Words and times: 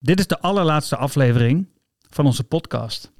Dit 0.00 0.18
is 0.18 0.26
de 0.26 0.40
allerlaatste 0.40 0.96
aflevering 0.96 1.66
van 2.10 2.26
onze 2.26 2.44
podcast. 2.44 3.12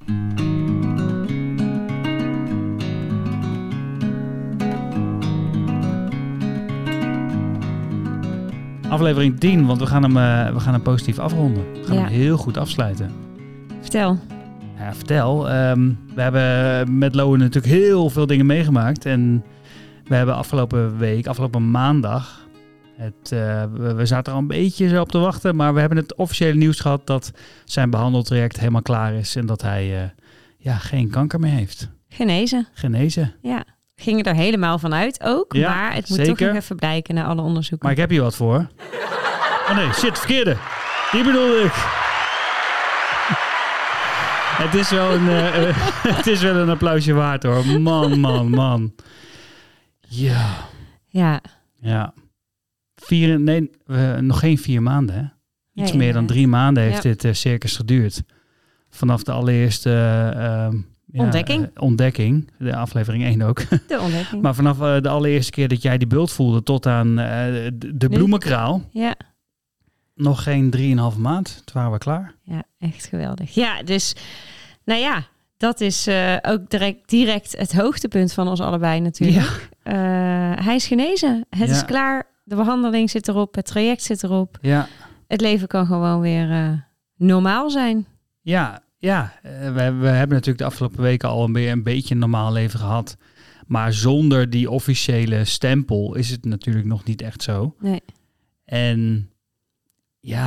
Aflevering 8.88 9.40
10, 9.40 9.66
want 9.66 9.80
we 9.80 9.86
gaan 9.86 10.02
hem, 10.02 10.16
eh, 10.16 10.52
we 10.54 10.60
gaan 10.60 10.72
hem 10.72 10.82
positief 10.82 11.18
afronden. 11.18 11.72
We 11.72 11.84
gaan 11.84 11.96
Ja. 11.96 12.02
hem 12.02 12.10
heel 12.12 12.36
goed 12.36 12.56
afsluiten. 12.56 13.10
Vertel. 13.80 14.18
Ja, 14.78 14.94
vertel. 14.94 15.48
Ehm, 15.50 15.90
we 16.14 16.22
hebben 16.22 16.98
met 16.98 17.14
Lowen 17.14 17.38
natuurlijk 17.38 17.74
heel 17.74 18.10
veel 18.10 18.26
dingen 18.26 18.46
meegemaakt. 18.46 19.04
En 19.06 19.44
we 20.04 20.14
hebben 20.14 20.34
afgelopen 20.34 20.98
week, 20.98 21.26
afgelopen 21.26 21.70
maandag... 21.70 22.46
Het, 22.98 23.32
eh, 23.32 23.64
we, 23.94 24.06
zaten 24.06 24.32
er 24.32 24.38
al 24.38 24.38
een 24.38 24.46
beetje 24.48 24.88
zo 24.88 25.00
op 25.00 25.10
te 25.10 25.18
wachten. 25.18 25.56
Maar 25.56 25.74
we 25.74 25.80
hebben 25.80 25.98
het 25.98 26.14
officiële 26.14 26.54
nieuws 26.54 26.80
gehad 26.80 27.06
dat 27.06 27.32
zijn 27.64 27.90
behandeltraject 27.90 28.58
helemaal 28.58 28.82
klaar 28.82 29.14
is. 29.14 29.36
En 29.36 29.46
dat 29.46 29.62
hij 29.62 30.02
eh, 30.02 30.08
ja, 30.56 30.74
geen 30.74 31.10
kanker 31.10 31.40
meer 31.40 31.52
heeft. 31.52 31.88
Genezen. 32.08 32.68
Genezen. 32.72 33.34
Ja. 33.42 33.64
Gingen 33.96 34.24
er 34.24 34.34
helemaal 34.34 34.78
van 34.78 34.94
uit 34.94 35.22
ook. 35.22 35.52
Ja, 35.52 35.74
maar 35.74 35.94
het 35.94 36.08
moet 36.08 36.24
toch 36.24 36.38
nog 36.38 36.54
even 36.54 36.76
blijken 36.76 37.14
na 37.14 37.24
alle 37.24 37.42
onderzoeken. 37.42 37.86
Maar 37.86 37.96
ik 37.96 38.00
heb 38.00 38.10
hier 38.10 38.22
wat 38.22 38.36
voor. 38.36 38.66
Oh 39.68 39.76
nee, 39.76 39.92
shit, 39.92 40.18
verkeerde. 40.18 40.56
Die 41.12 41.24
bedoelde 41.24 41.62
ik. 41.64 41.72
Het 44.58 44.74
is 44.74 44.90
wel 44.90 45.14
een, 45.14 45.28
eh, 45.28 45.76
het 46.16 46.26
is 46.26 46.42
wel 46.42 46.56
een 46.56 46.70
applausje 46.70 47.12
waard 47.12 47.42
hoor. 47.42 47.80
Man, 47.80 48.20
man, 48.20 48.50
man. 48.50 48.94
Ja, 50.00 50.46
Ja. 51.08 51.40
ja. 51.80 52.12
Vier, 53.08 53.40
nee, 53.40 53.70
nog 54.20 54.38
geen 54.38 54.58
vier 54.58 54.82
maanden 54.82 55.14
hè. 55.14 55.22
Iets 55.82 55.92
meer 55.92 56.12
dan 56.12 56.26
drie 56.26 56.46
maanden 56.48 56.82
heeft 56.82 57.02
dit 57.02 57.24
eh, 57.24 57.32
circus 57.32 57.76
geduurd. 57.76 58.22
Vanaf 58.90 59.22
de 59.22 59.32
allereerste 59.32 59.90
eh, 59.90 60.64
ehm, 60.64 60.76
ja, 61.06 61.22
Ontdekking. 61.24 61.64
eh, 61.74 61.82
ontdekking. 61.82 62.50
De 62.58 62.76
aflevering 62.76 63.24
1 63.24 63.42
ook. 63.42 63.58
De 63.88 64.00
ontdekking. 64.00 64.42
maar 64.42 64.54
vanaf 64.54 64.78
de 65.00 65.08
allereerste 65.08 65.50
keer 65.50 65.68
dat 65.68 65.82
jij 65.82 65.98
die 65.98 66.06
bult 66.06 66.32
voelde 66.32 66.62
tot 66.62 66.86
aan 66.86 67.16
de, 67.16 67.76
de 67.94 68.08
bloemenkraal. 68.08 68.82
ja. 68.92 69.14
Nog 70.14 70.42
geen 70.42 70.74
3,5 71.14 71.18
maand. 71.18 71.62
Toen 71.64 71.74
waren 71.74 71.92
we 71.92 71.98
klaar. 71.98 72.34
ja, 72.42 72.62
echt 72.78 73.06
geweldig. 73.06 73.54
Ja, 73.54 73.82
dus 73.82 74.14
nou 74.84 75.00
ja, 75.00 75.26
dat 75.56 75.80
is 75.80 76.08
ook 76.42 76.70
direct, 76.70 77.08
direct 77.08 77.56
het 77.58 77.72
hoogtepunt 77.72 78.32
van 78.32 78.48
ons 78.48 78.60
allebei 78.60 79.00
natuurlijk. 79.00 79.68
Hij 80.62 80.74
is 80.74 80.86
genezen. 80.86 81.46
Het 81.50 81.68
Ja. 81.68 81.74
is 81.74 81.84
klaar. 81.84 82.26
De 82.48 82.56
behandeling 82.56 83.10
zit 83.10 83.28
erop. 83.28 83.54
Het 83.54 83.66
traject 83.66 84.02
zit 84.02 84.22
erop. 84.22 84.58
Ja, 84.60 84.88
Het 85.26 85.40
leven 85.40 85.68
kan 85.68 85.86
gewoon 85.86 86.20
weer 86.20 86.50
eh, 86.50 86.72
normaal 87.16 87.70
zijn. 87.70 88.06
ja, 88.42 88.82
ja. 88.98 89.32
Eh, 89.42 89.52
we, 89.52 89.92
we 89.92 90.06
hebben 90.08 90.28
natuurlijk 90.36 90.58
de 90.58 90.64
afgelopen 90.64 91.02
weken 91.02 91.28
al 91.28 91.44
een, 91.44 91.52
be- 91.52 91.68
een 91.68 91.82
beetje 91.82 92.14
een 92.14 92.20
normaal 92.20 92.52
leven 92.52 92.78
gehad. 92.78 93.16
Maar 93.66 93.92
zonder 93.92 94.50
die 94.50 94.70
officiële 94.70 95.44
stempel 95.44 96.14
is 96.14 96.30
het 96.30 96.44
natuurlijk 96.44 96.86
nog 96.86 97.04
niet 97.04 97.22
echt 97.22 97.42
zo. 97.42 97.74
Nee. 97.80 98.02
En 98.64 99.30
ja, 100.20 100.46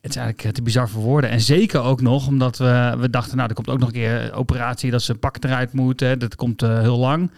het 0.00 0.10
is 0.10 0.16
eigenlijk 0.16 0.44
eh, 0.44 0.50
te 0.50 0.62
bizar 0.62 0.88
voor 0.88 1.02
woorden. 1.02 1.30
En 1.30 1.40
zeker 1.40 1.80
ook 1.80 2.00
nog 2.00 2.26
omdat 2.26 2.58
we, 2.58 2.94
we 2.98 3.10
dachten, 3.10 3.36
nou, 3.36 3.48
er 3.48 3.54
komt 3.54 3.68
ook 3.68 3.78
nog 3.78 3.88
een 3.88 3.94
keer 3.94 4.24
een 4.24 4.32
operatie 4.32 4.90
dat 4.90 5.02
ze 5.02 5.12
een 5.12 5.18
pak 5.18 5.44
eruit 5.44 5.72
moeten. 5.72 6.18
Dat 6.18 6.34
komt 6.36 6.60
heel 6.60 6.98
lang. 6.98 7.30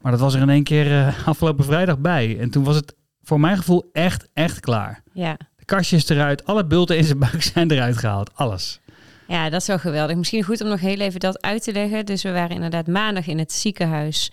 Maar 0.00 0.12
dat 0.12 0.20
was 0.20 0.34
er 0.34 0.40
in 0.40 0.50
één 0.50 0.62
keer 0.64 1.14
afgelopen 1.26 1.64
vrijdag 1.64 1.98
bij. 1.98 2.38
En 2.38 2.50
toen 2.50 2.64
was 2.64 2.76
het 2.76 2.94
voor 3.28 3.40
mijn 3.40 3.56
gevoel 3.56 3.88
echt, 3.92 4.28
echt 4.34 4.60
klaar. 4.60 5.02
Ja. 5.12 5.36
De 5.56 5.64
kastjes 5.64 6.08
eruit, 6.08 6.46
alle 6.46 6.66
bulten 6.66 6.96
in 6.96 7.04
zijn 7.04 7.18
buik 7.18 7.42
zijn 7.52 7.70
eruit 7.70 7.96
gehaald. 7.96 8.30
Alles. 8.34 8.80
Ja, 9.26 9.50
dat 9.50 9.60
is 9.60 9.66
wel 9.66 9.78
geweldig. 9.78 10.16
Misschien 10.16 10.42
goed 10.42 10.60
om 10.60 10.68
nog 10.68 10.80
heel 10.80 10.98
even 10.98 11.20
dat 11.20 11.42
uit 11.42 11.62
te 11.62 11.72
leggen. 11.72 12.06
Dus 12.06 12.22
we 12.22 12.32
waren 12.32 12.54
inderdaad 12.54 12.86
maandag 12.86 13.26
in 13.26 13.38
het 13.38 13.52
ziekenhuis 13.52 14.30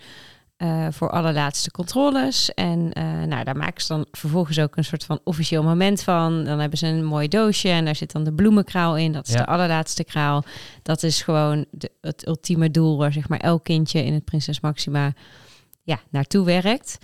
eh, 0.56 0.86
voor 0.90 1.10
allerlaatste 1.10 1.70
controles. 1.70 2.54
En 2.54 2.92
eh, 2.92 3.04
nou, 3.22 3.44
daar 3.44 3.56
maken 3.56 3.80
ze 3.82 3.88
dan 3.88 4.06
vervolgens 4.10 4.58
ook 4.58 4.76
een 4.76 4.84
soort 4.84 5.04
van 5.04 5.20
officieel 5.24 5.62
moment 5.62 6.02
van. 6.02 6.44
Dan 6.44 6.58
hebben 6.58 6.78
ze 6.78 6.86
een 6.86 7.04
mooi 7.04 7.28
doosje 7.28 7.68
en 7.68 7.84
daar 7.84 7.96
zit 7.96 8.12
dan 8.12 8.24
de 8.24 8.32
bloemenkraal 8.32 8.96
in. 8.96 9.12
Dat 9.12 9.26
is 9.26 9.32
Ja. 9.32 9.38
de 9.38 9.46
allerlaatste 9.46 10.04
kraal. 10.04 10.44
Dat 10.82 11.02
is 11.02 11.22
gewoon 11.22 11.64
de, 11.70 11.90
het 12.00 12.26
ultieme 12.26 12.70
doel 12.70 12.98
waar 12.98 13.12
zeg 13.12 13.28
maar 13.28 13.40
elk 13.40 13.64
kindje 13.64 14.04
in 14.04 14.12
het 14.12 14.24
Prinses 14.24 14.60
Maxima 14.60 15.12
ja, 15.82 15.98
naartoe 16.10 16.44
werkt. 16.44 16.98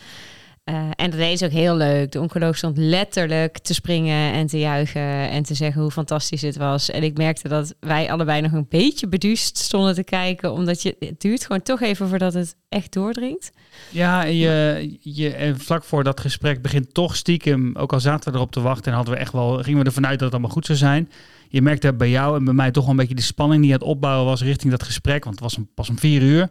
Eh, 0.65 0.91
en 0.97 1.11
dat 1.11 1.21
is 1.21 1.43
ook 1.43 1.51
heel 1.51 1.77
leuk. 1.77 2.13
De 2.13 2.21
oncoloog 2.21 2.57
stond 2.57 2.77
letterlijk 2.77 3.59
te 3.59 3.75
springen 3.75 4.33
en 4.33 4.47
te 4.47 4.59
juichen 4.59 5.31
en 5.31 5.43
te 5.43 5.55
zeggen 5.55 5.83
hoe 5.83 5.91
fantastisch 5.91 6.43
het 6.43 6.57
was. 6.57 6.91
En 6.91 7.03
ik 7.03 7.17
merkte 7.17 7.49
dat 7.49 7.75
wij 7.81 8.11
allebei 8.11 8.41
nog 8.41 8.53
een 8.53 8.67
beetje 8.69 9.09
beduust 9.09 9.59
stonden 9.59 9.95
te 9.95 10.05
kijken, 10.05 10.53
omdat 10.53 10.83
je, 10.83 10.97
het 10.99 11.21
duurt 11.21 11.47
gewoon 11.47 11.63
toch 11.63 11.81
even 11.81 12.09
voordat 12.09 12.35
het 12.35 12.57
echt 12.69 12.93
doordringt. 12.93 13.53
Ja, 13.91 14.25
en 14.25 14.37
je, 14.37 14.97
je, 15.01 15.35
en 15.35 15.59
vlak 15.59 15.85
voor 15.85 16.05
dat 16.05 16.21
gesprek 16.21 16.63
begint 16.63 16.95
toch 16.95 17.17
stiekem, 17.17 17.77
ook 17.77 17.93
al 17.93 18.01
zaten 18.01 18.33
we 18.33 18.39
erop 18.39 18.53
te 18.53 18.61
wachten 18.61 18.91
en 18.91 18.97
hadden 18.97 19.15
we 19.15 19.21
echt 19.21 19.33
wel, 19.33 19.63
gingen 19.63 19.81
we 19.81 19.87
ervan 19.87 20.07
uit 20.07 20.19
dat 20.19 20.25
het 20.25 20.33
allemaal 20.33 20.55
goed 20.55 20.67
zou 20.67 20.79
zijn. 20.79 21.11
Je 21.49 21.63
merkte 21.63 21.93
bij 21.93 22.11
jou 22.11 22.37
en 22.37 22.45
bij 22.45 22.55
mij 22.55 22.71
toch 22.71 22.83
wel 22.83 22.93
een 22.93 22.99
beetje 22.99 23.15
de 23.15 23.23
spanning 23.23 23.63
die 23.63 23.73
aan 23.73 23.79
het 23.79 23.89
opbouwen 23.89 24.27
was 24.27 24.43
richting 24.43 24.71
dat 24.71 24.83
gesprek, 24.83 25.25
want 25.25 25.41
het 25.41 25.45
was 25.45 25.65
pas 25.75 25.89
om 25.89 25.99
vier 25.99 26.23
uur. 26.23 26.49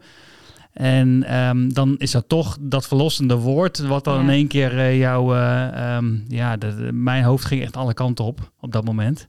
En 0.73 1.23
ehm, 1.23 1.69
dan 1.69 1.95
is 1.97 2.11
dat 2.11 2.29
toch 2.29 2.57
dat 2.61 2.87
verlossende 2.87 3.35
woord, 3.35 3.79
wat 3.79 4.03
dan 4.03 4.15
Ja. 4.15 4.21
in 4.21 4.29
één 4.29 4.47
keer 4.47 4.77
eh, 4.79 4.97
jouw, 4.99 5.33
eh, 5.35 5.95
ehm, 5.95 6.15
ja, 6.27 6.57
de, 6.57 6.75
de- 6.75 6.91
mijn 6.93 7.23
hoofd 7.23 7.45
ging 7.45 7.61
echt 7.61 7.77
alle 7.77 7.93
kanten 7.93 8.25
op 8.25 8.51
op 8.59 8.71
dat 8.71 8.85
moment. 8.85 9.27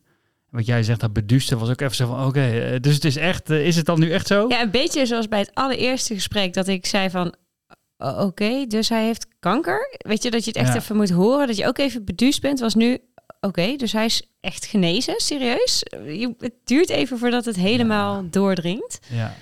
Wat 0.50 0.66
jij 0.66 0.82
zegt, 0.82 1.00
dat 1.00 1.12
beduuste 1.12 1.58
was 1.58 1.70
ook 1.70 1.80
even 1.80 1.96
zo 1.96 2.06
van, 2.06 2.26
oké, 2.26 2.40
eh, 2.46 2.80
dus 2.80 2.94
het 2.94 3.04
is 3.04 3.16
echt, 3.16 3.50
is 3.50 3.76
het 3.76 3.86
dan 3.86 4.00
nu 4.00 4.10
echt 4.10 4.26
zo? 4.26 4.48
Ja, 4.48 4.62
een 4.62 4.70
beetje 4.70 5.06
zoals 5.06 5.28
bij 5.28 5.38
het 5.38 5.50
allereerste 5.54 6.14
gesprek 6.14 6.54
dat 6.54 6.68
ik 6.68 6.86
zei 6.86 7.10
van, 7.10 7.34
oké, 7.98 8.66
dus 8.66 8.88
hij 8.88 9.04
heeft 9.04 9.26
kanker. 9.38 9.96
Weet 9.98 10.22
je, 10.22 10.30
dat 10.30 10.42
je 10.44 10.50
het 10.50 10.58
echt 10.58 10.72
Ja. 10.74 10.80
even 10.80 10.96
moet 10.96 11.10
horen, 11.10 11.46
dat 11.46 11.56
je 11.56 11.66
ook 11.66 11.78
even 11.78 12.04
beduust 12.04 12.40
bent, 12.40 12.60
was 12.60 12.74
nu, 12.74 12.98
oké, 13.40 13.76
dus 13.76 13.92
hij 13.92 14.04
is 14.04 14.22
echt 14.40 14.64
genezen, 14.66 15.14
serieus. 15.16 15.82
Je, 16.06 16.34
het 16.38 16.52
duurt 16.64 16.88
even 16.90 17.18
voordat 17.18 17.44
het 17.44 17.56
helemaal 17.56 18.24
doordringt. 18.30 18.98
Ja. 19.10 19.34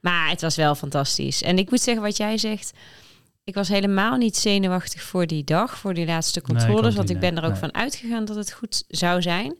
Maar 0.00 0.28
het 0.30 0.40
was 0.40 0.56
wel 0.56 0.74
fantastisch. 0.74 1.42
En 1.42 1.58
ik 1.58 1.70
moet 1.70 1.80
zeggen 1.80 2.02
wat 2.02 2.16
jij 2.16 2.38
zegt. 2.38 2.72
Ik 3.44 3.54
was 3.54 3.68
helemaal 3.68 4.16
niet 4.16 4.36
zenuwachtig 4.36 5.02
voor 5.02 5.26
die 5.26 5.44
dag, 5.44 5.78
voor 5.78 5.94
die 5.94 6.06
laatste 6.06 6.40
controles. 6.42 6.94
want 6.94 7.10
ik 7.10 7.18
ben 7.20 7.36
er 7.36 7.44
ook 7.44 7.50
Nee. 7.50 7.58
van 7.60 7.74
uitgegaan 7.74 8.24
dat 8.24 8.36
het 8.36 8.52
goed 8.52 8.84
zou 8.88 9.22
zijn. 9.22 9.56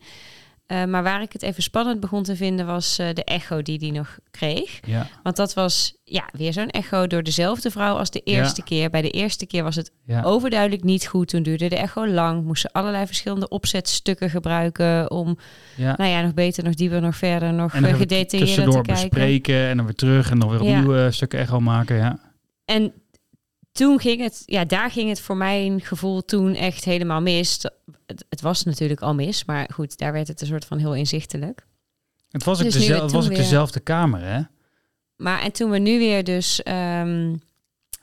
Eh, 0.68 0.84
maar 0.84 1.02
waar 1.02 1.22
ik 1.22 1.32
het 1.32 1.42
even 1.42 1.62
spannend 1.62 2.00
begon 2.00 2.22
te 2.22 2.36
vinden, 2.36 2.66
was 2.66 2.98
eh, 2.98 3.06
de 3.14 3.24
echo 3.24 3.62
die 3.62 3.78
die 3.78 3.92
nog 3.92 4.18
kreeg. 4.30 4.80
Ja. 4.86 5.06
Want 5.22 5.36
dat 5.36 5.54
was 5.54 5.94
ja, 6.04 6.28
weer 6.32 6.52
zo'n 6.52 6.68
echo 6.70 7.06
door 7.06 7.22
dezelfde 7.22 7.70
vrouw 7.70 7.96
als 7.96 8.10
de 8.10 8.20
eerste 8.20 8.60
Ja. 8.60 8.64
keer. 8.66 8.90
Bij 8.90 9.02
de 9.02 9.10
eerste 9.10 9.46
keer 9.46 9.62
was 9.62 9.76
het 9.76 9.90
Ja. 10.06 10.22
overduidelijk 10.22 10.84
niet 10.84 11.06
goed. 11.06 11.28
Toen 11.28 11.42
duurde 11.42 11.68
de 11.68 11.76
echo 11.76 12.06
lang. 12.08 12.44
Moesten 12.44 12.72
allerlei 12.72 13.06
verschillende 13.06 13.48
opzetstukken 13.48 14.30
gebruiken 14.30 15.10
om, 15.10 15.38
nou 15.76 16.04
ja, 16.10 16.20
nog 16.22 16.34
beter, 16.34 16.64
nog 16.64 16.74
dieper, 16.74 17.00
nog 17.00 17.16
verder, 17.16 17.52
nog 17.52 17.74
En 17.74 17.82
dan 17.82 17.90
eh, 17.90 17.96
gedetailleerder 17.98 18.64
te 18.64 18.70
kijken. 18.70 18.92
bespreken 18.92 19.66
en 19.68 19.76
dan 19.76 19.86
weer 19.86 19.94
terug 19.94 20.30
en 20.30 20.38
dan 20.38 20.48
weer 20.50 20.60
opnieuw 20.60 20.96
eh, 20.96 21.10
stukken 21.10 21.38
echo 21.38 21.60
maken. 21.60 21.96
Ja. 21.96 22.18
En 22.64 22.92
toen 23.78 24.00
ging 24.00 24.20
het, 24.20 24.42
ja, 24.46 24.64
daar 24.64 24.90
ging 24.90 25.08
het 25.08 25.20
voor 25.20 25.36
mijn 25.36 25.80
gevoel 25.80 26.24
toen 26.24 26.54
echt 26.54 26.84
helemaal 26.84 27.20
mis. 27.20 27.58
Het, 28.06 28.24
het 28.28 28.40
was 28.40 28.64
natuurlijk 28.64 29.00
al 29.00 29.14
mis, 29.14 29.44
maar 29.44 29.68
goed, 29.72 29.98
daar 29.98 30.12
werd 30.12 30.28
het 30.28 30.40
een 30.40 30.46
soort 30.46 30.64
van 30.64 30.78
heel 30.78 30.94
inzichtelijk. 30.94 31.66
Het 32.30 32.44
was 32.44 32.58
ook, 32.58 32.64
Dus 32.64 32.74
nu 32.74 32.80
dezel- 32.80 32.94
weer 32.94 33.02
het 33.02 33.12
was 33.12 33.22
toen 33.22 33.30
ook 33.30 33.36
weer- 33.36 33.46
dezelfde 33.46 33.80
kamer, 33.80 34.20
hè? 34.20 34.40
Maar 35.16 35.40
en 35.40 35.52
toen 35.52 35.70
we 35.70 35.78
nu 35.78 35.98
weer 35.98 36.24
dus, 36.24 36.62
ehm, 36.62 37.36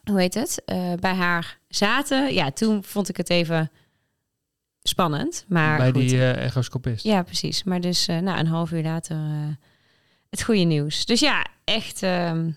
hoe 0.03 0.19
heet 0.19 0.33
het, 0.33 0.61
eh, 0.65 0.93
bij 0.99 1.13
haar 1.13 1.59
zaten, 1.67 2.33
ja, 2.33 2.51
toen 2.51 2.83
vond 2.83 3.09
ik 3.09 3.17
het 3.17 3.29
even 3.29 3.71
spannend. 4.81 5.45
Maar 5.47 5.77
Bij 5.77 5.91
goed. 5.91 6.09
die 6.09 6.19
eh, 6.19 6.45
echoscopist. 6.45 7.03
Ja, 7.03 7.23
precies. 7.23 7.63
Maar 7.63 7.81
dus 7.81 8.07
eh 8.07 8.17
nou, 8.17 8.39
een 8.39 8.47
half 8.47 8.71
uur 8.71 8.83
later 8.83 9.17
het 10.29 10.43
goede 10.43 10.61
nieuws. 10.63 11.05
Dus 11.05 11.19
ja, 11.19 11.45
echt 11.63 12.03
ehm, 12.03 12.51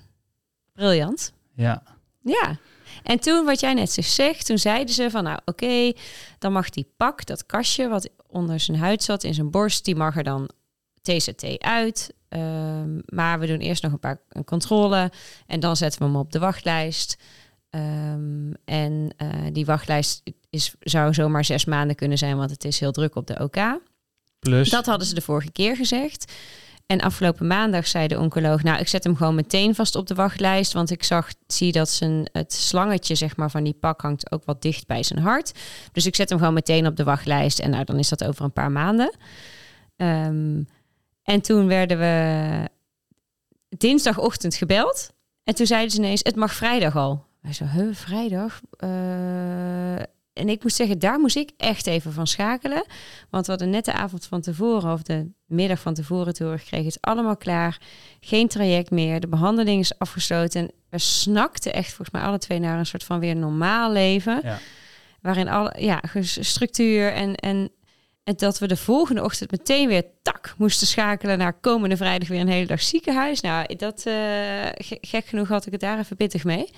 briljant. 0.73 1.33
Ja. 1.55 1.83
Ja. 2.23 2.57
En 3.03 3.19
toen, 3.19 3.45
wat 3.45 3.61
jij 3.61 3.75
net 3.75 3.93
zegt, 3.93 4.47
toen 4.47 4.59
zeiden 4.59 4.95
ze 4.95 5.11
van, 5.11 5.25
nou 5.25 5.39
oké, 5.45 5.93
dan 6.39 6.53
mag 6.53 6.71
die 6.71 6.93
pak, 6.97 7.27
dat 7.27 7.47
kastje 7.47 7.89
wat 7.89 8.09
onder 8.27 8.61
zijn 8.61 8.79
huid 8.79 9.03
zat, 9.03 9.25
in 9.25 9.35
zijn 9.35 9.51
borst, 9.51 9.85
die 9.85 9.97
mag 9.97 10.17
er 10.17 10.25
dan 10.25 10.51
TCT 11.03 11.59
uit. 11.59 12.15
Ehm, 12.29 12.99
maar 13.07 13.39
we 13.39 13.47
doen 13.47 13.59
eerst 13.59 13.83
nog 13.83 13.93
een 13.93 14.01
paar 14.01 14.21
een 14.29 14.45
controle 14.45 15.13
en 15.47 15.61
dan 15.61 15.77
zetten 15.77 16.01
we 16.01 16.07
hem 16.07 16.17
op 16.17 16.33
de 16.33 16.39
wachtlijst. 16.39 17.17
Ehm, 17.71 18.53
en 18.65 19.11
eh, 19.17 19.29
die 19.53 19.67
wachtlijst 19.67 20.23
is, 20.51 20.75
zou 20.81 21.15
zomaar 21.15 21.45
zes 21.45 21.65
maanden 21.65 21.97
kunnen 21.97 22.19
zijn, 22.19 22.37
want 22.37 22.51
het 22.51 22.65
is 22.65 22.81
heel 22.81 22.93
druk 22.93 23.15
op 23.15 23.27
de 23.27 23.41
OK. 23.41 23.81
Plus, 24.39 24.71
Dat 24.71 24.87
hadden 24.87 25.07
ze 25.07 25.15
de 25.15 25.21
vorige 25.21 25.51
keer 25.51 25.77
gezegd. 25.77 26.33
En 26.89 27.01
afgelopen 27.01 27.47
maandag 27.47 27.87
zei 27.87 28.07
de 28.07 28.19
oncoloog, 28.19 28.63
nou, 28.63 28.79
ik 28.79 28.89
zet 28.89 29.05
hem 29.05 29.17
gewoon 29.17 29.35
meteen 29.35 29.75
vast 29.75 29.95
op 29.95 30.07
de 30.07 30.15
wachtlijst, 30.15 30.73
want 30.73 30.91
ik 30.91 31.03
zag, 31.03 31.33
zie 31.47 31.73
dat 31.73 31.89
zijn, 31.89 32.29
het 32.33 32.53
slangetje 32.53 33.15
zeg 33.15 33.37
maar, 33.37 33.51
van 33.51 33.65
die 33.65 33.77
pak 33.81 34.01
hangt 34.01 34.33
ook 34.33 34.45
wat 34.45 34.63
dicht 34.63 34.87
bij 34.87 35.03
zijn 35.03 35.19
hart. 35.19 35.59
Dus 35.93 36.07
ik 36.07 36.17
zet 36.17 36.29
hem 36.29 36.39
gewoon 36.39 36.55
meteen 36.55 36.87
op 36.87 36.97
de 36.97 37.05
wachtlijst 37.05 37.59
en 37.59 37.71
nou, 37.71 37.85
dan 37.85 37.99
is 37.99 38.09
dat 38.09 38.25
over 38.25 38.45
een 38.45 38.53
paar 38.53 38.71
maanden. 38.71 39.17
Ehm, 39.97 40.63
en 41.23 41.41
toen 41.41 41.67
werden 41.67 41.99
we 41.99 42.69
dinsdagochtend 43.69 44.55
gebeld. 44.55 45.13
En 45.45 45.55
toen 45.55 45.67
zeiden 45.67 45.91
ze 45.91 45.99
ineens, 45.99 46.21
het 46.23 46.37
mag 46.37 46.55
vrijdag 46.55 46.97
al. 46.97 47.25
Wij 47.41 47.53
zo, 47.53 47.65
huh, 47.65 47.95
vrijdag? 47.95 48.61
Uh, 48.85 50.03
en 50.39 50.49
ik 50.49 50.63
moet 50.63 50.73
zeggen, 50.73 50.99
daar 50.99 51.21
moest 51.21 51.37
ik 51.37 51.51
echt 51.57 51.87
even 51.87 52.13
van 52.13 52.27
schakelen. 52.27 52.85
Want 53.31 53.47
we 53.47 53.51
hadden 53.51 53.71
net 53.71 53.85
de 53.85 53.93
avond 53.93 54.27
van 54.27 54.41
tevoren 54.41 54.93
of 54.93 55.03
de 55.03 55.31
middag 55.47 55.81
van 55.81 55.95
tevoren 55.95 56.35
te 56.35 56.45
gekregen. 56.45 56.87
Het 56.87 56.87
is 56.87 57.01
allemaal 57.01 57.37
klaar. 57.37 57.81
Geen 58.21 58.49
traject 58.49 58.91
meer. 58.91 59.21
De 59.21 59.29
behandeling 59.29 59.81
is 59.81 59.99
afgesloten. 59.99 60.61
En 60.61 60.71
we 60.91 60.99
snakten 60.99 61.73
echt 61.73 61.89
volgens 61.89 62.11
mij 62.11 62.23
alle 62.23 62.39
twee 62.39 62.59
naar 62.59 62.79
een 62.79 62.87
soort 62.87 63.05
van 63.05 63.21
weer 63.21 63.37
normaal 63.37 63.93
leven. 63.93 64.41
Ja. 64.43 64.59
Waarin 65.21 65.49
alle 65.49 65.75
ja, 65.79 66.03
structuur 66.23 67.13
en, 67.13 67.35
en, 67.35 67.71
en 68.25 68.35
dat 68.37 68.59
we 68.59 68.67
de 68.67 68.77
volgende 68.77 69.23
ochtend 69.23 69.51
meteen 69.51 69.89
weer 69.89 70.05
tak 70.23 70.55
moesten 70.59 70.87
schakelen 70.87 71.39
naar 71.39 71.61
komende 71.61 71.97
vrijdag 71.97 72.29
weer 72.29 72.41
een 72.41 72.49
hele 72.49 72.67
dag 72.67 72.83
ziekenhuis. 72.83 73.41
Nou, 73.41 73.77
dat 73.77 74.05
uh, 74.07 74.15
gek 75.01 75.27
genoeg 75.27 75.49
had 75.49 75.67
ik 75.67 75.73
het 75.73 75.81
daar 75.81 75.99
even 75.99 76.17
pittig 76.17 76.45
mee. 76.45 76.71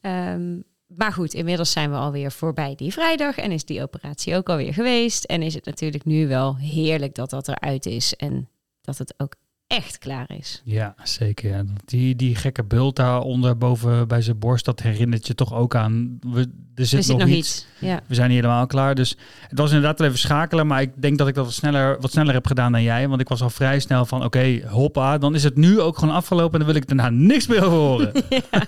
Um, 0.00 0.64
maar 0.86 1.12
goed, 1.12 1.34
inmiddels 1.34 1.72
zijn 1.72 1.90
we 1.90 1.96
alweer 1.96 2.32
voorbij 2.32 2.74
die 2.74 2.92
vrijdag 2.92 3.36
en 3.36 3.52
is 3.52 3.64
die 3.64 3.82
operatie 3.82 4.36
ook 4.36 4.48
alweer 4.48 4.74
geweest. 4.74 5.24
En 5.24 5.42
is 5.42 5.54
het 5.54 5.64
natuurlijk 5.64 6.04
nu 6.04 6.28
wel 6.28 6.56
heerlijk 6.56 7.14
dat 7.14 7.30
dat 7.30 7.48
eruit 7.48 7.86
is 7.86 8.14
en 8.16 8.48
dat 8.80 8.98
het 8.98 9.14
ook 9.16 9.34
echt 9.66 9.98
klaar 9.98 10.30
is. 10.30 10.62
Ja, 10.64 10.94
zeker. 11.02 11.50
Ja. 11.50 11.64
Die, 11.84 12.16
die 12.16 12.36
gekke 12.36 12.64
bult 12.64 12.96
daaronder 12.96 13.58
boven 13.58 14.08
bij 14.08 14.22
zijn 14.22 14.38
borst, 14.38 14.64
dat 14.64 14.80
herinnert 14.80 15.26
je 15.26 15.34
toch 15.34 15.54
ook 15.54 15.74
aan. 15.74 16.18
We, 16.20 16.50
er 16.74 16.86
zit, 16.86 17.06
nog, 17.06 17.28
iets. 17.28 17.66
Ja. 17.78 18.00
We 18.06 18.14
zijn 18.14 18.28
niet 18.30 18.40
helemaal 18.40 18.66
klaar. 18.66 18.94
Dus 18.94 19.16
het 19.48 19.58
was 19.58 19.68
inderdaad 19.68 19.98
wel 19.98 20.08
even 20.08 20.20
schakelen. 20.20 20.66
Maar 20.66 20.82
ik 20.82 21.02
denk 21.02 21.18
dat 21.18 21.28
ik 21.28 21.34
dat 21.34 21.44
wat 21.44 21.54
sneller, 21.54 22.00
wat 22.00 22.10
sneller 22.10 22.34
heb 22.34 22.46
gedaan 22.46 22.72
dan 22.72 22.82
jij. 22.82 23.08
Want 23.08 23.20
ik 23.20 23.28
was 23.28 23.42
al 23.42 23.50
vrij 23.50 23.80
snel 23.80 24.06
van 24.06 24.24
oké, 24.24 24.60
hoppa. 24.66 25.18
Dan 25.18 25.34
is 25.34 25.44
het 25.44 25.56
nu 25.56 25.80
ook 25.80 25.98
gewoon 25.98 26.14
afgelopen. 26.14 26.52
En 26.52 26.58
dan 26.58 26.74
wil 26.74 26.82
ik 26.82 26.88
daarna 26.88 27.10
niks 27.10 27.46
meer 27.46 27.64
over 27.64 27.78
horen. 27.78 28.12
ja, 28.28 28.62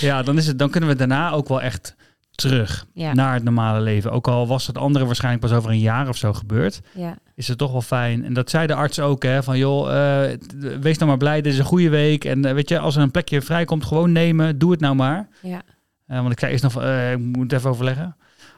ja 0.08 0.22
dan, 0.22 0.36
is 0.36 0.46
het, 0.46 0.58
dan 0.58 0.70
kunnen 0.70 0.90
we 0.90 0.96
daarna 0.96 1.30
ook 1.30 1.48
wel 1.48 1.62
echt 1.62 1.96
terug 2.34 2.86
naar 2.94 3.34
het 3.34 3.44
normale 3.44 3.80
leven. 3.80 4.12
Ook 4.12 4.28
al 4.28 4.46
was 4.46 4.66
het 4.66 4.78
andere 4.78 5.06
waarschijnlijk 5.06 5.44
pas 5.44 5.52
over 5.52 5.70
een 5.70 5.78
jaar 5.78 6.08
of 6.08 6.16
zo 6.16 6.32
gebeurd. 6.32 6.80
Ja. 6.94 7.18
Is 7.38 7.48
het 7.48 7.58
toch 7.58 7.72
wel 7.72 7.82
fijn. 7.82 8.24
En 8.24 8.32
dat 8.32 8.50
zei 8.50 8.66
de 8.66 8.74
arts 8.74 9.00
ook, 9.00 9.22
hè, 9.22 9.42
van 9.42 9.58
joh, 9.58 9.88
uh, 9.88 10.36
wees 10.80 10.96
nou 10.96 11.06
maar 11.10 11.16
blij, 11.16 11.40
dit 11.40 11.52
is 11.52 11.58
een 11.58 11.64
goede 11.64 11.88
week. 11.88 12.24
En 12.24 12.46
uh, 12.46 12.52
weet 12.52 12.68
je, 12.68 12.78
als 12.78 12.96
er 12.96 13.02
een 13.02 13.10
plekje 13.10 13.42
vrijkomt, 13.42 13.84
gewoon 13.84 14.12
nemen, 14.12 14.58
doe 14.58 14.70
het 14.70 14.80
nou 14.80 14.94
maar. 14.94 15.28
Ja. 15.42 15.62
Uh, 16.08 16.20
want 16.20 16.32
ik 16.32 16.38
zei 16.38 16.52
eerst 16.52 16.64
nog, 16.64 16.82
ik 17.12 17.18
moet 17.18 17.42
het 17.42 17.52
even 17.52 17.70
overleggen. 17.70 18.16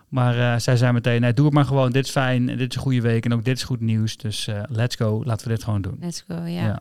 Maar 0.08 0.60
zij 0.60 0.76
zei 0.76 0.92
meteen, 0.92 1.20
nee, 1.20 1.32
doe 1.32 1.44
het 1.44 1.54
maar 1.54 1.64
gewoon, 1.64 1.92
dit 1.92 2.04
is 2.04 2.10
fijn, 2.10 2.46
dit 2.46 2.70
is 2.70 2.76
een 2.76 2.82
goede 2.82 3.00
week 3.00 3.24
en 3.24 3.32
ook 3.32 3.44
dit 3.44 3.56
is 3.56 3.62
goed 3.62 3.80
nieuws. 3.80 4.16
Dus 4.16 4.48
let's 4.68 4.96
go, 4.96 5.22
laten 5.24 5.48
we 5.48 5.54
dit 5.54 5.64
gewoon 5.64 5.82
doen. 5.82 5.96
Let's 6.00 6.24
go, 6.28 6.34
ja. 6.34 6.46
ja. 6.46 6.80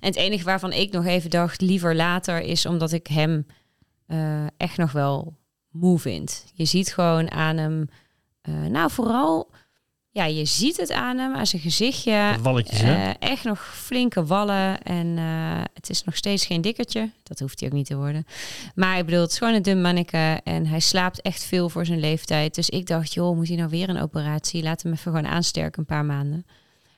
En 0.00 0.08
het 0.08 0.16
enige 0.16 0.44
waarvan 0.44 0.72
ik 0.72 0.92
nog 0.92 1.04
even 1.04 1.30
dacht, 1.30 1.60
liever 1.60 1.96
later, 1.96 2.40
is 2.40 2.66
omdat 2.66 2.92
ik 2.92 3.06
hem 3.06 3.46
echt 4.56 4.76
nog 4.76 4.92
wel 4.92 5.36
moe 5.70 5.98
vindt. 5.98 6.52
Je 6.54 6.64
ziet 6.64 6.92
gewoon 6.92 7.30
aan 7.30 7.56
hem, 7.56 7.88
nou 8.70 8.90
vooral, 8.90 9.50
ja, 10.18 10.24
je 10.24 10.44
ziet 10.44 10.76
het 10.76 10.92
aan 10.92 11.18
hem, 11.18 11.34
aan 11.34 11.46
zijn 11.46 11.62
gezichtje. 11.62 12.36
Walletjes, 12.42 12.82
uh, 12.82 13.10
echt 13.18 13.44
nog 13.44 13.76
flinke 13.76 14.24
wallen 14.24 14.82
en 14.82 15.06
uh, 15.06 15.60
het 15.74 15.90
is 15.90 16.04
nog 16.04 16.16
steeds 16.16 16.46
geen 16.46 16.60
dikkertje. 16.60 17.10
Dat 17.22 17.38
hoeft 17.38 17.60
hij 17.60 17.68
ook 17.68 17.74
niet 17.74 17.86
te 17.86 17.96
worden. 17.96 18.26
Maar 18.74 18.98
ik 18.98 19.04
bedoel, 19.04 19.20
het 19.20 19.30
is 19.30 19.38
gewoon 19.38 19.54
een 19.54 19.62
dun 19.62 19.80
manneke 19.80 20.40
en 20.44 20.66
hij 20.66 20.80
slaapt 20.80 21.20
echt 21.20 21.44
veel 21.44 21.68
voor 21.68 21.86
zijn 21.86 22.00
leeftijd. 22.00 22.54
Dus 22.54 22.68
ik 22.68 22.86
dacht, 22.86 23.14
joh, 23.14 23.36
moet 23.36 23.48
hij 23.48 23.56
nou 23.56 23.68
weer 23.68 23.88
een 23.88 24.00
operatie? 24.00 24.62
Laat 24.62 24.82
hem 24.82 24.92
even 24.92 25.12
gewoon 25.12 25.30
aansterken 25.30 25.80
een 25.80 25.86
paar 25.86 26.04
maanden. 26.04 26.46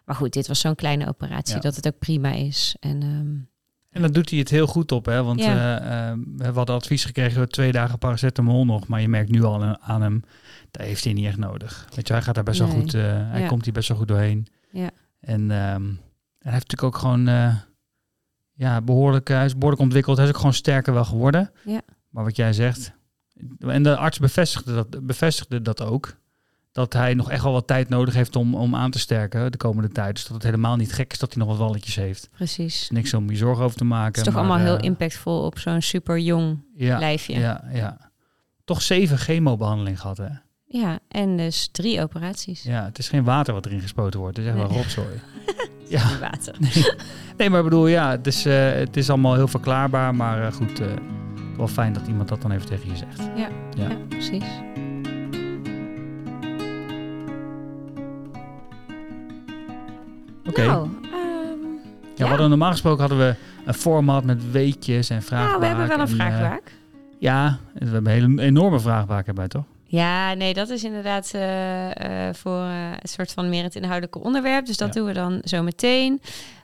Maar 0.05 0.17
goed, 0.17 0.33
dit 0.33 0.47
was 0.47 0.61
zo'n 0.61 0.75
kleine 0.75 1.09
operatie 1.09 1.61
dat 1.61 1.77
het 1.77 1.87
ook 1.87 1.99
prima 1.99 2.33
is. 2.33 2.77
En 2.81 3.03
um, 3.03 3.49
en 3.91 4.03
dan 4.03 4.13
doet 4.13 4.31
hij 4.31 4.39
het 4.39 4.51
heel 4.51 4.67
goed 4.67 4.93
op, 4.93 5.05
hè? 5.05 5.23
Want 5.23 5.41
ja. 5.41 5.83
uh, 5.83 6.19
we 6.37 6.53
hadden 6.53 6.75
advies 6.75 7.05
gekregen, 7.05 7.49
twee 7.49 7.73
dagen 7.73 7.99
paracetamol 7.99 8.65
nog. 8.65 8.87
Maar 8.87 9.01
je 9.01 9.09
merkt 9.09 9.31
nu 9.31 9.43
al 9.43 9.65
aan 9.65 10.03
hem, 10.03 10.23
dat 10.71 10.87
heeft 10.87 11.05
hij 11.05 11.13
niet 11.13 11.27
echt 11.27 11.37
nodig. 11.37 11.87
Weet 11.95 12.07
je, 12.07 12.13
hij 12.13 12.23
gaat 12.23 12.35
daar 12.35 12.45
best 12.45 12.59
wel 12.59 12.69
goed, 12.69 12.95
uh, 12.95 13.03
hij 13.05 13.47
komt 13.47 13.65
hier 13.65 13.73
best 13.73 13.89
wel 13.89 13.97
goed 13.97 14.09
doorheen. 14.09 14.47
Ja. 14.71 14.91
En, 15.21 15.41
um, 15.41 15.51
en 15.51 15.99
hij 16.39 16.53
heeft 16.53 16.71
natuurlijk 16.71 16.83
ook 16.83 16.97
gewoon, 16.97 17.29
uh, 17.29 17.55
ja, 18.53 18.81
behoorlijk, 18.81 19.29
hij 19.29 19.45
is 19.45 19.55
behoorlijk 19.55 19.83
ontwikkeld. 19.83 20.17
Hij 20.17 20.27
is 20.27 20.33
ook 20.33 20.39
gewoon 20.39 20.55
sterker 20.55 20.93
wel 20.93 21.05
geworden. 21.05 21.51
Ja. 21.65 21.81
Maar 22.09 22.25
wat 22.25 22.37
jij 22.37 22.53
zegt, 22.53 22.93
en 23.59 23.83
de 23.83 23.97
arts 23.97 24.19
bevestigde 24.19 24.75
dat, 24.75 25.07
bevestigde 25.07 25.63
dat 25.63 25.83
ook 25.83 26.19
dat 26.73 26.93
hij 26.93 27.15
nog 27.15 27.31
echt 27.31 27.43
wel 27.43 27.53
wat 27.53 27.67
tijd 27.67 27.89
nodig 27.89 28.15
heeft 28.15 28.37
om, 28.37 28.55
om 28.55 28.75
aan 28.75 28.91
te 28.91 28.99
sterken 28.99 29.53
de 29.53 29.59
komende 29.59 29.89
tijd. 29.89 30.15
Dus 30.15 30.25
dat 30.25 30.33
het 30.33 30.43
helemaal 30.43 30.77
niet 30.77 30.93
gek 30.93 31.13
is 31.13 31.19
dat 31.19 31.35
hij 31.35 31.45
nog 31.45 31.57
wat 31.57 31.67
walletjes 31.67 31.95
heeft. 31.95 32.29
Precies. 32.33 32.91
niks 32.91 33.15
om 33.15 33.31
je 33.31 33.37
zorgen 33.37 33.65
over 33.65 33.77
te 33.77 33.85
maken. 33.85 34.07
Het 34.07 34.17
is 34.17 34.23
toch 34.23 34.37
allemaal 34.37 34.59
heel 34.59 34.77
eh, 34.77 34.85
impactvol 34.85 35.45
op 35.45 35.59
zo'n 35.59 35.83
super 35.83 36.19
jong 36.19 36.65
ja, 36.75 36.99
lijfje. 36.99 37.39
Ja, 37.39 37.65
ja. 37.73 38.11
Toch 38.65 38.83
zeven 38.83 39.19
chemobehandeling 39.19 40.01
gehad, 40.01 40.17
hè? 40.17 40.29
Ja, 40.73 40.99
en 41.09 41.37
dus 41.37 41.69
drie 41.73 42.03
operaties. 42.03 42.63
Ja, 42.63 42.85
het 42.85 42.99
is 42.99 43.09
geen 43.09 43.25
water 43.25 43.55
wat 43.55 43.67
erin 43.67 43.81
gespoten 43.81 44.21
wordt. 44.21 44.37
Het 44.37 44.47
is 44.47 44.53
echt 44.53 44.63
wel 44.63 44.77
rotzooi. 44.77 45.21
ja, 45.89 46.19
water. 46.21 46.57
Nee. 47.37 47.51
maar 47.51 47.59
ik 47.59 47.65
bedoel, 47.65 47.87
ja, 47.87 48.11
het 48.11 48.27
is, 48.27 48.47
uh, 48.47 48.73
het 48.73 48.97
is 48.97 49.11
allemaal 49.11 49.35
heel 49.35 49.49
verklaarbaar. 49.49 50.15
Maar 50.15 50.41
uh, 50.41 50.53
goed, 50.53 50.81
uh, 50.81 50.87
wel 51.57 51.69
fijn 51.69 51.93
dat 51.93 52.07
iemand 52.07 52.29
dat 52.29 52.43
dan 52.43 52.51
even 52.51 52.67
tegen 52.67 52.89
je 52.89 52.97
zegt. 52.97 53.19
Ja, 53.37 53.49
ja. 53.77 53.89
ja 53.89 53.97
precies. 54.09 54.45
Oké. 60.47 60.67
Nou, 60.67 60.89
ehm, 61.03 61.19
ja, 62.15 62.25
we 62.25 62.25
hadden 62.25 62.49
normaal 62.49 62.71
gesproken 62.71 63.01
hadden 63.01 63.19
we 63.19 63.35
een 63.65 63.75
format 63.75 64.25
met 64.25 64.51
weetjes 64.51 65.11
en 65.11 65.23
vragen. 65.23 65.49
Nou, 65.49 65.61
we 65.61 65.67
hebben 65.67 65.89
wel 65.89 65.99
een 65.99 66.07
eh, 66.07 66.15
vraagbaak. 66.15 66.73
ja, 67.19 67.59
we 67.73 67.85
hebben 67.85 68.07
een 68.07 68.21
hele 68.21 68.43
enorme 68.43 68.81
vraagbaak 68.81 69.27
erbij, 69.27 69.49
toch? 69.49 69.65
Ja, 69.91 70.35
nee, 70.35 70.55
dat 70.55 70.69
is 70.69 70.85
inderdaad 70.85 71.33
uh, 71.35 71.87
uh, 71.87 71.93
voor 72.33 72.61
een 72.61 73.09
soort 73.09 73.33
van 73.33 73.49
meer 73.49 73.63
het 73.63 73.75
inhoudelijke 73.75 74.19
onderwerp. 74.19 74.67
Dus 74.67 74.77
dat 74.77 74.93
doen 74.93 75.07
we 75.07 75.13
dan 75.13 75.41
zo 75.45 75.63
meteen. 75.63 76.21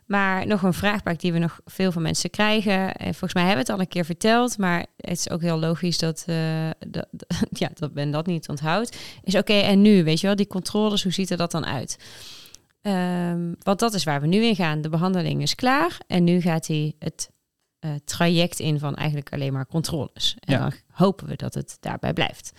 Maar 0.07 0.47
nog 0.47 0.63
een 0.63 0.73
vraagbaak 0.73 1.21
die 1.21 1.33
we 1.33 1.39
nog 1.39 1.61
veel 1.65 1.93
van 1.93 2.03
mensen 2.03 2.31
krijgen. 2.31 2.95
En 2.95 3.15
volgens 3.15 3.35
mij 3.35 3.43
hebben 3.43 3.65
we 3.65 3.71
het 3.71 3.79
al 3.79 3.85
een 3.85 3.91
keer 3.91 4.05
verteld, 4.05 4.59
maar 4.59 4.87
het 4.97 5.19
is 5.19 5.31
ook 5.31 5.41
heel 5.41 5.59
logisch 5.59 5.99
dat, 5.99 6.25
dat 6.89 7.07
ja, 7.63 7.71
dat 7.75 7.95
men 7.95 8.11
dat 8.11 8.27
niet 8.27 8.49
onthoudt. 8.49 8.97
Is 9.23 9.35
oké, 9.35 9.53
en 9.53 9.83
nu, 9.83 10.05
weet 10.05 10.21
je 10.21 10.27
wel, 10.27 10.37
die 10.37 10.47
controles, 10.47 11.03
hoe 11.03 11.13
ziet 11.13 11.31
er 11.31 11.37
dat 11.37 11.51
dan 11.51 11.67
uit? 11.67 11.99
Um, 12.83 13.57
want 13.63 13.79
dat 13.79 13.95
is 13.95 14.05
waar 14.05 14.21
we 14.21 14.27
nu 14.27 14.45
in 14.45 14.55
gaan. 14.55 14.81
De 14.81 14.89
behandeling 14.89 15.43
is 15.43 15.55
klaar 15.55 15.99
en 16.07 16.25
nu 16.25 16.41
gaat 16.41 16.67
hij 16.67 16.95
het 16.99 17.31
uh, 17.81 17.91
traject 18.05 18.59
in 18.59 18.79
van 18.79 18.95
eigenlijk 18.95 19.33
alleen 19.33 19.53
maar 19.53 19.67
controles. 19.67 20.37
En 20.41 20.59
dan 20.59 20.73
hopen 20.91 21.27
we 21.27 21.37
dat 21.37 21.55
het 21.55 21.77
daarbij 21.81 22.13
blijft. 22.13 22.53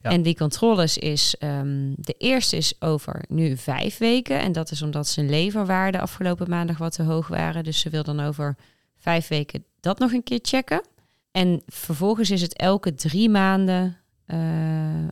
En 0.00 0.22
die 0.22 0.36
controles 0.36 0.98
is, 0.98 1.36
um, 1.38 1.94
de 1.96 2.14
eerste 2.18 2.56
is 2.56 2.74
over 2.78 3.24
nu 3.28 3.56
vijf 3.56 3.98
weken. 3.98 4.40
En 4.40 4.52
dat 4.52 4.70
is 4.70 4.82
omdat 4.82 5.08
zijn 5.08 5.30
leverwaarden 5.30 6.00
afgelopen 6.00 6.50
maandag 6.50 6.78
wat 6.78 6.92
te 6.92 7.02
hoog 7.02 7.28
waren. 7.28 7.64
Dus 7.64 7.80
ze 7.80 7.90
wil 7.90 8.02
dan 8.02 8.20
over 8.20 8.56
vijf 8.96 9.28
weken 9.28 9.64
dat 9.80 9.98
nog 9.98 10.12
een 10.12 10.22
keer 10.22 10.38
checken. 10.42 10.82
En 11.30 11.62
vervolgens 11.66 12.30
is 12.30 12.42
het 12.42 12.56
elke 12.56 12.94
drie 12.94 13.28
maanden 13.28 13.96
uh, 14.26 14.36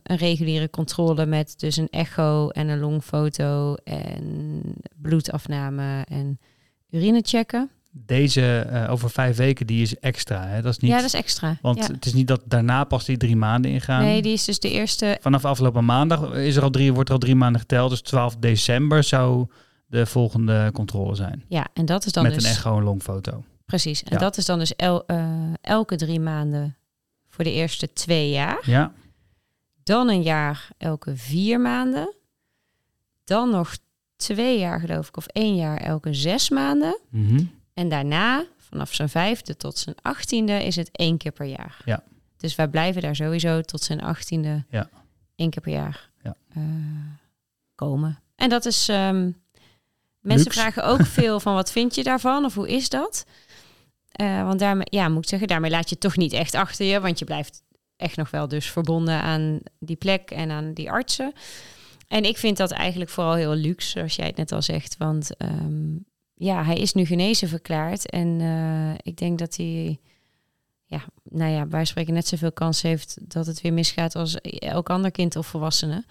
een 0.03 0.17
reguliere 0.17 0.69
controle 0.69 1.25
met 1.25 1.59
dus 1.59 1.77
een 1.77 1.89
echo 1.89 2.49
en 2.49 2.67
een 2.67 2.79
longfoto 2.79 3.75
en 3.83 4.61
bloedafname 4.95 6.05
en 6.07 6.39
urine 6.89 7.21
checken. 7.23 7.69
Deze 7.91 8.67
uh, 8.71 8.91
over 8.91 9.09
vijf 9.09 9.37
weken, 9.37 9.67
die 9.67 9.81
is 9.81 9.99
extra. 9.99 10.47
Hè? 10.47 10.61
Dat 10.61 10.71
is 10.71 10.79
niet, 10.79 10.91
ja, 10.91 10.97
dat 10.97 11.05
is 11.05 11.13
extra. 11.13 11.57
Want 11.61 11.87
het 11.87 12.05
is 12.05 12.13
niet 12.13 12.27
dat 12.27 12.41
daarna 12.45 12.83
pas 12.83 13.05
die 13.05 13.17
drie 13.17 13.35
maanden 13.35 13.71
ingaan. 13.71 14.03
Nee, 14.03 14.21
die 14.21 14.33
is 14.33 14.45
dus 14.45 14.59
de 14.59 14.71
eerste. 14.71 15.17
Vanaf 15.21 15.45
afgelopen 15.45 15.85
maandag 15.85 16.33
is 16.33 16.55
er 16.55 16.63
al 16.63 16.69
drie, 16.69 16.93
wordt 16.93 17.09
er 17.09 17.15
al 17.15 17.21
drie 17.21 17.35
maanden 17.35 17.61
geteld. 17.61 17.89
Dus 17.89 18.01
12 18.01 18.35
december 18.35 19.03
zou 19.03 19.47
de 19.85 20.05
volgende 20.05 20.69
controle 20.73 21.15
zijn. 21.15 21.43
Ja, 21.47 21.67
en 21.73 21.85
dat 21.85 22.05
is 22.05 22.11
dan 22.11 22.23
met 22.23 22.33
dus... 22.33 22.43
een 22.43 22.49
echo 22.49 22.77
en 22.77 22.83
longfoto. 22.83 23.43
Precies. 23.65 24.03
En 24.03 24.17
dat 24.17 24.37
is 24.37 24.45
dan 24.45 24.59
dus 24.59 24.75
el, 24.75 25.03
uh, 25.07 25.53
elke 25.61 25.95
drie 25.95 26.19
maanden 26.19 26.77
voor 27.27 27.43
de 27.43 27.51
eerste 27.51 27.93
twee 27.93 28.29
jaar. 28.29 28.59
Ja. 28.65 28.93
Dan 29.83 30.09
een 30.09 30.21
jaar 30.21 30.67
elke 30.77 31.17
vier 31.17 31.59
maanden. 31.59 32.15
Dan 33.23 33.49
nog 33.49 33.77
twee 34.15 34.59
jaar 34.59 34.79
geloof 34.79 35.07
ik, 35.07 35.17
of 35.17 35.25
één 35.25 35.55
jaar 35.55 35.77
elke 35.77 36.13
zes 36.13 36.49
maanden. 36.49 36.99
Mhm. 37.09 37.43
En 37.79 37.89
daarna, 37.89 38.45
vanaf 38.57 38.93
zijn 38.93 39.09
vijfde 39.09 39.57
tot 39.57 39.77
zijn 39.77 39.95
achttiende, 40.01 40.65
is 40.65 40.75
het 40.75 40.89
één 40.91 41.17
keer 41.17 41.31
per 41.31 41.45
jaar. 41.45 41.81
Ja. 41.85 42.03
Dus 42.37 42.55
wij 42.55 42.67
blijven 42.67 43.01
daar 43.01 43.15
sowieso 43.15 43.61
tot 43.61 43.81
zijn 43.81 44.01
achttiende 44.01 44.65
ja. 44.69 44.89
één 45.35 45.49
keer 45.49 45.61
per 45.61 45.71
jaar 45.71 46.09
ja. 46.23 46.35
Uh, 46.57 46.63
komen. 47.75 48.19
En 48.35 48.49
dat 48.49 48.65
is... 48.65 48.87
Um, 48.87 49.41
mensen 50.19 50.51
vragen 50.51 50.83
ook 50.83 51.05
veel 51.19 51.39
van 51.39 51.53
wat 51.53 51.71
vind 51.71 51.95
je 51.95 52.03
daarvan 52.03 52.45
of 52.45 52.53
hoe 52.53 52.69
is 52.69 52.89
dat? 52.89 53.25
Uh, 54.21 54.43
want 54.43 54.59
daarmee, 54.59 54.87
ja, 54.89 55.09
moet 55.09 55.23
ik 55.23 55.29
zeggen, 55.29 55.47
daarmee 55.47 55.71
laat 55.71 55.89
je 55.89 55.97
toch 55.97 56.17
niet 56.17 56.33
echt 56.33 56.55
achter 56.55 56.85
je, 56.85 56.99
want 56.99 57.19
je 57.19 57.25
blijft 57.25 57.63
echt 57.95 58.17
nog 58.17 58.29
wel 58.29 58.47
dus 58.47 58.71
verbonden 58.71 59.21
aan 59.21 59.59
die 59.79 59.95
plek 59.95 60.31
en 60.31 60.51
aan 60.51 60.73
die 60.73 60.91
artsen. 60.91 61.33
en 62.07 62.23
ik 62.23 62.37
vind 62.37 62.57
dat 62.57 62.71
eigenlijk 62.71 63.11
vooral 63.11 63.35
heel 63.35 63.55
luxe, 63.55 63.89
zoals 63.89 64.15
jij 64.15 64.27
het 64.27 64.37
net 64.37 64.51
al 64.51 64.61
zegt. 64.61 64.97
Want 64.97 65.37
ehm, 65.37 65.95
ja, 66.39 66.63
hij 66.63 66.77
is 66.77 66.93
nu 66.93 67.05
genezen 67.05 67.47
verklaard. 67.47 68.09
En 68.09 68.41
eh, 68.41 68.93
ik 69.03 69.17
denk 69.17 69.39
dat 69.39 69.55
hij, 69.55 69.99
ja, 70.85 71.05
nou 71.23 71.51
ja, 71.51 71.67
wij 71.67 71.85
spreken 71.85 72.13
net 72.13 72.27
zoveel 72.27 72.51
kans 72.51 72.81
heeft 72.81 73.17
dat 73.21 73.45
het 73.45 73.61
weer 73.61 73.73
misgaat 73.73 74.15
als 74.15 74.35
elk 74.41 74.89
ander 74.89 75.11
kind 75.11 75.35
of 75.35 75.47
volwassene. 75.47 76.05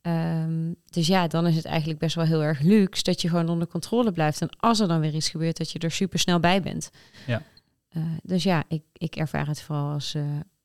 Ehm, 0.00 0.72
dus 0.90 1.06
ja, 1.06 1.26
dan 1.26 1.46
is 1.46 1.56
het 1.56 1.64
eigenlijk 1.64 1.98
best 1.98 2.14
wel 2.14 2.24
heel 2.24 2.42
erg 2.42 2.60
luxe 2.60 3.02
dat 3.02 3.22
je 3.22 3.28
gewoon 3.28 3.48
onder 3.48 3.68
controle 3.68 4.12
blijft. 4.12 4.40
En 4.40 4.56
als 4.58 4.80
er 4.80 4.88
dan 4.88 5.00
weer 5.00 5.14
iets 5.14 5.28
gebeurt, 5.28 5.56
dat 5.56 5.70
je 5.70 5.78
er 5.78 5.90
super 5.90 6.18
snel 6.18 6.40
bij 6.40 6.62
bent. 6.62 6.90
Ja. 7.26 7.42
Eh, 7.88 8.02
dus 8.22 8.42
ja, 8.42 8.64
ik, 8.68 8.82
ik 8.92 9.16
ervaar 9.16 9.46
het 9.46 9.62
vooral 9.62 9.92
als, 9.92 10.14
uh, 10.14 10.24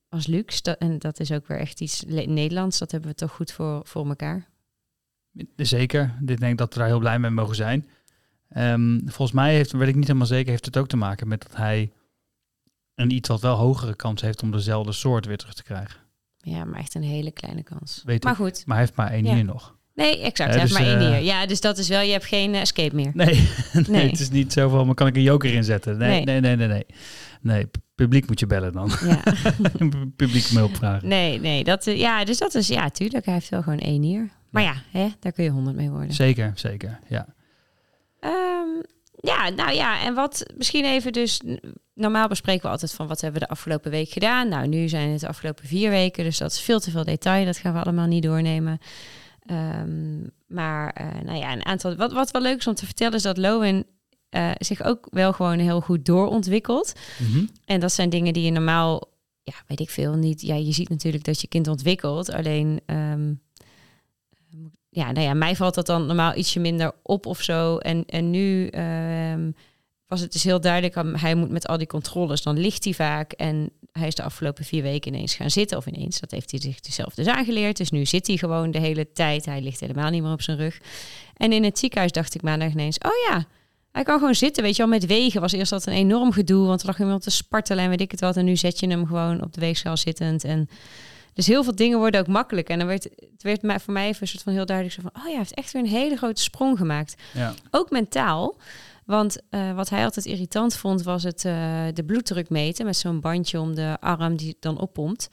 als 0.10 0.27
luxe. 0.27 0.62
Dat, 0.62 0.77
en 0.77 1.00
dat 1.00 1.20
is 1.20 1.31
ook 1.31 1.48
weer 1.48 1.60
echt 1.60 1.81
iets 1.81 2.03
Nederlands. 2.08 2.79
Dat 2.79 2.91
hebben 2.91 3.10
we 3.10 3.15
toch 3.15 3.31
goed 3.31 3.51
voor, 3.51 3.81
voor 3.84 4.08
elkaar. 4.08 4.50
Zeker. 5.55 6.17
Dit 6.20 6.39
denk 6.39 6.51
ik 6.51 6.58
dat 6.58 6.74
we 6.74 6.79
daar 6.79 6.88
heel 6.88 7.00
blij 7.00 7.20
mee 7.20 7.31
mogen 7.31 7.55
zijn. 7.55 7.88
Um, 8.58 9.01
volgens 9.05 9.31
mij 9.31 9.53
heeft, 9.55 9.72
weet 9.72 9.88
ik 9.88 9.96
niet 9.96 10.08
helemaal 10.08 10.27
zeker, 10.27 10.51
heeft 10.51 10.65
het 10.65 10.77
ook 10.77 10.88
te 10.88 10.98
maken 10.98 11.27
met 11.27 11.41
dat 11.41 11.55
hij 11.55 11.91
een 12.96 13.12
iets 13.12 13.29
wat 13.29 13.41
wel 13.41 13.55
hogere 13.55 13.96
kans 13.96 14.22
heeft 14.22 14.43
om 14.43 14.51
dezelfde 14.51 14.91
soort 14.91 15.25
weer 15.25 15.38
terug 15.38 15.53
te 15.53 15.63
krijgen. 15.63 16.00
Ja, 16.38 16.65
maar 16.65 16.79
echt 16.79 16.96
een 16.96 17.03
hele 17.03 17.31
kleine 17.31 17.63
kans. 17.63 18.01
Weet 18.05 18.24
maar 18.24 18.31
ik. 18.34 18.38
goed. 18.38 18.63
Maar 18.65 18.75
hij 18.77 18.86
heeft 18.86 18.98
maar 18.98 19.12
één 19.12 19.25
Ja. 19.25 19.34
hier 19.34 19.43
nog. 19.46 19.79
Nee, 19.96 20.22
exact. 20.22 20.38
Ja, 20.38 20.46
hij 20.46 20.53
heeft 20.60 20.72
dus, 20.77 20.79
maar 20.81 20.88
één 20.88 21.00
eh, 21.00 21.08
hier. 21.17 21.24
Ja, 21.25 21.46
dus 21.46 21.62
dat 21.62 21.77
is 21.77 21.88
wel, 21.88 22.01
je 22.01 22.12
hebt 22.12 22.25
geen 22.25 22.53
eh, 22.53 22.62
escape 22.62 22.96
meer. 22.96 23.12
Nee, 23.13 23.25
nee, 23.74 23.84
Nee. 23.88 24.10
het 24.10 24.20
is 24.20 24.29
niet 24.29 24.53
zo 24.53 24.70
van, 24.70 24.86
maar 24.86 24.96
kan 24.96 25.08
ik 25.08 25.15
een 25.15 25.22
joker 25.22 25.53
inzetten? 25.53 25.98
Nee, 25.98 26.24
Nee. 26.24 26.39
nee, 26.39 26.55
nee, 26.55 26.67
nee. 26.67 26.67
Nee, 26.67 26.86
nee 27.41 27.65
pu- 27.67 27.79
publiek 27.96 28.27
moet 28.27 28.39
je 28.39 28.48
bellen 28.48 28.74
dan. 28.74 28.91
Ja. 29.05 29.24
publiek 30.15 30.51
me 30.51 30.58
hulp 30.60 30.75
vragen. 30.75 31.08
Nee, 31.08 31.39
nee. 31.39 31.63
Dat, 31.63 31.88
eh, 31.88 31.98
ja, 31.98 32.24
dus 32.25 32.38
dat 32.38 32.55
is, 32.55 32.67
ja, 32.67 32.89
tuurlijk. 32.89 33.25
Hij 33.25 33.34
heeft 33.34 33.50
wel 33.50 33.62
gewoon 33.63 33.79
één 33.79 34.01
hier. 34.03 34.29
Maar 34.50 34.63
ja, 34.63 34.74
hè, 34.91 35.08
daar 35.20 35.31
kun 35.31 35.43
je 35.43 35.50
honderd 35.50 35.75
mee 35.75 35.89
worden. 35.89 36.13
Zeker, 36.13 36.51
zeker, 36.55 37.00
ja. 37.10 37.27
Ehm, 38.22 38.70
ja, 39.16 39.50
nou 39.50 39.74
ja, 39.74 40.01
en 40.01 40.13
wat 40.13 40.46
misschien 40.58 40.86
even 40.86 41.13
dus... 41.13 41.42
Normaal 41.94 42.28
bespreken 42.28 42.62
we 42.62 42.70
altijd 42.70 42.94
van 42.94 43.08
wat 43.08 43.22
hebben 43.22 43.40
we 43.40 43.48
de 43.48 43.51
afgelopen 43.51 43.92
week 43.92 44.10
gedaan. 44.10 44.48
Nou, 44.48 44.68
nu 44.68 44.90
zijn 44.90 45.10
het 45.10 45.20
de 45.20 45.28
afgelopen 45.28 45.68
vier 45.68 45.90
weken, 45.90 46.24
dus 46.24 46.38
dat 46.38 46.51
is 46.51 46.60
veel 46.60 46.80
te 46.80 46.92
veel 46.92 47.04
detail. 47.04 47.46
Dat 47.46 47.58
gaan 47.58 47.74
we 47.74 47.82
allemaal 47.82 48.08
niet 48.08 48.24
doornemen. 48.24 48.80
Ehm, 49.46 50.22
maar 50.48 50.90
eh, 50.94 51.22
nou 51.24 51.38
ja, 51.38 51.51
een 51.51 51.66
aantal... 51.66 51.96
Wat, 51.96 52.12
wat 52.12 52.32
wel 52.32 52.42
leuk 52.42 52.58
is 52.58 52.68
om 52.68 52.74
te 52.74 52.86
vertellen 52.86 53.13
is 53.13 53.22
dat 53.22 53.38
Lowen 53.38 53.86
eh, 54.30 54.51
zich 54.58 54.84
ook 54.84 55.08
wel 55.10 55.34
gewoon 55.34 55.60
heel 55.60 55.82
goed 55.82 56.06
doorontwikkelt. 56.06 56.94
Mhm. 57.18 57.46
En 57.66 57.80
dat 57.80 57.92
zijn 57.92 58.10
dingen 58.10 58.34
die 58.34 58.44
je 58.44 58.51
normaal, 58.51 59.10
ja, 59.44 59.54
weet 59.68 59.80
ik 59.80 59.90
veel, 59.90 60.13
niet. 60.13 60.42
Ja, 60.42 60.56
je 60.56 60.72
ziet 60.72 60.90
natuurlijk 60.90 61.24
dat 61.24 61.42
je 61.42 61.48
kind 61.48 61.68
ontwikkelt. 61.68 62.32
Alleen, 62.32 62.82
ehm, 62.86 63.34
ja, 64.93 65.12
nou 65.12 65.25
ja, 65.25 65.33
mij 65.33 65.55
valt 65.55 65.75
dat 65.75 65.86
dan 65.86 66.05
normaal 66.05 66.36
ietsje 66.36 66.60
minder 66.60 66.91
op 67.03 67.25
of 67.25 67.41
zo. 67.41 67.77
En, 67.77 68.05
en 68.05 68.29
nu 68.29 68.67
ehm, 68.67 69.51
was 70.07 70.19
het 70.19 70.31
dus 70.31 70.43
heel 70.43 70.62
duidelijk, 70.62 70.95
um, 70.95 71.15
hij 71.15 71.36
moet 71.36 71.50
met 71.50 71.67
al 71.67 71.77
die 71.77 71.88
controles, 71.88 72.41
dan 72.41 72.60
ligt 72.60 72.83
hij 72.83 72.93
vaak. 72.93 73.31
En 73.31 73.69
hij 73.91 74.07
is 74.07 74.15
de 74.15 74.24
afgelopen 74.24 74.65
vier 74.65 74.83
weken 74.83 75.13
ineens 75.13 75.36
gaan 75.36 75.50
zitten. 75.50 75.77
Of 75.77 75.86
ineens, 75.86 76.19
dat 76.19 76.31
heeft 76.31 76.51
hij 76.51 76.60
zich 76.60 76.77
zelf 76.81 77.13
dus 77.13 77.27
aangeleerd. 77.27 77.77
Dus 77.77 77.91
nu 77.91 78.05
zit 78.05 78.27
hij 78.27 78.38
gewoon 78.38 78.71
de 78.71 78.79
hele 78.79 79.12
tijd. 79.12 79.45
Hij 79.45 79.62
ligt 79.62 79.79
helemaal 79.79 80.10
niet 80.10 80.21
meer 80.21 80.31
op 80.31 80.41
zijn 80.41 80.57
rug. 80.57 80.79
En 81.38 81.51
in 81.51 81.63
het 81.63 81.79
ziekenhuis 81.79 82.12
dacht 82.12 82.36
ik 82.36 82.41
maandag 82.41 82.71
ineens, 82.71 82.98
oh 82.98 83.29
ja, 83.29 83.45
hij 83.91 84.03
kan 84.03 84.17
gewoon 84.17 84.36
zitten, 84.36 84.63
weet 84.63 84.75
je 84.75 84.81
wel, 84.81 84.91
met 84.91 85.05
wegen. 85.05 85.41
Was 85.41 85.51
eerst 85.51 85.71
dat 85.71 85.86
een 85.86 85.93
enorm 85.93 86.31
gedoe, 86.31 86.67
want 86.67 86.81
er 86.81 86.88
lag 86.88 87.00
iemand 87.00 87.21
te 87.24 87.31
spartelen 87.31 87.83
en 87.83 87.89
weet 87.89 88.01
ik 88.01 88.12
het 88.12 88.19
wat. 88.19 88.38
En 88.38 88.45
nu 88.45 88.55
zet 88.55 88.79
je 88.79 88.88
hem 88.88 89.05
gewoon 89.05 89.43
op 89.43 89.53
de 89.53 89.62
weegschaal 89.62 89.98
zittend. 89.98 90.43
En 90.43 90.69
dus 91.34 91.48
heel 91.48 91.64
veel 91.64 91.76
dingen 91.76 91.98
worden 91.98 92.20
ook 92.20 92.28
makkelijk. 92.28 92.70
En 92.70 92.78
dan 92.78 92.88
werd 92.88 93.04
het 93.04 93.62
werd 93.64 93.82
voor 93.82 93.94
mij 93.94 94.08
even 94.08 94.22
een 94.22 94.28
soort 94.28 94.44
van 94.44 94.54
heel 94.54 94.66
duidelijk 94.66 94.96
zo 94.96 95.02
van... 95.02 95.22
oh 95.22 95.24
ja, 95.24 95.30
hij 95.30 95.38
heeft 95.38 95.54
echt 95.54 95.72
weer 95.72 95.82
een 95.82 95.88
hele 95.88 96.16
grote 96.16 96.42
sprong 96.42 96.78
gemaakt. 96.78 97.22
Ja. 97.34 97.54
Ook 97.72 97.90
mentaal. 97.90 98.58
Want 99.06 99.38
eh, 99.50 99.74
wat 99.74 99.90
hij 99.90 100.04
altijd 100.04 100.26
irritant 100.26 100.76
vond, 100.76 101.04
was 101.04 101.24
het 101.24 101.46
eh, 101.46 101.84
de 101.94 102.04
bloeddruk 102.06 102.50
meten... 102.50 102.86
met 102.86 102.98
zo'n 102.98 103.20
bandje 103.20 103.60
om 103.60 103.76
de 103.76 103.98
arm 104.00 104.36
die 104.36 104.58
dan 104.60 104.80
oppompt. 104.80 105.30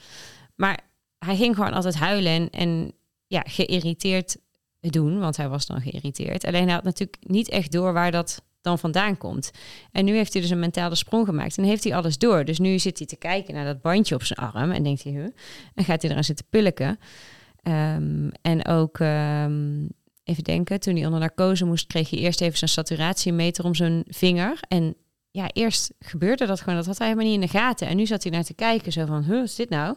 Maar 0.54 0.80
hij 1.18 1.36
ging 1.36 1.54
gewoon 1.54 1.72
altijd 1.72 1.94
huilen 1.94 2.32
en, 2.32 2.50
en 2.50 2.92
ja, 3.26 3.42
geïrriteerd 3.46 4.36
doen, 4.80 5.18
want 5.18 5.36
hij 5.36 5.48
was 5.48 5.66
dan 5.66 5.80
geïrriteerd. 5.80 6.44
Alleen 6.44 6.64
hij 6.64 6.74
had 6.74 6.84
natuurlijk 6.84 7.18
niet 7.20 7.48
echt 7.48 7.72
door 7.72 7.92
waar 7.92 8.10
dat 8.10 8.42
dan 8.68 8.78
vandaan 8.78 9.16
komt. 9.16 9.50
En 9.92 10.04
nu 10.04 10.14
heeft 10.14 10.32
hij 10.32 10.42
dus 10.42 10.50
een 10.50 10.58
mentale 10.58 10.94
sprong 10.94 11.26
gemaakt 11.26 11.58
en 11.58 11.64
heeft 11.64 11.84
hij 11.84 11.94
alles 11.94 12.18
door. 12.18 12.44
Dus 12.44 12.58
nu 12.58 12.78
zit 12.78 12.98
hij 12.98 13.06
te 13.06 13.16
kijken 13.16 13.54
naar 13.54 13.64
dat 13.64 13.80
bandje 13.80 14.14
op 14.14 14.22
zijn 14.22 14.38
arm 14.38 14.70
en 14.70 14.82
denkt 14.82 15.02
hij, 15.02 15.12
huh? 15.12 15.26
En 15.74 15.84
gaat 15.84 16.02
hij 16.02 16.10
eraan 16.10 16.24
zitten 16.24 16.46
pilken. 16.50 16.98
Ehm, 17.62 18.28
en 18.42 18.66
ook, 18.66 18.98
ehm, 18.98 19.86
even 20.24 20.44
denken, 20.44 20.80
toen 20.80 20.94
hij 20.94 21.04
onder 21.04 21.20
narcose 21.20 21.64
moest, 21.64 21.86
kreeg 21.86 22.10
hij 22.10 22.18
eerst 22.18 22.40
even 22.40 22.58
zijn 22.58 22.70
saturatiemeter 22.70 23.64
om 23.64 23.74
zijn 23.74 24.04
vinger. 24.06 24.60
En 24.68 24.94
ja, 25.30 25.50
eerst 25.52 25.92
gebeurde 26.00 26.46
dat 26.46 26.60
gewoon, 26.60 26.76
dat 26.76 26.86
had 26.86 26.98
hij 26.98 27.06
helemaal 27.06 27.30
niet 27.30 27.40
in 27.40 27.46
de 27.46 27.58
gaten. 27.58 27.88
En 27.88 27.96
nu 27.96 28.06
zat 28.06 28.22
hij 28.22 28.32
naar 28.32 28.44
te 28.44 28.54
kijken, 28.54 28.92
zo 28.92 29.06
van, 29.06 29.22
huh, 29.22 29.38
wat 29.38 29.48
is 29.48 29.54
dit 29.54 29.68
nou? 29.68 29.96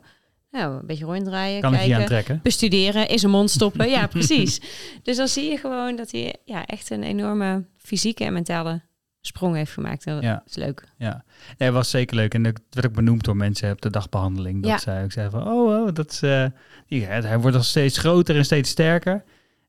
Nou, 0.52 0.80
een 0.80 0.86
beetje 0.86 1.06
ronddraaien, 1.06 1.62
Kan 1.62 1.74
ik 1.74 2.06
kijken 2.08 2.40
bestuderen, 2.44 3.08
in 3.08 3.20
zijn 3.20 3.32
mond 3.32 3.50
stoppen. 3.50 3.90
Ja, 3.90 4.08
precies. 4.18 4.62
Dus 5.04 5.18
dan 5.18 5.28
zie 5.28 5.50
je 5.50 5.58
gewoon 5.58 5.96
dat 5.96 6.12
hij 6.12 6.36
ja, 6.46 6.66
echt 6.66 6.90
een 6.90 7.04
enorme 7.04 7.66
fysieke 7.82 8.24
en 8.24 8.34
mentale 8.34 8.82
sprong 9.22 9.56
heeft 9.56 9.72
gemaakt. 9.72 10.04
Dat 10.04 10.22
Ja. 10.24 10.44
is 10.46 10.56
leuk. 10.56 10.84
Ja, 10.98 11.24
nee, 11.58 11.68
het 11.70 11.74
was 11.74 11.90
zeker 11.90 12.16
leuk. 12.16 12.34
En 12.34 12.44
het 12.44 12.62
werd 12.70 12.88
ook 12.88 12.94
benoemd 12.94 13.24
door 13.24 13.36
mensen 13.36 13.72
op 13.72 13.82
de 13.82 13.90
dagbehandeling. 13.90 14.62
Dat 14.62 14.72
Ja. 14.72 14.78
zij 14.78 15.04
ook 15.04 15.12
zeiden 15.12 15.40
van, 15.42 15.52
oh, 15.52 15.82
oh 15.86 15.94
dat 15.94 16.12
is, 16.12 16.22
eh, 16.22 16.46
die- 16.88 17.06
hij 17.06 17.40
wordt 17.40 17.58
al 17.58 17.64
steeds 17.64 17.98
groter 17.98 18.36
en 18.36 18.46
steeds 18.46 18.70
sterker. 18.70 19.24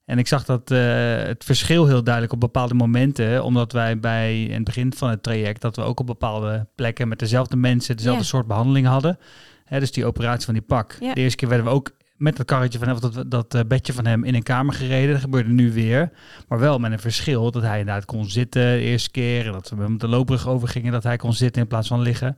En 0.05 0.19
ik 0.19 0.27
zag 0.27 0.45
dat 0.45 0.71
eh, 0.71 0.79
het 1.17 1.45
verschil 1.45 1.87
heel 1.87 2.03
duidelijk 2.03 2.33
op 2.35 2.41
bepaalde 2.41 2.75
momenten, 2.75 3.45
omdat 3.45 3.73
wij 3.73 3.99
bij 4.01 4.37
het 4.51 4.65
begin 4.65 4.93
van 4.93 5.11
het 5.11 5.23
traject, 5.23 5.61
dat 5.61 5.77
we 5.77 5.83
ook 5.83 6.01
op 6.01 6.07
bepaalde 6.07 6.67
plekken 6.75 7.09
met 7.09 7.19
dezelfde 7.19 7.57
mensen 7.57 7.97
dezelfde 7.97 8.23
Ja. 8.23 8.29
soort 8.29 8.47
behandeling 8.47 8.87
hadden. 8.87 9.19
Hè, 9.65 9.79
dus 9.81 9.93
die 9.93 10.05
operatie 10.07 10.45
van 10.45 10.55
die 10.55 10.63
pak. 10.63 10.97
Ja. 11.01 11.15
De 11.15 11.21
eerste 11.21 11.37
keer 11.37 11.49
werden 11.49 11.67
we 11.67 11.73
ook 11.73 11.91
met 12.23 12.37
dat 12.37 12.47
karretje 12.47 12.79
van 12.79 12.89
hem, 12.89 13.01
dat, 13.01 13.25
dat 13.31 13.55
eh, 13.55 13.61
bedje 13.69 13.93
van 13.93 14.07
hem 14.07 14.25
in 14.25 14.35
een 14.35 14.43
kamer 14.43 14.75
gereden. 14.75 15.13
Dat 15.13 15.21
gebeurde 15.21 15.51
nu 15.51 15.73
weer. 15.73 16.11
Maar 16.49 16.59
wel 16.59 16.79
met 16.79 16.93
een 16.93 16.99
verschil 16.99 17.51
dat 17.51 17.63
hij 17.63 17.79
inderdaad 17.79 18.05
kon 18.05 18.31
zitten 18.31 18.63
de 18.63 18.79
eerste 18.81 19.11
keer. 19.11 19.47
En 19.47 19.53
dat 19.53 19.69
we 19.77 19.89
met 19.91 20.01
de 20.01 20.09
loopbrug 20.09 20.49
overgingen, 20.49 20.93
dat 20.93 21.03
hij 21.03 21.17
kon 21.17 21.33
zitten 21.33 21.63
in 21.63 21.69
plaats 21.69 21.89
van 21.89 22.01
liggen. 22.01 22.37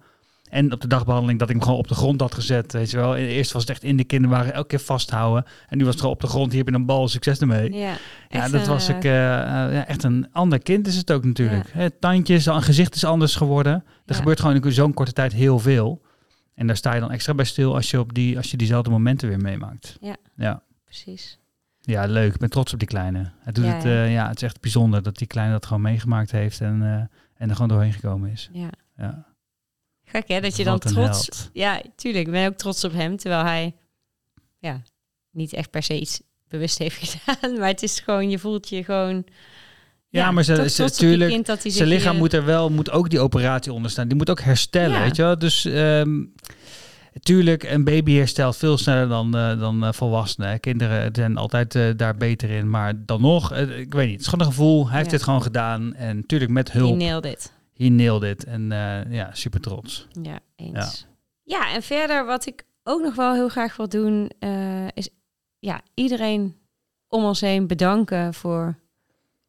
En 0.50 0.72
op 0.72 0.80
de 0.80 0.86
dagbehandeling 0.88 1.38
dat 1.38 1.48
ik 1.48 1.54
hem 1.54 1.64
gewoon 1.64 1.78
op 1.78 1.88
de 1.88 1.94
grond 1.94 2.20
had 2.20 2.34
gezet. 2.34 2.72
Weet 2.72 2.90
je 2.90 2.96
wel. 2.96 3.16
Eerst 3.16 3.52
was 3.52 3.62
het 3.62 3.70
echt 3.70 3.82
in 3.82 3.96
de 3.96 4.04
kinderwagen 4.04 4.52
elke 4.54 4.66
keer 4.68 4.78
vasthouden. 4.80 5.44
En 5.68 5.76
nu 5.78 5.84
was 5.84 5.92
het 5.92 6.00
gewoon 6.00 6.14
op 6.14 6.20
de 6.22 6.26
grond. 6.26 6.50
Hier 6.52 6.64
heb 6.64 6.68
je 6.68 6.74
een 6.74 6.86
bal. 6.86 7.08
Succes 7.08 7.38
ermee. 7.38 7.72
Ja, 7.72 7.94
Ja, 8.28 8.48
dat 8.48 8.66
was 8.66 8.88
eh, 8.88 8.96
ik, 8.96 9.04
eh, 9.04 9.10
ja, 9.10 9.86
echt 9.86 10.02
een 10.02 10.26
ander 10.32 10.58
kind 10.58 10.86
is 10.86 10.96
het 10.96 11.12
ook 11.12 11.24
natuurlijk. 11.24 11.70
Hè, 11.72 11.90
tandjes, 11.90 12.46
een 12.46 12.62
gezicht 12.62 12.94
is 12.94 13.04
anders 13.04 13.36
geworden. 13.36 13.72
Er 13.72 13.82
Ja. 14.06 14.14
gebeurt 14.14 14.40
gewoon 14.40 14.62
in 14.62 14.72
zo'n 14.72 14.94
korte 14.94 15.12
tijd 15.12 15.32
heel 15.32 15.58
veel. 15.58 16.02
En 16.54 16.66
daar 16.66 16.76
sta 16.76 16.94
je 16.94 17.00
dan 17.00 17.10
extra 17.10 17.34
bij 17.34 17.44
stil 17.44 17.74
als 17.74 17.90
je, 17.90 18.00
op 18.00 18.14
die, 18.14 18.36
als 18.36 18.50
je 18.50 18.56
diezelfde 18.56 18.90
momenten 18.90 19.28
weer 19.28 19.40
meemaakt. 19.40 19.96
Ja. 20.00 20.16
Ja, 20.36 20.62
Precies. 20.84 21.38
ja 21.80 22.04
leuk. 22.06 22.34
Ik 22.34 22.40
ben 22.40 22.50
trots 22.50 22.72
op 22.72 22.78
die 22.78 22.88
kleine. 22.88 23.32
Het, 23.38 23.54
doet 23.54 23.64
Ja, 23.64 23.74
het, 23.74 23.84
eh, 23.84 24.12
ja, 24.12 24.28
het 24.28 24.36
is 24.36 24.42
echt 24.42 24.60
bijzonder 24.60 25.02
dat 25.02 25.16
die 25.16 25.26
kleine 25.26 25.52
dat 25.52 25.66
gewoon 25.66 25.82
meegemaakt 25.82 26.30
heeft 26.30 26.60
en, 26.60 26.82
eh, 26.82 27.18
en 27.42 27.48
er 27.48 27.54
gewoon 27.54 27.68
doorheen 27.68 27.92
gekomen 27.92 28.30
is. 28.30 28.48
Ja. 28.52 28.70
Ja. 28.96 29.26
Gek 30.04 30.28
hè, 30.28 30.40
dat 30.40 30.56
je 30.56 30.64
dan 30.64 30.78
trots... 30.78 30.96
held. 30.96 31.50
Ja, 31.52 31.82
tuurlijk. 31.96 32.26
Ik 32.26 32.32
ben 32.32 32.46
ook 32.46 32.56
trots 32.56 32.84
op 32.84 32.92
hem, 32.92 33.16
terwijl 33.16 33.44
hij 33.44 33.74
ja, 34.58 34.82
niet 35.30 35.52
echt 35.52 35.70
per 35.70 35.82
se 35.82 36.00
iets 36.00 36.22
bewust 36.48 36.78
heeft 36.78 36.96
gedaan. 37.24 37.58
Maar 37.58 37.68
het 37.68 37.82
is 37.82 38.00
gewoon, 38.00 38.30
je 38.30 38.38
voelt 38.38 38.68
je 38.68 38.84
gewoon... 38.84 39.24
Ja, 40.20 40.30
maar 40.30 40.44
ze- 40.44 40.68
ze- 40.70 40.90
tuurlijk, 40.90 41.30
kind 41.30 41.46
dat 41.46 41.62
Zijn 41.66 41.88
lichaam 41.88 42.10
hier- 42.10 42.20
moet 42.20 42.32
er 42.32 42.44
wel, 42.44 42.70
moet 42.70 42.90
ook 42.90 43.10
die 43.10 43.20
operatie 43.20 43.72
onder 43.72 43.90
staan. 43.90 44.08
Die 44.08 44.16
moet 44.16 44.30
ook 44.30 44.40
herstellen, 44.40 44.96
Ja. 44.96 45.02
weet 45.02 45.16
je 45.16 45.22
wel. 45.22 45.38
Dus 45.38 45.64
ehm, 45.64 46.22
tuurlijk, 47.20 47.62
een 47.62 47.84
baby 47.84 48.14
herstelt 48.14 48.56
veel 48.56 48.78
sneller 48.78 49.08
dan, 49.08 49.36
eh, 49.36 49.58
dan 49.60 49.84
eh, 49.84 49.92
volwassenen. 49.92 50.60
Kinderen 50.60 51.14
zijn 51.14 51.36
altijd 51.36 51.74
eh, 51.74 51.82
daar 51.96 52.16
beter 52.16 52.50
in. 52.50 52.70
Maar 52.70 52.92
dan 53.06 53.20
nog, 53.20 53.52
eh, 53.52 53.78
ik 53.78 53.94
weet 53.94 54.04
niet, 54.04 54.12
het 54.12 54.20
is 54.20 54.26
gewoon 54.28 54.46
een 54.46 54.52
gevoel. 54.52 54.86
Hij 54.88 54.96
heeft 54.96 55.10
Ja. 55.10 55.16
dit 55.16 55.22
gewoon 55.24 55.42
gedaan. 55.42 55.94
En 55.94 56.16
natuurlijk 56.16 56.50
met 56.50 56.72
He 56.72 56.78
hulp, 56.78 56.96
nailed 56.96 57.24
it. 57.24 57.52
he 57.76 57.88
nailed 57.88 58.22
it. 58.22 58.44
En 58.44 58.72
eh, 58.72 59.12
ja, 59.12 59.30
super 59.32 59.60
trots. 59.60 60.06
Ja, 60.22 60.38
eens. 60.56 61.06
Ja. 61.44 61.72
en 61.74 61.82
verder 61.82 62.26
wat 62.26 62.46
ik 62.46 62.64
ook 62.82 63.02
nog 63.02 63.14
wel 63.14 63.34
heel 63.34 63.48
graag 63.48 63.76
wil 63.76 63.88
doen, 63.88 64.30
eh, 64.38 64.86
is 64.94 65.08
ja, 65.58 65.80
iedereen 65.94 66.56
om 67.08 67.24
ons 67.24 67.40
heen 67.40 67.66
bedanken 67.66 68.34
voor 68.34 68.78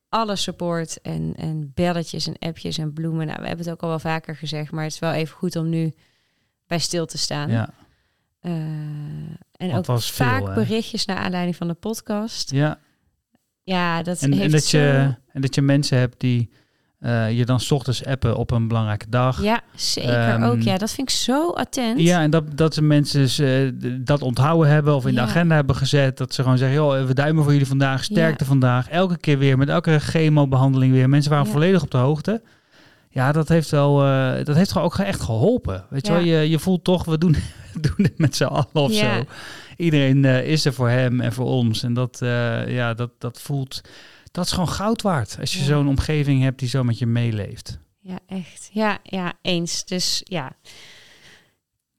alle 0.09 0.35
support 0.35 1.01
en, 1.01 1.33
en 1.37 1.71
belletjes 1.73 2.27
en 2.27 2.37
appjes 2.39 2.77
en 2.77 2.93
bloemen. 2.93 3.25
Nou, 3.27 3.41
we 3.41 3.47
hebben 3.47 3.65
het 3.65 3.73
ook 3.73 3.81
al 3.81 3.89
wel 3.89 3.99
vaker 3.99 4.35
gezegd, 4.35 4.71
maar 4.71 4.83
het 4.83 4.93
is 4.93 4.99
wel 4.99 5.11
even 5.11 5.35
goed 5.35 5.55
om 5.55 5.69
nu 5.69 5.93
bij 6.67 6.79
stil 6.79 7.05
te 7.05 7.17
staan. 7.17 7.49
Ja, 7.49 7.69
Eh, 8.39 8.51
en 9.51 9.73
ook 9.73 9.85
veel, 9.85 9.97
vaak 9.99 10.53
berichtjes 10.55 11.05
naar 11.05 11.17
aanleiding 11.17 11.55
van 11.55 11.67
de 11.67 11.73
podcast. 11.73 12.51
ja. 12.51 12.79
Ja, 13.63 14.03
dat 14.03 14.21
En, 14.21 14.31
heeft 14.31 14.43
en, 14.43 14.51
dat 14.51 14.63
zo- 14.63 14.77
je, 14.77 15.15
en 15.31 15.41
dat 15.41 15.55
je 15.55 15.61
mensen 15.61 15.97
hebt 15.97 16.19
die 16.19 16.49
eh, 16.99 17.37
je 17.37 17.45
dan 17.45 17.59
's 17.59 17.71
ochtends 17.71 18.05
appen 18.05 18.35
op 18.37 18.51
een 18.51 18.67
belangrijke 18.67 19.05
dag. 19.09 19.43
Ja, 19.43 19.61
zeker 19.75 20.13
Ehm, 20.13 20.43
ook. 20.43 20.61
Ja, 20.61 20.77
dat 20.77 20.91
vind 20.91 21.09
ik 21.09 21.15
zo 21.15 21.49
attent. 21.51 21.99
Ja, 21.99 22.21
en 22.21 22.29
dat, 22.29 22.57
dat 22.57 22.73
de 22.73 22.81
mensen 22.81 23.19
dus, 23.21 23.39
eh, 23.39 23.69
dat 23.99 24.21
onthouden 24.21 24.69
hebben 24.71 24.95
of 24.95 25.05
in 25.05 25.13
Ja. 25.13 25.23
de 25.23 25.27
agenda 25.29 25.55
hebben 25.55 25.75
gezet. 25.75 26.17
Dat 26.17 26.33
ze 26.33 26.41
gewoon 26.41 26.57
zeggen, 26.57 26.77
joh, 26.77 27.05
we 27.05 27.13
duimen 27.13 27.43
voor 27.43 27.51
jullie 27.51 27.67
vandaag, 27.67 28.03
sterkte 28.03 28.45
vandaag. 28.45 28.89
Elke 28.89 29.17
keer 29.17 29.37
weer, 29.37 29.57
met 29.57 29.69
elke 29.69 29.99
chemobehandeling 29.99 30.91
weer. 30.93 31.09
Mensen 31.09 31.31
waren 31.31 31.45
Ja. 31.45 31.51
volledig 31.51 31.81
op 31.83 31.91
de 31.91 31.97
hoogte. 31.97 32.41
Ja, 33.09 33.31
dat 33.31 33.47
heeft 33.49 33.69
wel, 33.69 34.03
eh, 34.05 34.45
dat 34.45 34.55
heeft 34.55 34.71
gewoon 34.71 34.87
ook 34.87 34.97
echt 34.97 35.21
geholpen. 35.21 35.85
Weet 35.89 36.07
je 36.07 36.13
wel, 36.13 36.21
je, 36.21 36.49
je 36.49 36.59
voelt 36.59 36.83
toch, 36.83 37.05
we 37.05 37.17
doen, 37.17 37.35
doen 37.81 37.93
het 38.05 38.17
met 38.17 38.35
z'n 38.35 38.43
allen 38.43 38.67
of 38.73 38.93
zo. 38.93 39.23
Iedereen 39.77 40.25
is 40.25 40.65
er 40.65 40.73
voor 40.73 40.89
hem 40.89 41.21
en 41.21 41.33
voor 41.33 41.45
ons. 41.45 41.83
En 41.83 41.93
dat, 41.93 42.17
ja, 42.67 42.93
dat, 42.93 43.09
dat 43.19 43.41
voelt, 43.41 43.81
dat 44.35 44.45
is 44.45 44.51
gewoon 44.51 44.69
goud 44.69 45.01
waard. 45.01 45.37
Als 45.39 45.53
je 45.53 45.59
Ja. 45.59 45.65
zo'n 45.65 45.87
omgeving 45.87 46.41
hebt 46.43 46.59
die 46.59 46.69
zo 46.69 46.83
met 46.83 46.97
je 46.97 47.05
meeleeft. 47.05 47.79
Ja, 47.99 48.19
echt. 48.27 48.69
Ja, 48.73 48.97
ja, 49.03 49.33
eens. 49.41 49.85
Dus 49.85 50.21
ja, 50.23 50.51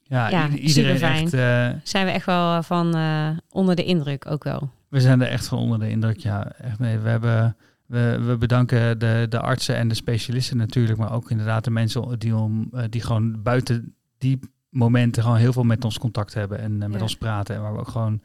Ja, 0.02 0.28
Ja, 0.28 0.48
iedereen 0.48 1.00
echt... 1.02 1.32
eh, 1.34 1.68
zijn 1.82 2.06
we 2.06 2.12
echt 2.12 2.26
wel 2.26 2.62
van 2.62 2.94
eh, 2.96 3.28
onder 3.50 3.76
de 3.76 3.84
indruk 3.84 4.30
ook 4.30 4.44
wel. 4.44 4.70
We 4.88 5.00
zijn 5.00 5.20
er 5.20 5.28
echt 5.28 5.46
van 5.46 5.58
onder 5.58 5.78
de 5.78 5.88
indruk. 5.90 6.18
Ja, 6.18 6.52
echt 6.52 6.78
nee. 6.78 6.98
We, 6.98 7.08
hebben, 7.08 7.56
we, 7.86 8.18
we 8.26 8.36
bedanken 8.36 8.98
de, 8.98 9.26
de 9.28 9.40
artsen 9.40 9.76
en 9.76 9.88
de 9.88 9.94
specialisten 9.94 10.56
natuurlijk, 10.56 10.98
maar 10.98 11.12
ook 11.12 11.30
inderdaad 11.30 11.64
de 11.64 11.70
mensen 11.70 12.18
die, 12.18 12.36
om, 12.36 12.68
eh, 12.72 12.84
die 12.90 13.00
gewoon 13.00 13.42
buiten 13.42 13.94
die 14.18 14.38
momenten 14.70 15.22
gewoon 15.22 15.36
heel 15.38 15.52
veel 15.52 15.62
met 15.64 15.84
ons 15.84 15.98
contact 15.98 16.34
hebben 16.34 16.58
en 16.58 16.82
eh, 16.82 16.88
met 16.88 16.96
Ja. 16.96 17.02
ons 17.02 17.16
praten. 17.16 17.54
En 17.54 17.62
waar 17.62 17.72
we 17.72 17.78
ook 17.78 17.88
gewoon, 17.88 18.22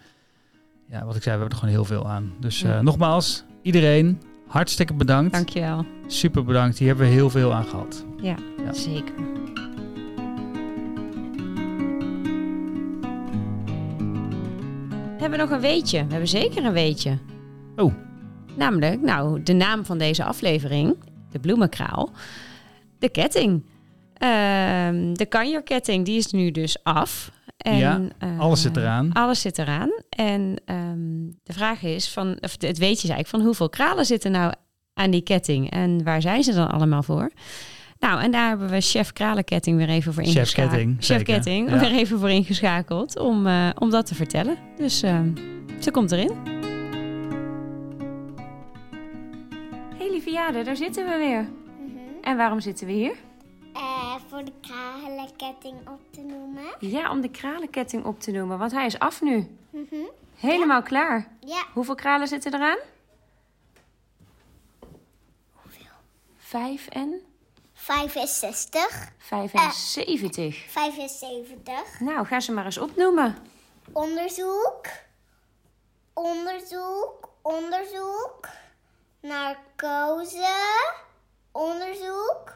ja, 0.91 1.05
wat 1.05 1.15
ik 1.15 1.23
zei, 1.23 1.35
we 1.35 1.41
hebben 1.41 1.49
er 1.49 1.55
gewoon 1.55 1.73
heel 1.73 1.85
veel 1.85 2.09
aan. 2.09 2.33
Dus 2.39 2.59
Ja. 2.61 2.75
eh, 2.77 2.81
nogmaals, 2.81 3.43
iedereen, 3.61 4.21
hartstikke 4.47 4.93
bedankt. 4.93 5.33
Dankjewel. 5.33 5.85
Super 6.07 6.43
bedankt. 6.43 6.77
Hier 6.77 6.87
hebben 6.87 7.05
we 7.07 7.11
heel 7.13 7.29
veel 7.29 7.53
aan 7.53 7.65
gehad. 7.65 8.05
Ja, 8.21 8.35
Ja. 8.65 8.73
zeker. 8.73 9.13
We 15.17 15.27
hebben 15.27 15.39
nog 15.39 15.49
een 15.49 15.59
weetje. 15.61 15.97
We 16.05 16.09
hebben 16.11 16.27
zeker 16.29 16.65
een 16.65 16.73
weetje. 16.73 17.17
Oh. 17.75 17.93
Namelijk, 18.55 19.01
nou, 19.01 19.43
de 19.43 19.53
naam 19.53 19.85
van 19.85 19.97
deze 19.97 20.23
aflevering, 20.23 20.95
de 21.31 21.39
bloemenkraal, 21.39 22.11
de 22.99 23.09
ketting. 23.09 23.63
Ehm, 24.13 25.13
de 25.13 25.25
kanjerketting, 25.29 26.05
die 26.05 26.17
is 26.17 26.31
nu 26.31 26.51
dus 26.51 26.83
af. 26.83 27.31
En, 27.61 27.77
Ja, 27.77 28.01
eh, 28.17 28.39
alles 28.39 28.61
zit 28.61 28.77
eraan. 28.77 29.11
Alles 29.13 29.41
zit 29.41 29.57
eraan. 29.57 29.91
En 30.09 30.55
ehm, 30.65 31.29
de 31.43 31.53
vraag 31.53 31.83
is, 31.83 32.09
van, 32.09 32.37
of 32.39 32.51
het 32.51 32.77
weetje 32.77 32.77
is 33.07 33.09
eigenlijk 33.09 33.27
van 33.27 33.41
hoeveel 33.41 33.69
kralen 33.69 34.05
zitten 34.05 34.31
nou 34.31 34.53
aan 34.93 35.11
die 35.11 35.21
ketting? 35.21 35.69
En 35.71 36.03
waar 36.03 36.21
zijn 36.21 36.43
ze 36.43 36.53
dan 36.53 36.71
allemaal 36.71 37.03
voor? 37.03 37.31
Nou, 37.99 38.21
en 38.21 38.31
daar 38.31 38.47
hebben 38.47 38.69
we 38.69 38.81
chef 38.81 39.13
Kralenketting 39.13 39.77
weer 39.77 39.89
even 39.89 40.13
voor 40.13 40.23
Chef 40.23 40.33
ingeschakeld. 40.35 40.71
Ketting, 40.71 40.95
Chef 40.97 41.05
zeker. 41.17 41.33
Ketting 41.33 41.69
Ja. 41.69 41.79
weer 41.79 41.91
even 41.91 42.19
voor 42.19 42.29
ingeschakeld 42.29 43.19
om, 43.19 43.47
eh, 43.47 43.69
om 43.79 43.89
dat 43.89 44.05
te 44.05 44.15
vertellen. 44.15 44.57
Dus 44.77 45.01
ehm, 45.01 45.29
ze 45.79 45.91
komt 45.91 46.11
erin. 46.11 46.31
Hey 49.97 50.09
Liviade, 50.11 50.63
daar 50.63 50.75
zitten 50.75 51.05
we 51.05 51.17
weer. 51.17 51.49
En 52.21 52.37
waarom 52.37 52.59
zitten 52.59 52.87
we 52.87 52.93
hier? 52.93 53.13
Voor 54.41 54.51
de 54.51 54.67
kralenketting 54.67 55.89
op 55.89 55.99
te 56.11 56.21
noemen. 56.21 56.63
Ja, 56.79 57.11
om 57.11 57.21
de 57.21 57.29
kralenketting 57.29 58.05
op 58.05 58.19
te 58.19 58.31
noemen, 58.31 58.57
want 58.57 58.71
hij 58.71 58.85
is 58.85 58.99
af 58.99 59.21
nu. 59.21 59.57
Mhm. 59.69 59.95
Helemaal 60.35 60.81
klaar. 60.81 61.27
Ja, 61.39 61.65
Hoeveel 61.73 61.95
kralen 61.95 62.27
zitten 62.27 62.53
eraan? 62.53 62.77
Vijf 66.37 66.87
en 66.87 67.21
65, 67.73 69.11
75. 69.17 70.65
75. 70.69 71.99
Nou, 71.99 72.25
ga 72.25 72.39
ze 72.39 72.51
maar 72.51 72.65
eens 72.65 72.77
opnoemen. 72.77 73.37
Onderzoek, 73.91 74.87
onderzoek, 76.13 77.29
onderzoek. 77.41 78.47
Narcose, 79.19 80.55
onderzoek. 81.51 82.53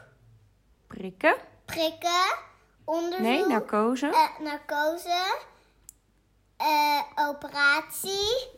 Prikken. 0.86 1.54
Prikken, 1.66 2.36
onderzoek. 2.84 3.26
Nee, 3.26 3.46
narcose. 3.46 4.06
Eh, 4.06 4.38
narcose. 4.38 5.38
Eh, 6.56 7.02
operatie. 7.28 8.48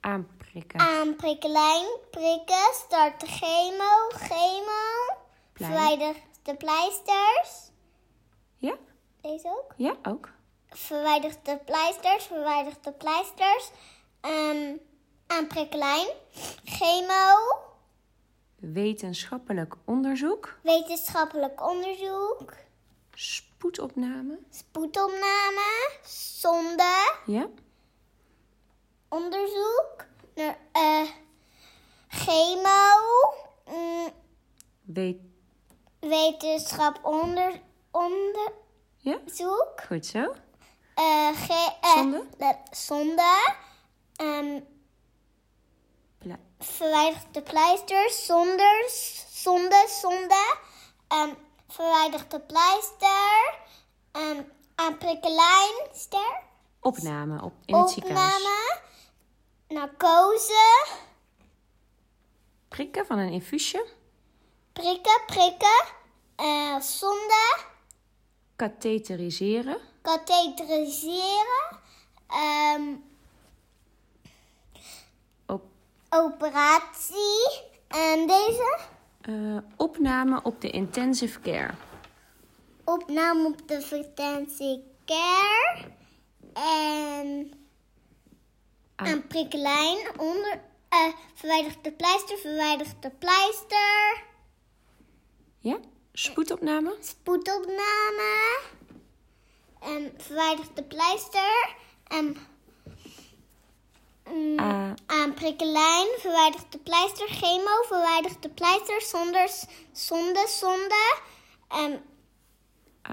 Aanprikken. 0.00 0.80
Aanprikkelijn, 0.80 1.86
prikken, 2.10 2.72
start 2.72 3.20
de 3.20 3.26
chemo, 3.26 4.08
chemo. 4.08 5.18
Verwijder 5.54 6.14
de 6.42 6.56
pleisters. 6.56 7.70
Ja? 8.56 8.74
Deze 9.20 9.48
ook? 9.48 9.74
Ja, 9.76 9.94
ook. 10.02 10.28
Verwijder 10.68 11.34
de 11.42 11.58
pleisters, 11.64 12.24
verwijder 12.24 12.72
de 12.82 12.92
pleisters. 12.92 13.70
Ehm 14.20 14.76
aanprikkelijn, 15.30 16.06
chemo, 16.64 17.36
Wetenschappelijk 18.60 19.74
onderzoek. 19.84 20.58
wetenschappelijk 20.62 21.68
onderzoek, 21.68 22.52
Spoedopname. 23.14 24.38
spoedopname, 24.50 25.90
zonde, 26.04 27.12
Ja. 27.26 27.48
onderzoek, 29.08 30.04
naar, 30.34 30.56
eh, 30.72 31.08
chemo, 32.08 32.98
mm, 33.66 34.08
Weet. 34.82 35.18
wetenschap 36.00 36.98
onder, 37.04 37.60
onderzoek, 37.90 38.52
Ja, 38.98 39.18
goed 39.86 40.06
zo. 40.06 40.34
ge- 41.34 41.76
eh, 41.80 41.92
Zonde? 41.94 42.26
zonde, 42.70 43.54
ehm, 44.16 44.46
Pla- 44.46 44.62
verwijder 46.60 47.22
de 47.30 47.42
pleisters, 47.42 48.26
zonder, 48.26 48.84
zonde, 49.32 49.86
zonde, 50.00 50.56
ehm, 51.08 51.34
verwijder 51.68 52.28
de 52.28 52.40
pleister, 52.40 53.54
ehm, 54.12 54.42
aanprikkelijn, 54.74 55.88
ster, 55.92 56.40
Opname 56.80 57.42
op, 57.42 57.52
in 57.64 57.74
het 57.76 57.90
ziekenhuis. 57.90 58.34
opname, 58.36 58.80
narcose, 59.68 60.86
Prikken 62.68 63.06
van 63.06 63.18
een 63.18 63.32
infuusje. 63.32 63.86
prikken, 64.72 65.20
prikken, 65.26 65.84
eh, 66.36 66.80
zonde, 66.80 67.56
Katheteriseren. 68.56 69.78
katheteriseren, 70.02 71.78
ehm, 72.26 72.94
Op, 75.46 75.62
operatie, 76.10 77.62
en 77.88 78.26
deze, 78.26 78.78
eh, 79.20 79.56
opname 79.76 80.42
op 80.42 80.60
de 80.60 80.70
intensive 80.70 81.40
care. 81.40 81.74
opname 82.84 83.46
op 83.46 83.68
de 83.68 83.74
intensive 83.74 84.82
care, 85.04 85.84
en... 86.52 87.52
Aan- 88.96 89.06
Een 89.06 89.26
prikkelijn 89.26 89.98
onder. 90.20 90.60
eh 90.88 91.12
verwijdert 91.34 91.84
de 91.84 91.92
pleister, 91.92 92.38
verwijdert 92.38 93.02
de 93.02 93.10
pleister. 93.10 94.22
Ja, 95.58 95.78
spoedopname. 96.12 96.96
Spoedopname. 97.00 98.60
En 99.80 100.14
verwijdert 100.18 100.76
de 100.76 100.82
pleister. 100.84 101.74
En. 102.06 102.36
Mm, 104.32 104.58
Ah. 104.58 104.92
aan 105.06 105.34
prikkelijn, 105.34 106.06
verwijdert 106.18 106.72
de 106.72 106.78
pleister. 106.78 107.28
Chemo, 107.28 107.82
verwijdert 107.86 108.42
de 108.42 108.48
pleister. 108.48 109.02
Zonder, 109.02 109.50
zonde, 109.92 110.46
zonde. 110.48 111.16
En. 111.68 112.02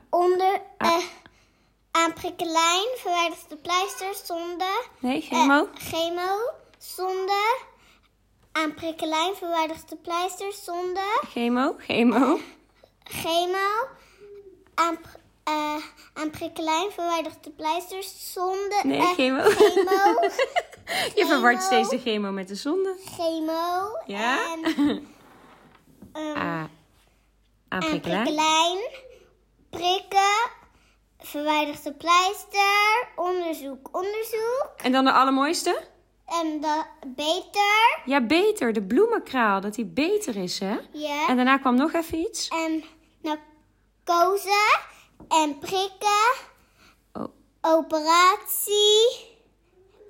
Onder. 0.10 0.62
eh 0.78 1.04
aan 1.92 2.14
prikkelijn, 2.14 2.88
verwijdert 2.96 3.50
de 3.50 3.56
pleister. 3.58 4.16
Zonde. 4.26 4.84
Nee, 5.00 5.22
chemo. 5.22 5.54
Eh, 5.74 5.82
chemo, 5.92 6.52
zonde. 6.78 7.58
Aan 8.52 8.74
prikkelijn 8.74 9.36
verwijdert 9.36 9.90
de 9.90 9.96
pleister, 9.96 10.54
zonde. 10.54 11.20
Chemo, 11.30 11.76
chemo. 11.78 12.40
Chemo. 13.04 13.88
Aan, 14.76 14.98
eh, 15.48 15.76
aan 16.14 16.30
prikkelijn 16.30 16.92
verwijdert 16.92 17.44
de 17.44 17.50
pleister, 17.52 18.04
zonde. 18.18 18.80
Nee, 18.84 18.98
eh, 19.00 19.12
chemo. 19.14 19.42
Chemo, 19.44 19.92
Je 21.20 21.26
verwart 21.28 21.64
steeds 21.64 21.90
de 21.90 22.00
chemo 22.00 22.32
met 22.32 22.48
de 22.48 22.56
zonde. 22.56 22.96
chemo. 23.16 23.88
Ja? 24.06 24.54
En, 24.54 24.64
ehm, 26.14 26.36
Ah, 26.38 26.64
aan 27.70 27.80
prikkelijn. 27.80 28.78
Prikken. 29.70 30.56
Verwijdert 31.20 31.84
de 31.84 31.94
pleister. 31.94 33.08
Onderzoek, 33.16 33.90
onderzoek. 33.98 34.72
En 34.84 34.92
dan 34.92 35.06
de 35.06 35.12
allermooiste. 35.12 35.82
En 36.26 36.62
dat 36.62 36.86
beter. 37.08 38.00
Ja, 38.06 38.22
beter. 38.22 38.74
De 38.74 38.84
bloemenkraal, 38.84 39.62
dat 39.62 39.74
die 39.76 39.86
beter 39.86 40.36
is, 40.36 40.60
hè? 40.60 40.78
Ja. 40.92 41.28
En 41.28 41.36
daarna 41.36 41.58
kwam 41.58 41.76
nog 41.76 41.94
even 41.94 42.18
iets. 42.18 42.48
En 42.48 42.84
narcose. 43.22 44.80
En 45.28 45.58
prikken. 45.60 46.34
Oh. 47.14 47.28
Operatie. 47.62 49.26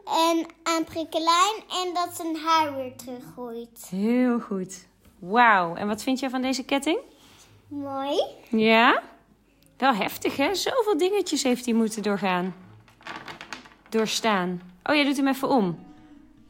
En 0.06 0.46
aan 0.64 0.84
prikkelijn. 0.84 1.56
En 1.70 1.94
dat 1.94 2.16
zijn 2.16 2.36
haar 2.36 2.76
weer 2.76 2.96
teruggroeit. 2.96 3.88
Heel 3.90 4.40
goed. 4.40 4.88
Wauw. 5.20 5.76
En 5.76 5.88
wat 5.88 6.04
vind 6.04 6.20
jij 6.20 6.30
van 6.30 6.42
deze 6.42 6.64
ketting? 6.64 7.00
Mooi. 7.68 8.22
Ja? 8.50 9.04
Wel 9.78 9.94
heftig, 9.94 10.38
hè? 10.38 10.56
Zoveel 10.56 10.98
dingetjes 10.98 11.44
heeft 11.44 11.66
hij 11.66 11.74
moeten 11.74 12.04
doorgaan. 12.04 12.56
Doorstaan. 13.90 14.62
Oh, 14.84 14.96
jij 14.96 15.04
doet 15.04 15.18
hem 15.18 15.28
even 15.28 15.50
om. 15.50 15.80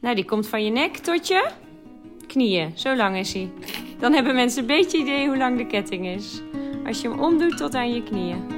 Nou, 0.00 0.14
die 0.14 0.24
komt 0.24 0.48
van 0.48 0.64
je 0.64 0.70
nek 0.70 0.96
tot 0.96 1.26
je 1.26 1.50
knieën. 2.26 2.78
Zo 2.78 2.96
lang 2.96 3.16
is 3.16 3.32
hij. 3.32 3.50
Dan 3.98 4.12
hebben 4.12 4.34
mensen 4.34 4.60
een 4.60 4.66
beetje 4.66 4.98
idee 4.98 5.26
hoe 5.26 5.36
lang 5.36 5.56
de 5.56 5.66
ketting 5.66 6.06
is. 6.06 6.40
Als 6.88 7.00
je 7.00 7.08
hem 7.08 7.20
omdoet 7.20 7.56
tot 7.56 7.74
aan 7.74 7.94
je 7.94 8.02
knieën. 8.02 8.56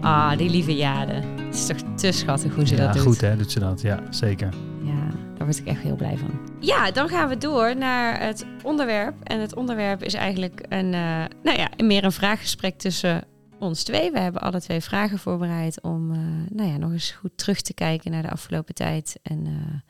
Ah, 0.00 0.38
die 0.38 0.50
lieve 0.50 0.76
Jade. 0.76 1.12
Het 1.12 1.54
is 1.54 1.66
toch 1.66 1.76
te 1.94 2.12
schattig 2.12 2.54
hoe 2.54 2.66
ze 2.66 2.76
Ja, 2.76 2.84
dat 2.86 2.94
doet. 2.94 3.02
goed 3.02 3.20
hè, 3.20 3.36
doet 3.36 3.50
ze 3.50 3.58
dat. 3.58 3.80
Ja, 3.80 4.12
zeker. 4.12 4.54
Ja, 4.82 5.08
daar 5.36 5.46
word 5.46 5.58
ik 5.58 5.66
echt 5.66 5.80
heel 5.80 5.96
blij 5.96 6.16
van. 6.18 6.30
Ja, 6.60 6.90
dan 6.90 7.08
gaan 7.08 7.28
we 7.28 7.38
door 7.38 7.76
naar 7.76 8.20
het 8.20 8.46
onderwerp. 8.62 9.22
En 9.22 9.40
het 9.40 9.54
onderwerp 9.54 10.02
is 10.02 10.14
eigenlijk 10.14 10.66
een, 10.68 10.94
eh, 10.94 11.24
nou 11.42 11.58
ja, 11.58 11.68
meer 11.84 12.04
een 12.04 12.12
vraaggesprek 12.12 12.78
tussen 12.78 13.24
ons 13.58 13.82
twee. 13.82 14.10
We 14.10 14.18
hebben 14.18 14.42
alle 14.42 14.60
twee 14.60 14.80
vragen 14.80 15.18
voorbereid 15.18 15.82
om, 15.82 16.12
eh, 16.12 16.18
nou 16.48 16.68
ja, 16.70 16.76
nog 16.76 16.92
eens 16.92 17.10
goed 17.10 17.38
terug 17.38 17.60
te 17.60 17.74
kijken 17.74 18.10
naar 18.10 18.22
de 18.22 18.30
afgelopen 18.30 18.74
tijd. 18.74 19.18
En 19.22 19.46
eh, 19.46 19.80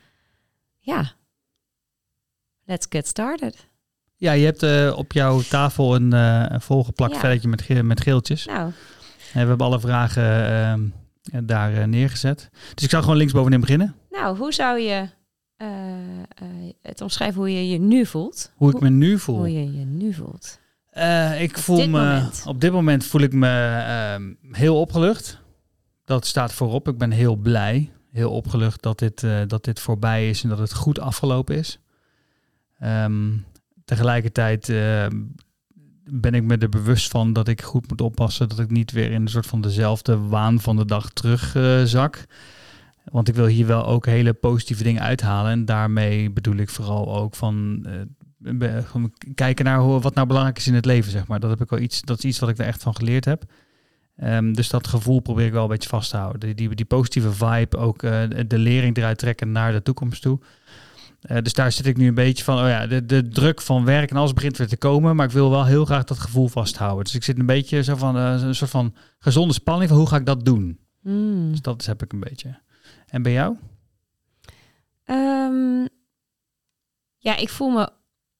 ja, 0.78 1.12
let's 2.64 2.86
get 2.88 3.06
started. 3.06 3.68
Ja, 4.16 4.32
je 4.32 4.44
hebt 4.44 4.62
eh, 4.62 4.92
op 4.96 5.12
jouw 5.12 5.40
tafel 5.40 5.94
een, 5.94 6.12
eh, 6.12 6.44
een 6.48 6.60
volgeplakt 6.60 7.14
Ja. 7.14 7.20
velletje 7.20 7.48
met, 7.48 7.62
ge- 7.62 7.82
met 7.82 8.00
geeltjes. 8.00 8.46
Nou, 8.46 8.60
En 9.32 9.42
we 9.42 9.48
hebben 9.48 9.66
alle 9.66 9.80
vragen 9.80 10.48
ehm, 10.50 11.46
daar 11.46 11.74
eh, 11.74 11.84
neergezet. 11.84 12.48
Dus 12.74 12.84
ik 12.84 12.90
zou 12.90 13.02
gewoon 13.02 13.18
linksbovenin 13.18 13.60
beginnen. 13.60 13.94
nou 14.10 14.36
hoe 14.38 14.52
zou 14.52 14.80
je 14.80 15.08
eh, 15.56 15.68
eh, 16.28 16.46
het 16.82 17.00
omschrijven 17.00 17.40
hoe 17.40 17.52
je 17.52 17.68
je 17.68 17.78
nu 17.78 18.06
voelt? 18.06 18.52
Hoe 18.56 18.70
ik 18.74 18.80
me 18.80 18.88
nu 18.90 19.18
voel. 19.18 19.36
Hoe 19.36 19.52
je 19.52 19.78
je 19.78 19.84
nu 19.84 20.12
voelt. 20.14 20.58
Eh, 20.90 21.42
ik 21.42 21.58
voel 21.58 21.76
dit 21.76 21.86
me 21.90 21.98
moment. 21.98 22.42
op 22.46 22.60
dit 22.60 22.72
moment 22.72 23.04
voel 23.04 23.20
ik 23.20 23.32
me 23.32 23.48
ehm, 23.86 24.32
heel 24.56 24.80
opgelucht. 24.80 25.40
Dat 26.04 26.26
staat 26.26 26.52
voorop. 26.52 26.88
Ik 26.88 26.98
ben 26.98 27.10
heel 27.10 27.36
blij, 27.36 27.92
heel 28.12 28.30
opgelucht 28.30 28.82
dat 28.82 28.98
dit, 28.98 29.22
eh, 29.22 29.38
dat 29.46 29.64
dit 29.64 29.80
voorbij 29.80 30.28
is 30.28 30.42
en 30.42 30.48
dat 30.48 30.58
het 30.58 30.74
goed 30.74 30.98
afgelopen 31.00 31.56
is. 31.56 31.78
Ehm, 32.78 33.32
tegelijkertijd 33.86 34.68
eh, 34.68 35.06
ben 36.10 36.34
ik 36.34 36.42
me 36.42 36.56
er 36.56 36.68
bewust 36.68 37.10
van 37.10 37.32
dat 37.32 37.48
ik 37.48 37.62
goed 37.62 37.88
moet 37.88 38.00
oppassen 38.00 38.48
dat 38.48 38.58
ik 38.58 38.70
niet 38.70 38.92
weer 38.92 39.10
in 39.10 39.22
een 39.22 39.28
soort 39.28 39.46
van 39.46 39.60
dezelfde 39.60 40.18
waan 40.18 40.60
van 40.60 40.76
de 40.76 40.84
dag 40.84 41.10
terugzak. 41.10 42.24
Want 43.04 43.28
ik 43.28 43.34
wil 43.34 43.46
hier 43.46 43.66
wel 43.66 43.86
ook 43.86 44.06
hele 44.06 44.32
positieve 44.32 44.82
dingen 44.82 45.02
uithalen. 45.02 45.50
En 45.50 45.64
daarmee 45.64 46.30
bedoel 46.30 46.56
ik 46.56 46.68
vooral 46.68 47.16
ook 47.16 47.34
van 47.34 47.86
eh, 47.86 49.04
kijken 49.34 49.64
naar 49.64 49.78
hoe, 49.78 50.00
wat 50.00 50.14
nou 50.14 50.26
belangrijk 50.26 50.58
is 50.58 50.66
in 50.66 50.74
het 50.74 50.84
leven, 50.84 51.10
zeg 51.10 51.26
maar. 51.26 51.40
Dat, 51.40 51.50
heb 51.50 51.60
ik 51.60 51.70
wel 51.70 51.78
iets, 51.80 52.02
dat 52.02 52.18
is 52.18 52.24
iets 52.24 52.38
wat 52.38 52.48
ik 52.48 52.58
er 52.58 52.66
echt 52.66 52.82
van 52.82 52.96
geleerd 52.96 53.24
heb. 53.24 53.44
Ehm, 54.16 54.52
dus 54.52 54.68
dat 54.68 54.86
gevoel 54.86 55.20
probeer 55.20 55.46
ik 55.46 55.52
wel 55.52 55.62
een 55.62 55.68
beetje 55.68 55.88
vast 55.88 56.10
te 56.10 56.16
houden. 56.16 56.40
Die, 56.40 56.54
die, 56.54 56.74
die 56.74 56.84
positieve 56.84 57.32
vibe, 57.32 57.76
ook 57.76 58.02
eh, 58.02 58.22
de 58.46 58.58
lering 58.58 58.96
eruit 58.96 59.18
trekken 59.18 59.52
naar 59.52 59.72
de 59.72 59.82
toekomst 59.82 60.22
toe. 60.22 60.38
Eh, 61.20 61.42
dus 61.42 61.52
daar 61.52 61.72
zit 61.72 61.86
ik 61.86 61.96
nu 61.96 62.08
een 62.08 62.14
beetje 62.14 62.44
van, 62.44 62.58
oh 62.58 62.68
ja, 62.68 62.86
de, 62.86 63.06
de 63.06 63.28
druk 63.28 63.60
van 63.60 63.84
werk 63.84 64.10
en 64.10 64.16
alles 64.16 64.32
begint 64.32 64.56
weer 64.56 64.68
te 64.68 64.76
komen, 64.76 65.16
maar 65.16 65.26
ik 65.26 65.32
wil 65.32 65.50
wel 65.50 65.64
heel 65.64 65.84
graag 65.84 66.04
dat 66.04 66.18
gevoel 66.18 66.48
vasthouden. 66.48 67.04
Dus 67.04 67.14
ik 67.14 67.24
zit 67.24 67.38
een 67.38 67.46
beetje 67.46 67.82
zo 67.82 67.96
van, 67.96 68.16
eh, 68.16 68.42
een 68.42 68.54
soort 68.54 68.70
van 68.70 68.94
gezonde 69.18 69.54
spanning 69.54 69.88
van 69.88 69.98
hoe 69.98 70.08
ga 70.08 70.16
ik 70.16 70.26
dat 70.26 70.44
doen? 70.44 70.78
Hmm. 71.02 71.50
Dus 71.50 71.60
dat 71.60 71.84
heb 71.84 72.02
ik 72.02 72.12
een 72.12 72.20
beetje. 72.20 72.58
En 73.06 73.22
bij 73.22 73.32
jou? 73.32 73.56
Ehm, 75.04 75.86
ja, 77.18 77.36
ik 77.36 77.48
voel 77.48 77.70
me 77.70 77.90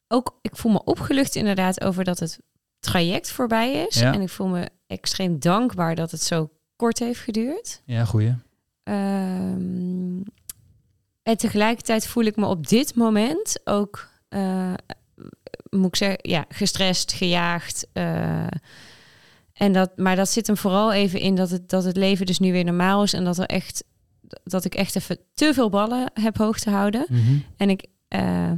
ook 0.09 0.39
ik 0.43 0.57
voel 0.57 0.73
me 0.73 0.85
opgelucht 0.85 1.35
inderdaad 1.35 1.81
over 1.81 2.05
dat 2.05 2.19
het 2.19 2.41
traject 2.81 3.31
voorbij 3.31 3.73
is. 3.73 4.01
Ja. 4.01 4.13
En 4.13 4.21
ik 4.21 4.29
voel 4.29 4.47
me 4.47 4.69
extreem 4.87 5.39
dankbaar 5.39 5.95
dat 5.95 6.11
het 6.11 6.23
zo 6.23 6.51
kort 6.77 6.99
heeft 6.99 7.21
geduurd. 7.21 7.83
Ja, 7.85 8.05
goeie. 8.05 8.35
Ehm, 8.83 10.21
en 11.27 11.37
tegelijkertijd 11.37 12.07
voel 12.07 12.25
ik 12.25 12.37
me 12.37 12.47
op 12.47 12.67
dit 12.67 12.95
moment 12.95 13.61
ook, 13.65 14.09
eh, 14.29 14.73
moet 15.71 15.87
ik 15.87 15.97
zeggen, 15.97 16.19
ja, 16.23 16.45
gestrest, 16.49 17.13
gejaagd. 17.13 17.87
eh, 17.93 18.47
en 19.53 19.73
dat, 19.73 19.91
maar 19.97 20.17
dat 20.17 20.29
zit 20.31 20.47
hem 20.47 20.57
vooral 20.57 20.93
even 20.93 21.21
in 21.21 21.35
dat 21.35 21.51
het, 21.51 21.69
dat 21.69 21.85
het 21.85 21.97
leven 21.97 22.27
dus 22.27 22.39
nu 22.39 22.53
weer 22.53 22.65
normaal 22.65 23.03
is 23.03 23.13
en 23.13 23.25
dat 23.25 23.39
er 23.39 23.47
echt 23.47 23.85
dat 24.45 24.65
ik 24.65 24.75
echt 24.75 24.97
even 24.97 25.19
te 25.35 25.55
veel 25.55 25.69
ballen 25.69 26.11
heb 26.15 26.37
hoog 26.37 26.59
te 26.59 26.71
houden. 26.71 27.07
En 27.57 27.71
ik 27.71 27.87
eh, 28.09 28.51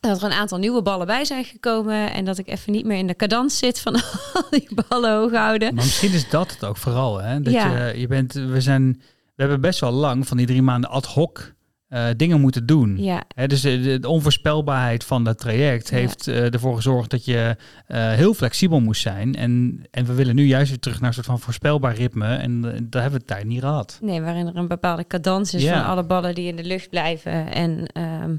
dat 0.00 0.18
er 0.18 0.24
een 0.24 0.32
aantal 0.32 0.58
nieuwe 0.58 0.82
ballen 0.82 1.06
bij 1.06 1.24
zijn 1.24 1.44
gekomen 1.44 2.12
en 2.12 2.24
dat 2.24 2.38
ik 2.38 2.48
even 2.48 2.72
niet 2.72 2.84
meer 2.84 2.98
in 2.98 3.06
de 3.06 3.16
cadans 3.16 3.58
zit 3.58 3.80
van 3.80 3.94
al 4.34 4.46
die 4.50 4.68
ballen 4.88 5.12
hoog 5.16 5.32
houden. 5.32 5.74
Maar 5.74 5.84
misschien 5.84 6.12
is 6.12 6.28
dat 6.30 6.50
het 6.50 6.64
ook 6.64 6.76
vooral. 6.76 7.18
Hè? 7.20 7.40
Dat 7.40 7.52
Ja. 7.52 7.86
je, 7.86 7.98
je 8.00 8.06
bent, 8.06 8.32
we, 8.32 8.60
zijn, 8.60 8.92
we 9.34 9.42
hebben 9.42 9.60
best 9.60 9.80
wel 9.80 9.92
lang 9.92 10.26
van 10.28 10.36
die 10.36 10.46
drie 10.46 10.62
maanden 10.62 10.90
ad 10.90 11.06
hoc 11.06 11.54
eh, 11.88 12.06
dingen 12.16 12.40
moeten 12.40 12.66
doen. 12.66 12.96
Ja, 12.98 13.24
dus 13.46 13.60
de, 13.60 13.98
onvoorspelbaarheid 14.06 15.04
van 15.04 15.24
dat 15.24 15.38
traject 15.38 15.88
Ja. 15.90 15.96
heeft 15.96 16.26
eh, 16.28 16.54
ervoor 16.54 16.76
gezorgd 16.76 17.10
dat 17.10 17.24
je 17.24 17.56
eh, 17.86 18.12
heel 18.12 18.34
flexibel 18.34 18.80
moest 18.80 19.00
zijn. 19.02 19.34
En, 19.34 19.82
en 19.90 20.04
we 20.04 20.14
willen 20.14 20.34
nu 20.34 20.44
juist 20.44 20.68
weer 20.68 20.78
terug 20.78 20.98
naar 20.98 21.08
een 21.08 21.14
soort 21.14 21.26
van 21.26 21.40
voorspelbaar 21.40 21.94
ritme. 21.94 22.34
En 22.34 22.60
daar 22.62 23.02
hebben 23.02 23.10
we 23.10 23.16
het 23.16 23.26
tijd 23.26 23.44
niet 23.44 23.60
gehad. 23.60 23.98
Nee, 24.02 24.20
waarin 24.20 24.46
er 24.46 24.56
een 24.56 24.68
bepaalde 24.68 25.06
cadans 25.06 25.54
is 25.54 25.62
Ja. 25.62 25.78
van 25.78 25.90
alle 25.90 26.04
ballen 26.04 26.34
die 26.34 26.48
in 26.48 26.56
de 26.56 26.64
lucht 26.64 26.90
blijven. 26.90 27.52
En, 27.52 27.86
ehm, 27.86 28.36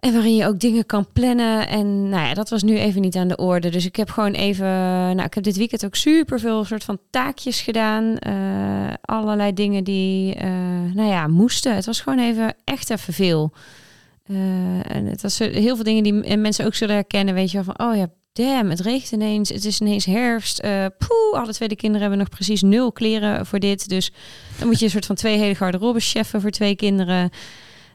en 0.00 0.12
waarin 0.12 0.36
je 0.36 0.46
ook 0.46 0.60
dingen 0.60 0.86
kan 0.86 1.06
plannen. 1.12 1.68
En 1.68 2.08
nou 2.08 2.26
ja, 2.26 2.34
dat 2.34 2.50
was 2.50 2.62
nu 2.62 2.78
even 2.78 3.00
niet 3.00 3.16
aan 3.16 3.28
de 3.28 3.36
orde. 3.36 3.70
Dus 3.70 3.84
ik 3.84 3.96
heb 3.96 4.10
gewoon 4.10 4.32
even. 4.32 4.66
Nou, 4.66 5.22
ik 5.22 5.34
heb 5.34 5.44
dit 5.44 5.56
weekend 5.56 5.84
ook 5.84 5.94
super 5.94 6.40
veel 6.40 6.64
soort 6.64 6.84
van 6.84 6.98
taakjes 7.10 7.60
gedaan. 7.60 8.18
Eh, 8.18 8.34
allerlei 9.00 9.54
dingen 9.54 9.84
die, 9.84 10.34
eh, 10.34 10.50
nou 10.94 11.08
ja, 11.08 11.26
moesten. 11.26 11.74
Het 11.74 11.86
was 11.86 12.00
gewoon 12.00 12.18
even 12.18 12.54
echt 12.64 12.90
even 12.90 13.12
veel. 13.12 13.52
Eh, 14.26 14.36
en 14.94 15.06
het 15.06 15.22
was 15.22 15.38
heel 15.38 15.74
veel 15.74 15.84
dingen 15.84 16.02
die 16.02 16.36
mensen 16.36 16.66
ook 16.66 16.74
zullen 16.74 16.94
herkennen. 16.94 17.34
Weet 17.34 17.50
je 17.50 17.62
wel 17.62 17.74
van, 17.74 17.88
oh 17.88 17.96
ja, 17.96 18.06
damn, 18.32 18.70
het 18.70 18.80
regent 18.80 19.10
ineens. 19.10 19.48
Het 19.48 19.64
is 19.64 19.80
ineens 19.80 20.04
herfst. 20.04 20.58
Eh 20.58 20.86
poeh, 20.98 21.42
alle 21.42 21.52
tweede 21.52 21.76
kinderen 21.76 22.00
hebben 22.00 22.18
nog 22.18 22.28
precies 22.28 22.62
nul 22.62 22.92
kleren 22.92 23.46
voor 23.46 23.58
dit. 23.58 23.88
Dus 23.88 24.12
dan 24.58 24.66
moet 24.66 24.78
je 24.78 24.84
een 24.84 24.90
soort 24.90 25.06
van 25.06 25.16
twee 25.16 25.38
hele 25.38 25.54
garderobes 25.54 26.10
cheffen 26.10 26.40
voor 26.40 26.50
twee 26.50 26.76
kinderen. 26.76 27.30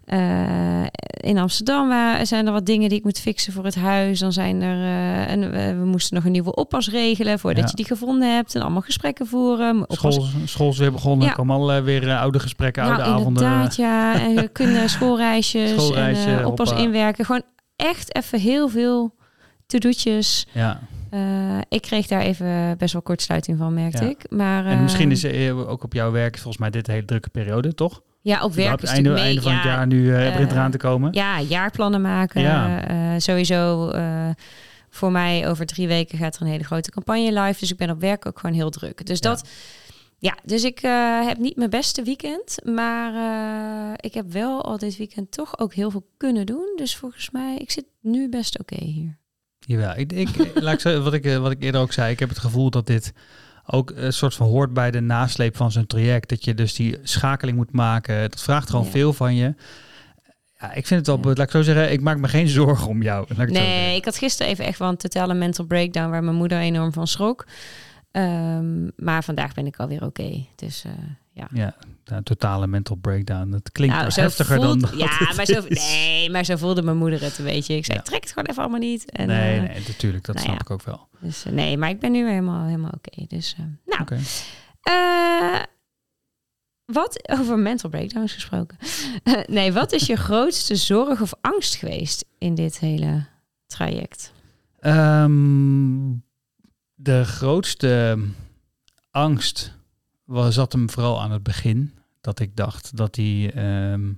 Eh, 0.06 0.84
in 1.20 1.38
Amsterdam 1.38 1.88
wa- 1.88 2.26
zijn 2.26 2.46
er 2.46 2.52
wat 2.52 2.66
dingen 2.66 2.90
die 2.90 2.98
ik 2.98 3.04
moet 3.04 3.20
fixen 3.20 3.54
voor 3.54 3.64
het 3.64 3.76
huis. 3.76 4.20
Dan 4.20 4.32
zijn 4.34 4.62
er, 4.62 4.82
eh, 4.84 5.32
en 5.32 5.52
we, 5.52 5.76
we 5.80 5.86
moesten 5.86 6.16
nog 6.16 6.26
een 6.26 6.32
nieuwe 6.32 6.56
oppas 6.56 6.90
regelen 6.90 7.40
voordat 7.40 7.64
Ja. 7.64 7.70
je 7.70 7.76
die 7.76 7.86
gevonden 7.86 8.36
hebt. 8.36 8.56
En 8.56 8.62
allemaal 8.62 8.82
gesprekken 8.82 9.28
voeren. 9.28 9.82
Oppas 9.82 9.98
School, 10.16 10.28
school 10.46 10.70
is 10.70 10.78
weer 10.78 10.92
begonnen. 10.92 11.24
Ja. 11.26 11.30
Er 11.32 11.38
komen 11.38 11.56
al 11.56 11.82
weer 11.84 12.10
eh, 12.10 12.20
oude 12.22 12.40
gesprekken, 12.40 12.84
oude 12.84 12.98
nou, 12.98 13.12
avonden. 13.20 13.44
inderdaad, 13.44 13.76
ja. 13.76 14.14
En 14.26 14.52
kunnen 14.52 14.90
schoolreisjes 14.90 15.70
Schoolreisje, 15.72 16.30
en 16.30 16.40
eh, 16.40 16.48
oppas 16.48 16.70
hoppa. 16.70 16.84
inwerken. 16.84 17.26
Gewoon 17.26 17.44
echt 17.76 18.16
even 18.16 18.40
heel 18.40 18.68
veel 18.70 19.16
to-do'tjes. 19.66 20.48
Ja. 20.52 20.80
Eh, 21.10 21.58
ik 21.70 21.82
kreeg 21.82 22.08
daar 22.08 22.22
even 22.22 22.78
best 22.78 22.94
wel 22.94 23.02
kortsluiting 23.02 23.58
van, 23.58 23.74
merkte 23.74 24.04
Ja. 24.04 24.10
ik. 24.10 24.26
Maar, 24.32 24.66
En 24.66 24.82
misschien 24.82 25.06
eh, 25.12 25.16
is 25.16 25.24
eh, 25.24 25.70
ook 25.70 25.84
op 25.84 25.94
jouw 25.94 26.12
werk 26.12 26.36
volgens 26.36 26.58
mij 26.58 26.70
dit 26.70 26.88
een 26.88 26.94
hele 26.94 27.06
drukke 27.06 27.30
periode, 27.30 27.74
toch? 27.74 28.02
Ja, 28.26 28.44
op 28.44 28.54
werk 28.54 28.82
is 28.82 28.90
einde, 28.90 29.10
natuurlijk 29.10 29.26
einde 29.26 29.34
mee. 29.34 29.42
van 29.42 29.54
het 29.54 29.64
ja, 29.64 29.70
jaar 29.70 29.88
nu 29.88 30.12
begint 30.12 30.50
eh, 30.50 30.56
eraan 30.58 30.72
te 30.72 30.78
komen. 30.78 31.14
Ja, 31.14 31.42
jaarplannen 31.42 32.02
maken. 32.02 32.42
Ja. 32.42 32.88
Eh, 32.88 32.98
sowieso 33.18 33.92
voor 34.90 35.12
mij 35.12 35.50
over 35.50 35.66
drie 35.66 35.88
weken 35.88 36.18
gaat 36.18 36.36
er 36.36 36.42
een 36.42 36.48
hele 36.48 36.64
grote 36.64 36.92
campagne 36.92 37.42
live. 37.42 37.60
Dus 37.60 37.72
ik 37.72 37.78
ben 37.78 37.90
op 37.90 38.00
werk 38.00 38.26
ook 38.26 38.40
gewoon 38.40 38.56
heel 38.56 38.70
druk. 38.70 39.06
Dus 39.06 39.20
Ja. 39.20 39.30
dat... 39.30 39.50
Ja, 40.18 40.38
dus 40.44 40.64
ik 40.64 40.80
heb 41.26 41.38
niet 41.38 41.56
mijn 41.56 41.70
beste 41.70 42.04
weekend. 42.04 42.56
Maar 42.64 43.14
ik 43.96 44.14
heb 44.14 44.32
wel 44.32 44.64
al 44.64 44.78
dit 44.78 44.98
weekend 44.98 45.32
toch 45.32 45.60
ook 45.60 45.74
heel 45.74 45.92
veel 45.92 46.08
kunnen 46.18 46.46
doen. 46.46 46.74
Dus 46.76 46.96
volgens 46.96 47.30
mij, 47.32 47.58
ik 47.58 47.72
zit 47.72 47.86
nu 48.02 48.30
best 48.30 48.60
oké 48.60 48.84
hier. 48.84 49.18
Jawel, 49.60 49.94
ik, 49.98 50.14
ik, 50.14 50.30
laat 50.64 50.74
ik 50.74 50.80
zeggen, 50.80 51.04
wat, 51.04 51.14
ik, 51.14 51.38
wat 51.38 51.52
ik 51.52 51.64
eerder 51.64 51.82
ook 51.82 51.94
zei, 51.94 52.12
ik 52.12 52.20
heb 52.20 52.30
het 52.30 52.40
gevoel 52.40 52.70
dat 52.70 52.88
dit 52.88 53.14
ook 53.66 53.92
een 53.96 54.14
soort 54.14 54.34
van 54.36 54.48
hoort 54.48 54.74
bij 54.74 54.92
de 54.92 55.00
nasleep 55.02 55.56
van 55.56 55.72
zo'n 55.72 55.86
traject. 55.88 56.30
Dat 56.30 56.44
je 56.46 56.54
dus 56.54 56.74
die 56.74 56.98
schakeling 57.04 57.58
moet 57.58 57.72
maken. 57.72 58.30
Dat 58.30 58.42
vraagt 58.42 58.70
gewoon 58.70 58.86
Ja. 58.86 58.92
veel 58.92 59.14
van 59.14 59.36
je. 59.36 59.54
Ja, 60.60 60.74
ik 60.74 60.88
vind 60.88 61.00
het 61.00 61.08
wel, 61.08 61.18
Ja. 61.18 61.28
laat 61.28 61.40
ik 61.40 61.50
zo 61.52 61.62
zeggen, 61.62 61.92
ik 61.92 62.02
maak 62.02 62.18
me 62.18 62.28
geen 62.28 62.48
zorgen 62.60 62.88
om 62.88 63.02
jou. 63.02 63.26
Ik 63.38 63.50
Nee, 63.50 63.96
ik 63.96 64.06
had 64.06 64.18
gisteren 64.18 64.52
even 64.52 64.66
echt 64.66 64.80
wel 64.80 64.90
een 64.90 64.98
totale 64.98 65.34
mental 65.34 65.66
breakdown... 65.66 66.10
waar 66.10 66.24
mijn 66.24 66.36
moeder 66.38 66.60
enorm 66.60 66.94
van 66.94 67.08
schrok. 67.08 67.46
Ehm, 68.12 68.84
maar 68.96 69.24
vandaag 69.24 69.54
ben 69.54 69.66
ik 69.66 69.78
alweer 69.78 70.04
oké. 70.06 70.46
Dus 70.56 70.84
eh, 70.86 70.92
ja. 71.36 71.48
Ja, 71.54 71.76
een 72.06 72.24
totale 72.24 72.68
mental 72.68 72.96
breakdown. 72.96 73.50
Dat 73.52 73.72
klinkt 73.72 73.96
Nou, 73.96 74.12
heftiger 74.14 74.62
voelt- 74.62 74.82
dan 74.82 74.98
Ja, 74.98 75.20
maar 75.36 75.46
zo, 75.46 75.62
nee, 75.68 76.30
maar 76.30 76.46
zo 76.46 76.56
voelde 76.56 76.82
mijn 76.82 76.98
moeder 76.98 77.22
het 77.22 77.38
een 77.38 77.46
beetje. 77.46 77.76
Ik 77.76 77.86
zei, 77.86 77.98
Ja. 77.98 78.04
trek 78.04 78.22
het 78.22 78.30
gewoon 78.30 78.46
even 78.50 78.62
allemaal 78.62 78.80
niet. 78.80 79.12
En, 79.12 79.28
nee, 79.28 79.56
eh, 79.60 79.62
nee, 79.74 79.84
natuurlijk. 79.88 80.26
Dat 80.26 80.36
nou 80.36 80.48
snap 80.48 80.60
ja. 80.60 80.66
ik 80.66 80.72
ook 80.72 80.84
wel. 80.84 81.08
Dus, 81.20 81.46
eh, 81.46 81.52
nee, 81.52 81.78
maar 81.78 81.90
ik 81.90 82.00
ben 82.00 82.12
nu 82.12 82.28
helemaal, 82.30 82.66
helemaal 82.66 82.94
oké. 82.98 83.26
Dus, 83.28 83.56
eh, 83.58 83.66
nou, 83.98 84.22
wat 86.86 87.30
over 87.30 87.58
mental 87.60 87.90
breakdowns 87.90 88.34
gesproken. 88.34 88.78
nee, 89.48 89.74
wat 89.74 89.92
is 89.92 90.06
je 90.06 90.16
grootste 90.30 90.76
zorg 90.76 91.22
of 91.22 91.34
angst 91.42 91.76
geweest 91.76 92.26
in 92.38 92.56
dit 92.56 92.80
hele 92.80 93.26
traject? 93.68 94.32
Ehm, 94.80 96.12
de 96.94 97.24
grootste 97.26 98.20
angst 99.12 99.75
zat 100.50 100.72
hem 100.72 100.90
vooral 100.90 101.22
aan 101.22 101.32
het 101.32 101.44
begin. 101.44 101.94
Dat 102.22 102.40
ik 102.40 102.56
dacht 102.56 102.98
dat 102.98 103.16
hij, 103.16 103.54
ehm, 103.54 104.14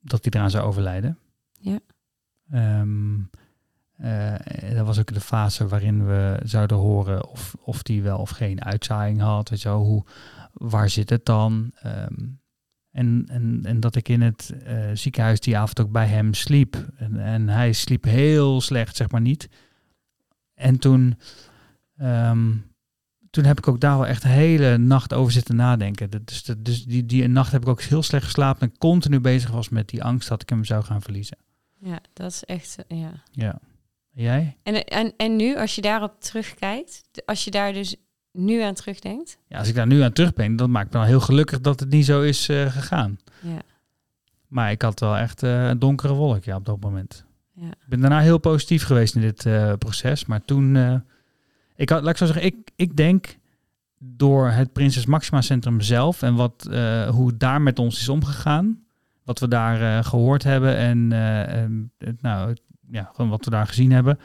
dat 0.00 0.24
hij 0.24 0.32
eraan 0.32 0.50
zou 0.50 0.64
overlijden. 0.64 1.18
Ja. 1.60 1.78
Ehm, 2.50 3.18
eh, 3.96 4.74
dat 4.74 4.86
was 4.86 4.98
ook 4.98 5.12
de 5.12 5.20
fase 5.20 5.68
waarin 5.68 6.06
we 6.06 6.40
zouden 6.42 6.76
horen 6.76 7.28
of, 7.28 7.54
of 7.60 7.82
die 7.82 8.02
wel 8.02 8.18
of 8.18 8.30
geen 8.30 8.64
uitzaaiing 8.64 9.20
had. 9.20 9.48
Weet 9.48 9.62
je 9.62 9.68
wel, 9.68 9.84
hoe, 9.84 10.04
waar 10.52 10.88
zit 10.88 11.10
het 11.10 11.24
dan? 11.24 11.72
Ehm, 11.74 12.26
en, 12.90 13.24
en, 13.28 13.60
en 13.62 13.80
dat 13.80 13.96
ik 13.96 14.08
in 14.08 14.20
het 14.20 14.54
eh, 14.64 14.90
ziekenhuis 14.94 15.40
die 15.40 15.58
avond 15.58 15.80
ook 15.80 15.90
bij 15.90 16.06
hem 16.06 16.34
sliep. 16.34 16.86
En, 16.96 17.20
en 17.20 17.48
hij 17.48 17.72
sliep 17.72 18.04
heel 18.04 18.60
slecht, 18.60 18.96
zeg 18.96 19.10
maar 19.10 19.20
niet. 19.20 19.48
En 20.54 20.78
toen, 20.78 21.18
toen 23.30 23.44
heb 23.44 23.58
ik 23.58 23.68
ook 23.68 23.80
daar 23.80 23.96
wel 23.96 24.06
echt 24.06 24.22
de 24.22 24.28
hele 24.28 24.78
nacht 24.78 25.14
over 25.14 25.32
zitten 25.32 25.56
nadenken. 25.56 26.10
Dus, 26.24 26.42
dus 26.58 26.84
die, 26.84 27.06
die 27.06 27.28
nacht 27.28 27.52
heb 27.52 27.62
ik 27.62 27.68
ook 27.68 27.82
heel 27.82 28.02
slecht 28.02 28.24
geslapen 28.24 28.60
en 28.70 28.78
continu 28.78 29.20
bezig 29.20 29.50
was 29.50 29.68
met 29.68 29.88
die 29.88 30.04
angst 30.04 30.28
dat 30.28 30.42
ik 30.42 30.48
hem 30.48 30.64
zou 30.64 30.84
gaan 30.84 31.02
verliezen. 31.02 31.36
Ja, 31.78 31.98
dat 32.12 32.30
is 32.30 32.44
echt, 32.44 32.76
ja. 32.88 33.12
Ja. 33.32 33.58
Jij? 34.12 34.56
En, 34.62 34.84
en, 34.84 35.12
en 35.16 35.36
nu, 35.36 35.56
als 35.56 35.74
je 35.74 35.80
daarop 35.80 36.20
terugkijkt, 36.20 37.02
als 37.24 37.44
je 37.44 37.50
daar 37.50 37.72
dus 37.72 37.96
nu 38.32 38.62
aan 38.62 38.74
terugdenkt. 38.74 39.38
Ja, 39.48 39.58
als 39.58 39.68
ik 39.68 39.74
daar 39.74 39.86
nu 39.86 40.00
aan 40.00 40.12
terug 40.12 40.32
ben, 40.32 40.56
dan 40.56 40.70
maakt 40.70 40.92
me 40.92 40.98
wel 40.98 41.06
heel 41.06 41.20
gelukkig 41.20 41.60
dat 41.60 41.80
het 41.80 41.90
niet 41.90 42.04
zo 42.04 42.22
is 42.22 42.48
eh, 42.48 42.72
gegaan. 42.72 43.18
Ja, 43.40 43.62
Maar 44.46 44.70
ik 44.70 44.82
had 44.82 45.00
wel 45.00 45.16
echt 45.16 45.42
eh, 45.42 45.68
een 45.68 45.78
donkere 45.78 46.12
wolk 46.12 46.44
ja, 46.44 46.56
op 46.56 46.64
dat 46.64 46.80
moment. 46.80 47.24
ja. 47.54 47.68
Ik 47.68 47.88
ben 47.88 48.00
daarna 48.00 48.20
heel 48.20 48.38
positief 48.38 48.84
geweest 48.84 49.14
in 49.14 49.20
dit 49.20 49.46
eh, 49.46 49.72
proces. 49.78 50.24
Maar 50.24 50.44
toen, 50.44 51.02
ik 51.80 51.88
had, 51.88 52.02
laat 52.02 52.10
ik 52.10 52.16
zo 52.16 52.26
zeggen, 52.26 52.44
ik, 52.44 52.70
ik 52.76 52.96
denk 52.96 53.38
door 53.98 54.48
het 54.48 54.72
Prinses 54.72 55.06
Maxima 55.06 55.40
Centrum 55.40 55.80
zelf 55.80 56.22
en 56.22 56.34
wat, 56.34 56.66
eh, 56.70 57.08
hoe 57.08 57.36
daar 57.36 57.62
met 57.62 57.78
ons 57.78 58.00
is 58.00 58.08
omgegaan, 58.08 58.84
wat 59.24 59.38
we 59.38 59.48
daar 59.48 59.82
eh, 59.82 60.04
gehoord 60.04 60.42
hebben 60.42 60.76
en 60.76 61.12
eh, 61.12 62.12
nou, 62.20 62.56
ja, 62.90 63.10
gewoon 63.14 63.30
wat 63.30 63.44
we 63.44 63.50
daar 63.50 63.66
gezien 63.66 63.92
hebben, 63.92 64.18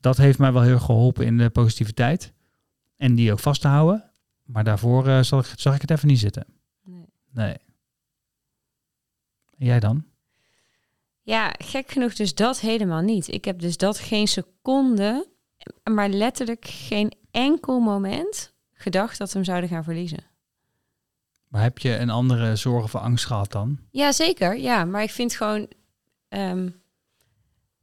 dat 0.00 0.16
heeft 0.16 0.38
mij 0.38 0.52
wel 0.52 0.62
heel 0.62 0.72
erg 0.72 0.82
geholpen 0.82 1.26
in 1.26 1.38
de 1.38 1.50
positiviteit 1.50 2.32
en 2.96 3.14
die 3.14 3.32
ook 3.32 3.40
vast 3.40 3.60
te 3.60 3.68
houden. 3.68 4.10
Maar 4.42 4.64
daarvoor 4.64 5.24
zag, 5.24 5.52
ik, 5.52 5.60
zag 5.60 5.74
ik 5.74 5.80
het 5.80 5.90
even 5.90 6.08
niet 6.08 6.18
zitten. 6.18 6.46
Nee. 6.84 7.06
Nee. 7.30 7.56
En 9.58 9.66
jij 9.66 9.80
dan? 9.80 10.04
Ja, 11.22 11.54
gek 11.58 11.90
genoeg 11.90 12.14
dus 12.14 12.34
dat 12.34 12.60
helemaal 12.60 13.02
niet. 13.02 13.28
Ik 13.28 13.44
heb 13.44 13.60
dus 13.60 13.76
dat 13.76 13.98
geen 13.98 14.28
seconde, 14.28 15.31
maar 15.90 16.08
letterlijk 16.08 16.64
geen 16.68 17.12
enkel 17.30 17.80
moment 17.80 18.52
gedacht 18.72 19.18
dat 19.18 19.28
we 19.28 19.34
hem 19.34 19.44
zouden 19.44 19.68
gaan 19.68 19.84
verliezen. 19.84 20.24
Maar 21.48 21.62
heb 21.62 21.78
je 21.78 21.96
een 21.96 22.10
andere 22.10 22.56
zorg 22.56 22.84
of 22.84 22.94
angst 22.94 23.26
gehad 23.26 23.52
dan? 23.52 23.78
Ja, 23.90 24.12
zeker. 24.12 24.58
Ja, 24.58 24.84
maar 24.84 25.02
ik 25.02 25.10
vind 25.10 25.36
gewoon, 25.36 25.68
ehm, 26.28 26.68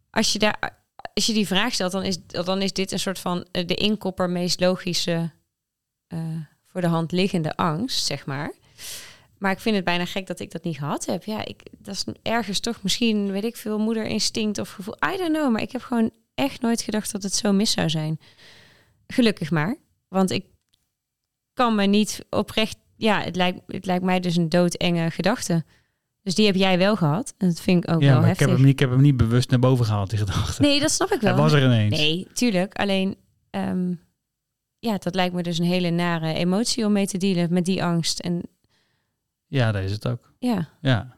als 0.09 0.33
je 0.33 0.39
daar, 0.39 0.79
als 1.13 1.25
je 1.25 1.33
die 1.33 1.47
vraag 1.47 1.73
stelt, 1.73 1.91
dan 1.91 2.03
is, 2.03 2.25
dan 2.25 2.61
is 2.61 2.73
dit 2.73 2.91
een 2.91 2.99
soort 2.99 3.19
van 3.19 3.45
eh, 3.51 3.67
de 3.67 3.75
inkopper 3.75 4.29
meest 4.29 4.59
logische 4.59 5.31
eh, 6.07 6.19
voor 6.65 6.81
de 6.81 6.87
hand 6.87 7.11
liggende 7.11 7.55
angst, 7.55 8.05
zeg 8.05 8.25
maar. 8.25 8.53
Maar 9.37 9.51
ik 9.51 9.59
vind 9.59 9.75
het 9.75 9.85
bijna 9.85 10.05
gek 10.05 10.27
dat 10.27 10.39
ik 10.39 10.51
dat 10.51 10.63
niet 10.63 10.77
gehad 10.77 11.05
heb. 11.05 11.23
Ja, 11.23 11.45
ik, 11.45 11.63
dat 11.77 11.95
is 11.95 12.05
ergens 12.21 12.59
toch 12.59 12.83
misschien, 12.83 13.31
weet 13.31 13.43
ik 13.43 13.55
veel, 13.55 13.79
moederinstinct 13.79 14.57
of 14.57 14.69
gevoel. 14.69 14.95
I 15.13 15.17
don't 15.17 15.33
know, 15.33 15.51
maar 15.51 15.61
ik 15.61 15.71
heb 15.71 15.81
gewoon 15.81 16.11
echt 16.39 16.62
nooit 16.62 16.82
gedacht 16.82 17.12
dat 17.12 17.23
het 17.23 17.34
zo 17.34 17.52
mis 17.52 17.71
zou 17.71 17.89
zijn. 17.89 18.19
Gelukkig 19.08 19.52
maar. 19.52 19.78
Want 20.08 20.32
ik 20.32 20.45
kan 21.54 21.75
me 21.75 21.86
niet 21.86 22.25
oprecht... 22.30 22.78
Ja, 22.95 23.21
het 23.21 23.36
lijkt, 23.36 23.60
het 23.67 23.86
lijkt 23.86 24.04
mij 24.04 24.19
dus 24.19 24.36
een 24.36 24.49
doodenge 24.49 25.12
gedachte. 25.12 25.65
Dus 26.23 26.36
die 26.36 26.45
heb 26.45 26.56
jij 26.56 26.78
wel 26.78 26.95
gehad. 26.95 27.34
En 27.38 27.47
dat 27.47 27.62
vind 27.62 27.84
ik 27.84 27.91
ook 27.91 28.02
ja, 28.02 28.08
wel 28.08 28.21
maar 28.21 28.23
ik 28.23 28.28
heftig. 28.39 28.47
heb, 28.47 28.56
hem 28.56 28.65
niet, 28.65 28.73
ik 28.73 28.80
heb 28.80 28.89
hem 28.89 29.02
niet 29.02 29.17
bewust 29.17 29.49
naar 29.49 29.60
boven 29.60 29.86
gehaald, 29.86 30.10
die 30.10 30.19
gedachte. 30.19 30.62
Nee, 30.62 30.80
dat 30.80 30.91
snap 30.91 31.12
ik 31.12 31.21
wel. 31.21 31.34
Hij 31.34 31.41
was 31.41 31.54
er 31.54 31.63
ineens. 31.63 31.97
Nee, 31.97 32.28
tuurlijk. 32.34 32.73
Alleen, 32.75 33.17
ehm, 33.49 33.93
ja, 34.80 34.97
dat 34.97 35.15
lijkt 35.15 35.34
me 35.36 35.43
dus 35.43 35.58
een 35.60 35.65
hele 35.65 35.89
nare 35.89 36.34
emotie 36.34 36.86
om 36.86 36.91
mee 36.91 37.08
te 37.08 37.17
dealen 37.17 37.54
met 37.54 37.65
die 37.65 37.84
angst. 37.84 38.19
En 38.19 38.41
Ja, 39.47 39.71
dat 39.71 39.84
is 39.84 39.91
het 39.91 40.08
ook. 40.08 40.34
ja, 40.39 40.69
Ja. 40.82 41.17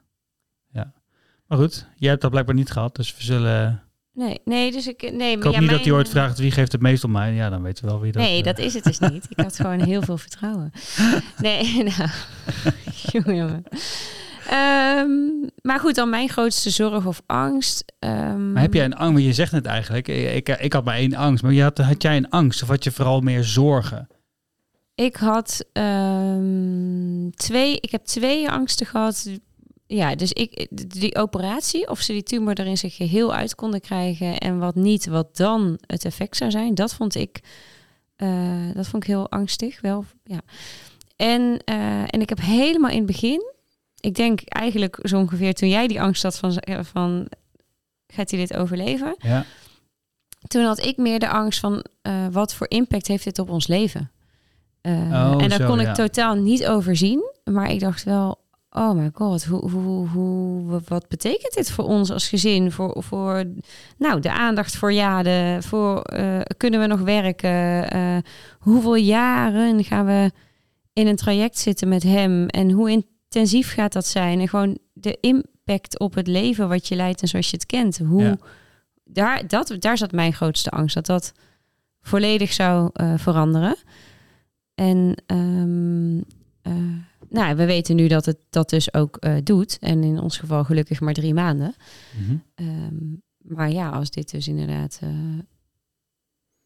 ja. 0.72 0.94
Maar 1.48 1.58
goed, 1.60 1.88
jij 1.96 2.10
hebt 2.10 2.22
dat 2.22 2.32
blijkbaar 2.32 2.56
niet 2.56 2.72
gehad, 2.72 2.96
dus 2.96 3.16
we 3.18 3.24
zullen... 3.24 3.84
nee, 4.14 4.42
nee, 4.46 4.72
dus 4.72 4.88
ik, 4.88 5.12
nee, 5.14 5.38
Ik 5.38 5.44
hoop 5.44 5.54
ja, 5.54 5.60
niet 5.60 5.70
dat 5.70 5.84
hij 5.84 5.92
ooit 5.92 6.10
vraagt 6.10 6.40
wie 6.40 6.52
geeft 6.52 6.72
het 6.72 6.82
meest 6.82 7.04
om 7.04 7.12
mij. 7.12 7.34
Ja, 7.34 7.50
dan 7.50 7.62
weten 7.62 7.86
we 7.86 7.90
wel 7.92 8.00
wie 8.00 8.12
dat... 8.12 8.22
Nee, 8.22 8.38
eh, 8.38 8.44
dat 8.44 8.60
is 8.60 8.74
het 8.74 8.84
dus 8.84 9.00
niet. 9.00 9.26
Ik 9.30 9.40
had 9.40 9.56
gewoon 9.56 9.82
heel 9.82 10.02
veel 10.02 10.18
vertrouwen. 10.18 10.72
Nee, 11.38 11.84
nou, 11.84 12.10
jongen. 13.36 13.64
Ehm, 14.50 15.10
maar 15.62 15.80
goed, 15.80 15.96
dan 15.96 16.10
mijn 16.10 16.30
grootste 16.30 16.70
zorg 16.70 17.06
of 17.06 17.22
angst. 17.26 17.84
ehm, 18.00 18.52
Maar 18.52 18.62
heb 18.62 18.74
jij 18.74 18.86
een 18.86 18.96
angst? 18.96 19.24
Je 19.24 19.34
zegt 19.34 19.52
net 19.52 19.66
eigenlijk, 19.66 20.08
ik, 20.08 20.48
ik, 20.48 20.60
ik 20.60 20.74
had 20.74 20.84
maar 20.86 20.96
één 20.96 21.14
angst. 21.14 21.44
Maar 21.44 21.54
je 21.54 21.62
had, 21.64 21.78
had 21.78 22.02
jij 22.02 22.18
een 22.18 22.30
angst 22.30 22.62
of 22.62 22.68
had 22.68 22.84
je 22.84 22.92
vooral 22.92 23.20
meer 23.22 23.44
zorgen? 23.44 24.08
Ik 24.96 25.16
had 25.16 25.66
ehm, 25.74 27.30
twee, 27.30 27.78
ik 27.80 27.92
heb 27.92 28.06
twee 28.06 28.50
angsten 28.50 28.86
gehad. 28.86 29.30
Ja, 29.94 30.16
dus 30.16 30.32
ik, 30.34 30.68
die 30.88 31.16
operatie, 31.16 31.90
of 31.90 32.00
ze 32.00 32.12
die 32.12 32.24
tumor 32.24 32.54
er 32.54 32.66
in 32.66 32.78
zijn 32.78 32.92
geheel 32.92 33.34
uit 33.34 33.56
konden 33.56 33.82
krijgen 33.82 34.38
en 34.38 34.60
wat 34.60 34.76
niet, 34.76 35.06
wat 35.06 35.38
dan 35.38 35.80
het 35.86 36.06
effect 36.06 36.38
zou 36.38 36.52
zijn, 36.52 36.76
dat 36.76 36.94
vond 36.94 37.16
ik, 37.16 37.40
eh, 38.16 38.74
dat 38.74 38.88
vond 38.88 39.04
ik 39.04 39.10
heel 39.10 39.32
angstig. 39.32 39.82
Wel, 39.82 40.06
ja. 40.24 40.42
En, 41.16 41.60
eh, 41.66 42.02
en 42.02 42.22
ik 42.22 42.30
heb 42.30 42.42
helemaal 42.42 42.92
in 42.92 42.98
het 42.98 43.06
begin, 43.06 43.54
ik 44.00 44.16
denk 44.16 44.42
eigenlijk 44.44 45.00
zo 45.02 45.18
ongeveer 45.18 45.54
toen 45.54 45.70
jij 45.70 45.88
die 45.88 46.02
angst 46.02 46.24
had 46.24 46.38
van, 46.38 46.54
van 46.82 47.28
gaat 48.08 48.32
hij 48.32 48.40
dit 48.40 48.56
overleven? 48.56 49.16
Ja. 49.18 49.46
Toen 50.48 50.64
had 50.64 50.86
ik 50.86 50.98
meer 50.98 51.20
de 51.20 51.30
angst 51.30 51.60
van 51.60 51.86
eh, 52.02 52.28
wat 52.32 52.54
voor 52.54 52.70
impact 52.70 53.08
heeft 53.08 53.24
dit 53.24 53.40
op 53.40 53.50
ons 53.50 53.68
leven? 53.68 54.12
Eh, 54.82 54.92
Oh, 54.94 55.42
en 55.42 55.50
daar 55.50 55.60
zo, 55.60 55.66
kon 55.66 55.80
ja. 55.80 55.90
ik 55.90 55.96
totaal 55.96 56.36
niet 56.36 56.66
over 56.68 56.96
zien. 56.96 57.32
Maar 57.44 57.72
ik 57.72 57.80
dacht 57.80 58.04
wel, 58.04 58.41
oh 58.74 58.94
my 58.94 59.10
god, 59.14 59.46
hoe, 59.46 59.70
hoe, 59.70 60.08
hoe, 60.08 60.82
wat 60.88 61.08
betekent 61.08 61.54
dit 61.54 61.72
voor 61.72 61.86
ons 61.86 62.12
als 62.12 62.28
gezin? 62.30 62.72
Voor, 62.72 63.04
voor 63.04 63.44
nou, 63.98 64.20
de 64.20 64.32
aandacht 64.32 64.76
voor 64.76 64.94
Jade, 64.94 65.58
voor 65.62 66.02
eh, 66.02 66.40
kunnen 66.58 66.80
we 66.80 66.88
nog 66.88 67.00
werken? 67.00 67.90
Eh, 67.92 68.18
hoeveel 68.60 68.96
jaren 68.96 69.84
gaan 69.84 70.06
we 70.06 70.32
in 70.94 71.08
een 71.08 71.16
traject 71.16 71.58
zitten 71.58 71.88
met 71.88 72.04
hem? 72.04 72.48
En 72.48 72.72
hoe 72.72 72.90
intensief 73.30 73.74
gaat 73.74 73.94
dat 73.94 74.06
zijn? 74.06 74.40
En 74.40 74.48
gewoon 74.50 74.78
de 74.94 75.18
impact 75.22 76.00
op 76.00 76.14
het 76.14 76.28
leven 76.28 76.70
wat 76.70 76.88
je 76.88 76.96
leidt 76.96 77.22
en 77.22 77.28
zoals 77.28 77.50
je 77.50 77.56
het 77.56 77.66
kent. 77.66 77.98
Hoe, 77.98 78.24
Ja. 78.24 78.38
daar, 79.04 79.48
dat, 79.48 79.76
daar 79.80 79.98
zat 79.98 80.12
mijn 80.12 80.34
grootste 80.34 80.70
angst, 80.70 80.96
dat 80.96 81.06
dat 81.06 81.34
volledig 82.02 82.54
zou 82.54 82.90
eh, 82.94 83.14
veranderen. 83.18 83.76
En 84.76 85.16
eh, 85.26 86.74
nou, 87.32 87.56
we 87.56 87.66
weten 87.66 87.96
nu 87.96 88.08
dat 88.08 88.26
het 88.26 88.38
dat 88.50 88.70
dus 88.70 88.94
ook 88.94 89.18
eh, 89.18 89.36
doet. 89.44 89.78
En 89.80 90.04
in 90.04 90.20
ons 90.20 90.38
geval 90.38 90.64
gelukkig 90.64 91.00
maar 91.00 91.14
drie 91.14 91.34
maanden. 91.34 91.76
Mhm. 92.22 92.36
Ehm, 92.56 92.96
maar 93.38 93.72
ja, 93.72 93.90
als 93.90 94.10
dit 94.12 94.32
dus 94.32 94.48
inderdaad. 94.48 95.00
eh, 95.04 95.10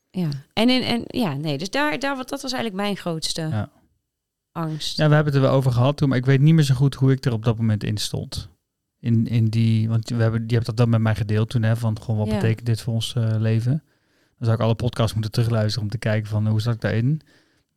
ja, 0.10 0.30
en, 0.54 0.70
in, 0.70 0.82
en 0.82 1.04
ja, 1.08 1.34
nee, 1.36 1.58
dus 1.58 1.70
daar, 1.70 2.00
daar, 2.00 2.16
wat- 2.18 2.30
dat 2.30 2.42
was 2.42 2.52
eigenlijk 2.54 2.84
mijn 2.84 2.98
grootste 2.98 3.42
Ja. 3.42 3.70
angst. 4.52 4.98
Ja, 4.98 5.08
we 5.10 5.16
hebben 5.16 5.34
het 5.34 5.42
er 5.44 5.48
wel 5.50 5.58
over 5.58 5.72
gehad 5.72 5.98
toen, 5.98 6.10
maar 6.10 6.18
ik 6.18 6.26
weet 6.26 6.42
niet 6.42 6.54
meer 6.54 6.64
zo 6.64 6.76
goed 6.76 6.96
hoe 6.96 7.12
ik 7.12 7.26
er 7.26 7.34
op 7.34 7.44
dat 7.46 7.58
moment 7.58 7.84
in 7.84 7.98
stond. 7.98 8.50
In, 9.00 9.28
in 9.28 9.46
die, 9.50 9.90
want 9.90 10.10
we 10.10 10.16
hebben, 10.22 10.42
die 10.48 10.54
hebt 10.56 10.66
dat 10.66 10.78
dan 10.78 10.90
met 10.90 11.02
mij 11.02 11.16
gedeeld 11.16 11.50
toen, 11.50 11.64
hè, 11.64 11.76
van 11.76 12.02
gewoon 12.02 12.18
wat 12.20 12.28
Ja. 12.30 12.36
betekent 12.36 12.66
dit 12.66 12.82
voor 12.82 12.94
ons 12.94 13.16
eh, 13.16 13.36
leven. 13.38 13.84
Dan 14.38 14.46
zou 14.48 14.54
ik 14.54 14.60
alle 14.64 14.76
podcasts 14.76 15.14
moeten 15.14 15.32
terugluisteren 15.32 15.84
om 15.84 15.90
te 15.90 15.98
kijken 15.98 16.30
van 16.30 16.48
hoe 16.48 16.62
zat 16.62 16.74
ik 16.74 16.82
daarin. 16.82 17.22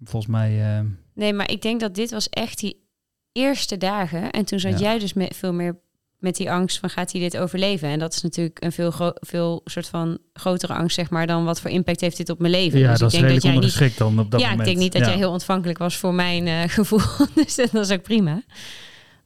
Volgens 0.05 0.33
mij, 0.33 0.77
eh, 0.79 0.85
Nee, 1.15 1.33
maar 1.33 1.51
ik 1.51 1.63
denk 1.63 1.81
dat 1.81 1.95
dit 1.95 2.11
was 2.11 2.29
echt 2.29 2.59
die 2.59 2.87
eerste 3.33 3.77
dagen. 3.77 4.31
En 4.31 4.45
toen 4.45 4.61
zat 4.61 4.73
Ja. 4.73 4.79
jij 4.79 4.99
dus 4.99 5.13
met 5.13 5.37
veel 5.37 5.53
meer 5.53 5.79
met 6.19 6.37
die 6.37 6.51
angst 6.51 6.79
van 6.79 6.91
gaat 6.91 7.13
hij 7.13 7.21
dit 7.21 7.37
overleven? 7.37 7.89
En 7.89 7.99
dat 7.99 8.15
is 8.15 8.23
natuurlijk 8.23 8.65
een 8.65 8.73
veel, 8.73 8.93
veel 9.15 9.61
soort 9.65 9.89
van 9.89 10.19
grotere 10.33 10.75
angst, 10.75 10.95
zeg 10.97 11.11
maar, 11.11 11.27
dan 11.27 11.45
wat 11.45 11.61
voor 11.61 11.71
impact 11.71 12.01
heeft 12.01 12.17
dit 12.17 12.31
op 12.31 12.39
mijn 12.39 12.53
leven. 12.53 12.79
Ja, 12.79 12.91
dus 12.91 12.99
dat 12.99 13.13
ik 13.13 13.15
is 13.15 13.21
denk 13.21 13.43
redelijk 13.43 13.63
dat 13.65 13.79
jij 13.79 13.89
niet 13.89 13.99
dan 13.99 14.19
op 14.19 14.31
dat 14.31 14.41
ja, 14.41 14.49
moment. 14.51 14.69
ik 14.69 14.75
denk 14.75 14.85
niet 14.85 14.93
dat 14.93 15.03
Ja. 15.03 15.09
jij 15.09 15.17
heel 15.17 15.31
ontvankelijk 15.31 15.79
was 15.79 15.97
voor 15.97 16.15
mijn 16.15 16.47
eh, 16.47 16.63
gevoel. 16.79 17.27
dus 17.35 17.55
dat 17.55 17.75
is 17.75 17.91
ook 17.91 18.03
prima. 18.03 18.43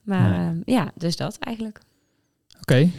Maar 0.03 0.31
Nee. 0.31 0.63
eh, 0.65 0.75
ja, 0.75 0.93
dus 0.95 1.17
dat 1.17 1.39
eigenlijk. 1.39 1.81
Oké. 2.61 2.91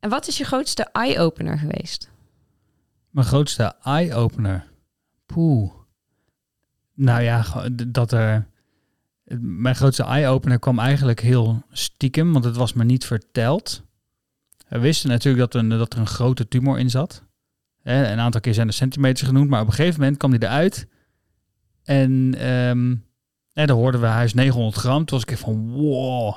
En 0.00 0.10
wat 0.10 0.28
is 0.28 0.38
je 0.38 0.44
grootste 0.44 0.82
eye-opener 0.92 1.58
geweest? 1.58 2.10
Mijn 3.10 3.26
grootste 3.26 3.74
eye-opener. 3.82 4.64
Poeh. 5.26 5.72
Nou 6.94 7.22
ja, 7.22 7.44
dat 7.88 8.12
er... 8.12 8.46
Mijn 9.40 9.74
grootste 9.76 10.02
eye-opener 10.04 10.58
kwam 10.58 10.78
eigenlijk 10.78 11.20
heel 11.20 11.62
stiekem, 11.70 12.32
want 12.32 12.44
het 12.44 12.56
was 12.56 12.72
me 12.72 12.84
niet 12.84 13.04
verteld. 13.04 13.82
We 14.68 14.78
wisten 14.78 15.08
natuurlijk 15.10 15.38
dat 15.52 15.54
er, 15.54 15.60
een- 15.60 15.78
dat 15.78 15.92
er 15.92 15.98
een 15.98 16.06
grote 16.06 16.48
tumor 16.48 16.78
in 16.78 16.90
zat. 16.90 17.22
Een 17.82 18.18
aantal 18.18 18.40
keer 18.40 18.54
zijn 18.54 18.66
er 18.66 18.72
centimeters 18.72 19.28
genoemd, 19.28 19.50
maar 19.50 19.60
op 19.60 19.66
een 19.66 19.72
gegeven 19.72 20.00
moment 20.00 20.18
kwam 20.18 20.30
die 20.30 20.42
eruit. 20.42 20.86
En 21.84 22.34
ehm 22.38 22.94
hè, 23.52 23.66
dan 23.66 23.76
hoorden 23.76 24.00
we, 24.00 24.06
hij 24.06 24.24
is 24.24 24.34
900 24.34 24.76
gram. 24.76 25.04
Toen 25.04 25.18
was 25.18 25.22
ik 25.22 25.30
even 25.30 25.44
van, 25.44 25.70
wow, 25.70 26.34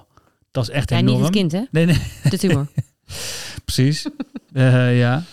dat 0.52 0.64
is 0.64 0.70
echt 0.70 0.90
Ja, 0.90 0.98
enorm. 0.98 1.16
niet 1.16 1.26
het 1.26 1.36
kind, 1.36 1.52
hè? 1.52 1.64
Nee, 1.72 1.86
nee, 1.86 2.02
De 2.30 2.38
tumor. 2.38 2.68
Precies. 3.66 4.08
Eh, 4.54 4.98
ja. 5.00 5.24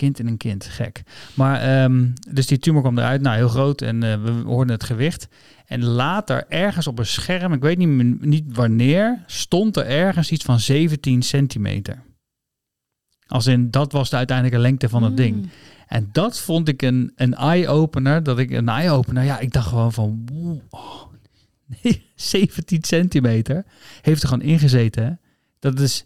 Kind 0.00 0.18
in 0.18 0.26
een 0.26 0.36
kind, 0.36 0.64
gek. 0.64 1.02
Maar 1.34 1.60
ehm, 1.60 2.06
dus 2.30 2.46
die 2.46 2.58
tumor 2.58 2.80
kwam 2.80 2.98
eruit, 2.98 3.20
nou 3.20 3.36
heel 3.36 3.48
groot 3.48 3.82
en 3.82 4.02
eh, 4.02 4.22
we 4.22 4.30
hoorden 4.30 4.74
het 4.74 4.84
gewicht. 4.84 5.28
En 5.66 5.84
later 5.84 6.44
ergens 6.48 6.86
op 6.86 6.98
een 6.98 7.06
scherm, 7.06 7.52
ik 7.52 7.62
weet 7.62 7.78
niet, 7.78 8.20
niet 8.24 8.44
wanneer, 8.56 9.22
stond 9.26 9.76
er 9.76 9.86
ergens 9.86 10.30
iets 10.30 10.44
van 10.44 10.60
17 10.60 11.22
centimeter. 11.22 12.02
Als 13.26 13.46
in, 13.46 13.70
dat 13.70 13.92
was 13.92 14.10
de 14.10 14.16
uiteindelijke 14.16 14.62
lengte 14.62 14.88
van 14.88 15.02
het 15.02 15.16
ding. 15.16 15.36
Mm. 15.36 15.50
En 15.86 16.08
dat 16.12 16.40
vond 16.40 16.68
ik 16.68 16.82
een, 16.82 17.12
een 17.16 17.34
eye-opener. 17.34 18.22
Dat 18.22 18.38
ik 18.38 18.50
een 18.50 18.68
eye-opener, 18.68 19.24
ja, 19.24 19.38
ik 19.38 19.52
dacht 19.52 19.68
gewoon 19.68 19.92
van, 19.92 20.24
oh, 20.70 21.02
nee, 21.66 22.10
17 22.14 22.82
centimeter 22.82 23.64
heeft 24.00 24.22
er 24.22 24.28
gewoon 24.28 24.44
ingezeten. 24.44 25.04
Hè? 25.04 25.12
Dat 25.58 25.80
is, 25.80 26.04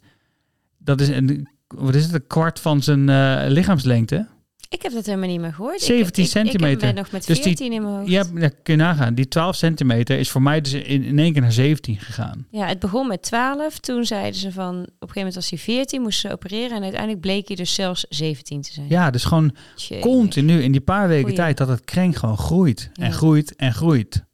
dat 0.78 1.00
is 1.00 1.08
een, 1.08 1.48
wat 1.78 1.94
is 1.94 2.04
het, 2.04 2.14
een 2.14 2.26
kwart 2.26 2.60
van 2.60 2.82
zijn 2.82 3.08
eh, 3.08 3.44
lichaamslengte. 3.48 4.26
Ik 4.68 4.82
heb 4.82 4.92
dat 4.92 5.06
helemaal 5.06 5.28
niet 5.28 5.40
meer 5.40 5.52
gehoord. 5.52 5.74
Ik- 5.74 5.80
17 5.80 6.06
ik, 6.06 6.16
ik, 6.18 6.24
Ik 6.24 6.30
centimeter. 6.30 6.78
ben 6.86 6.94
nog 6.94 7.10
met 7.10 7.26
Dus 7.26 7.36
die- 7.36 7.44
14 7.44 7.72
in 7.72 7.82
mijn 7.82 7.94
hoofd. 7.94 8.10
Ja, 8.10 8.22
dat 8.34 8.54
kun 8.62 8.76
je 8.76 8.82
nagaan. 8.82 9.14
Die 9.14 9.28
12 9.28 9.56
centimeter 9.56 10.18
is 10.18 10.30
voor 10.30 10.42
mij 10.42 10.60
dus 10.60 10.72
in, 10.72 11.02
in 11.02 11.18
één 11.18 11.32
keer 11.32 11.42
naar 11.42 11.52
17 11.52 11.98
gegaan. 11.98 12.46
Ja, 12.50 12.66
het 12.66 12.78
begon 12.78 13.06
met 13.08 13.22
12. 13.22 13.78
Toen 13.78 14.04
zeiden 14.04 14.40
ze 14.40 14.52
van, 14.52 14.68
op 14.74 14.76
een 14.78 14.86
gegeven 14.92 15.16
moment 15.16 15.34
was 15.34 15.50
hij 15.50 15.58
14, 15.58 16.02
moesten 16.02 16.28
ze 16.28 16.34
opereren. 16.36 16.76
En 16.76 16.82
uiteindelijk 16.82 17.20
bleek 17.20 17.46
hij 17.48 17.56
dus 17.56 17.74
zelfs 17.74 18.06
17 18.08 18.62
te 18.62 18.72
zijn. 18.72 18.86
Ja, 18.88 19.10
dus 19.10 19.24
gewoon 19.24 19.54
Tjee. 19.74 20.00
continu 20.00 20.62
in 20.62 20.72
die 20.72 20.80
paar 20.80 21.06
weken 21.08 21.22
Goeie. 21.22 21.36
tijd 21.38 21.56
dat 21.56 21.68
het 21.68 21.84
krenk 21.84 22.16
gewoon 22.16 22.38
groeit 22.38 22.90
en 22.94 23.06
Ja. 23.06 23.10
groeit 23.12 23.56
en 23.56 23.72
groeit. 23.74 24.24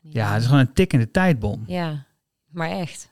Ja, 0.00 0.32
het 0.32 0.40
is 0.40 0.46
gewoon 0.46 0.60
een 0.60 0.72
tikkende 0.72 1.10
tijdbom. 1.10 1.64
Ja, 1.66 2.06
maar 2.50 2.70
echt. 2.70 3.10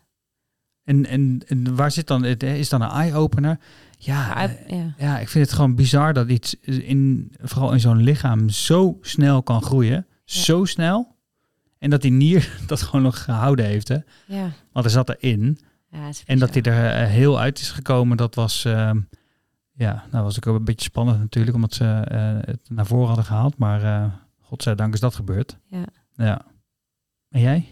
En, 0.90 1.07
en, 1.07 1.40
en 1.46 1.76
waar 1.76 1.90
zit 1.90 2.07
dan, 2.07 2.22
het 2.22 2.42
is 2.42 2.68
dan 2.68 2.83
een 2.83 2.90
eye-opener? 2.90 3.59
Ja, 3.98 4.48
eh, 4.48 4.79
ja. 4.79 4.94
ja, 4.98 5.18
ik 5.18 5.29
vind 5.29 5.44
het 5.44 5.55
gewoon 5.55 5.74
bizar 5.74 6.12
dat 6.12 6.29
iets 6.29 6.55
in, 6.61 7.33
vooral 7.40 7.72
in 7.72 7.81
zo'n 7.81 8.03
lichaam 8.03 8.48
zo 8.48 8.98
snel 9.00 9.42
kan 9.42 9.62
groeien. 9.62 10.07
Zo 10.24 10.64
snel. 10.64 11.16
En 11.79 11.90
dat 11.90 12.03
die 12.03 12.11
nier 12.11 12.57
dat 12.66 12.83
gewoon 12.83 13.03
nog 13.03 13.24
gehouden 13.24 13.64
heeft. 13.64 13.88
Hè? 13.88 13.96
Ja. 14.26 14.50
Want 14.72 14.85
er 14.85 14.90
zat 14.90 15.09
erin. 15.09 15.59
Ja, 15.90 16.07
het 16.07 16.22
En 16.26 16.38
dat 16.38 16.55
hij 16.55 16.62
er 16.62 17.03
eh, 17.03 17.09
heel 17.09 17.40
uit 17.40 17.59
is 17.59 17.70
gekomen, 17.70 18.16
dat 18.16 18.35
was... 18.35 18.64
ehm, 18.64 19.00
ja, 19.72 20.05
nou 20.11 20.24
was 20.24 20.37
ik 20.37 20.46
ook 20.46 20.57
een 20.57 20.64
beetje 20.64 20.90
spannend 20.90 21.18
natuurlijk, 21.18 21.57
omdat 21.57 21.74
ze 21.74 21.85
eh, 21.85 22.37
het 22.40 22.61
naar 22.68 22.87
voren 22.87 23.07
hadden 23.07 23.24
gehaald. 23.24 23.57
Maar 23.57 24.12
godzijdank 24.40 24.94
is 24.94 25.00
dat 25.00 25.14
gebeurd. 25.14 25.59
Ja. 25.66 25.85
Ja. 26.14 26.44
En 27.29 27.40
jij? 27.40 27.68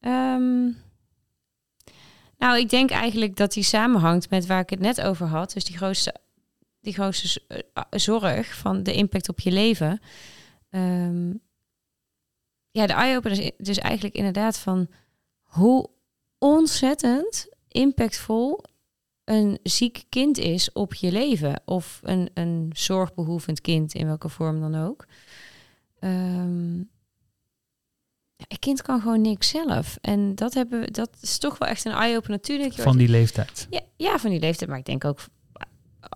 Ehm, 0.00 0.70
nou, 2.38 2.58
ik 2.58 2.70
denk 2.70 2.90
eigenlijk 2.90 3.36
dat 3.36 3.52
die 3.52 3.62
samenhangt 3.62 4.30
met 4.30 4.46
waar 4.46 4.60
ik 4.60 4.70
het 4.70 4.80
net 4.80 5.00
over 5.00 5.26
had. 5.26 5.52
Dus 5.52 5.64
die 5.64 5.76
grootste, 5.76 6.14
die 6.80 6.92
grootste 6.92 7.42
eh, 7.48 7.82
zorg 7.90 8.56
van 8.56 8.82
de 8.82 8.92
impact 8.92 9.28
op 9.28 9.40
je 9.40 9.50
leven. 9.50 10.00
Ehm, 10.70 11.32
ja, 12.70 12.86
de 12.86 12.92
eye-opener 12.92 13.38
is 13.38 13.50
dus 13.58 13.78
eigenlijk 13.78 14.14
inderdaad 14.14 14.58
van 14.58 14.88
hoe 15.42 15.90
ontzettend 16.38 17.48
impactvol 17.68 18.64
een 19.24 19.58
ziek 19.62 20.04
kind 20.08 20.38
is 20.38 20.72
op 20.72 20.94
je 20.94 21.12
leven. 21.12 21.62
Of 21.64 22.00
een, 22.02 22.30
een 22.34 22.70
zorgbehoevend 22.72 23.60
kind, 23.60 23.94
in 23.94 24.06
welke 24.06 24.28
vorm 24.28 24.60
dan 24.60 24.74
ook. 24.74 25.06
Ehm, 25.98 26.82
ja, 28.38 28.44
een 28.48 28.58
kind 28.58 28.82
kan 28.82 29.00
gewoon 29.00 29.20
niks 29.20 29.48
zelf. 29.48 29.98
En 30.00 30.34
dat, 30.34 30.54
hebben 30.54 30.80
we, 30.80 30.90
dat 30.90 31.10
is 31.20 31.38
toch 31.38 31.58
wel 31.58 31.68
echt 31.68 31.84
een 31.84 31.92
eye-opener 31.92 32.36
natuurlijk. 32.36 32.74
Van 32.74 32.96
die 32.96 33.08
leeftijd. 33.08 33.66
ja, 33.70 33.80
ja, 33.96 34.18
van 34.18 34.30
die 34.30 34.40
leeftijd. 34.40 34.70
Maar 34.70 34.78
ik 34.78 34.84
denk 34.84 35.04
ook 35.04 35.20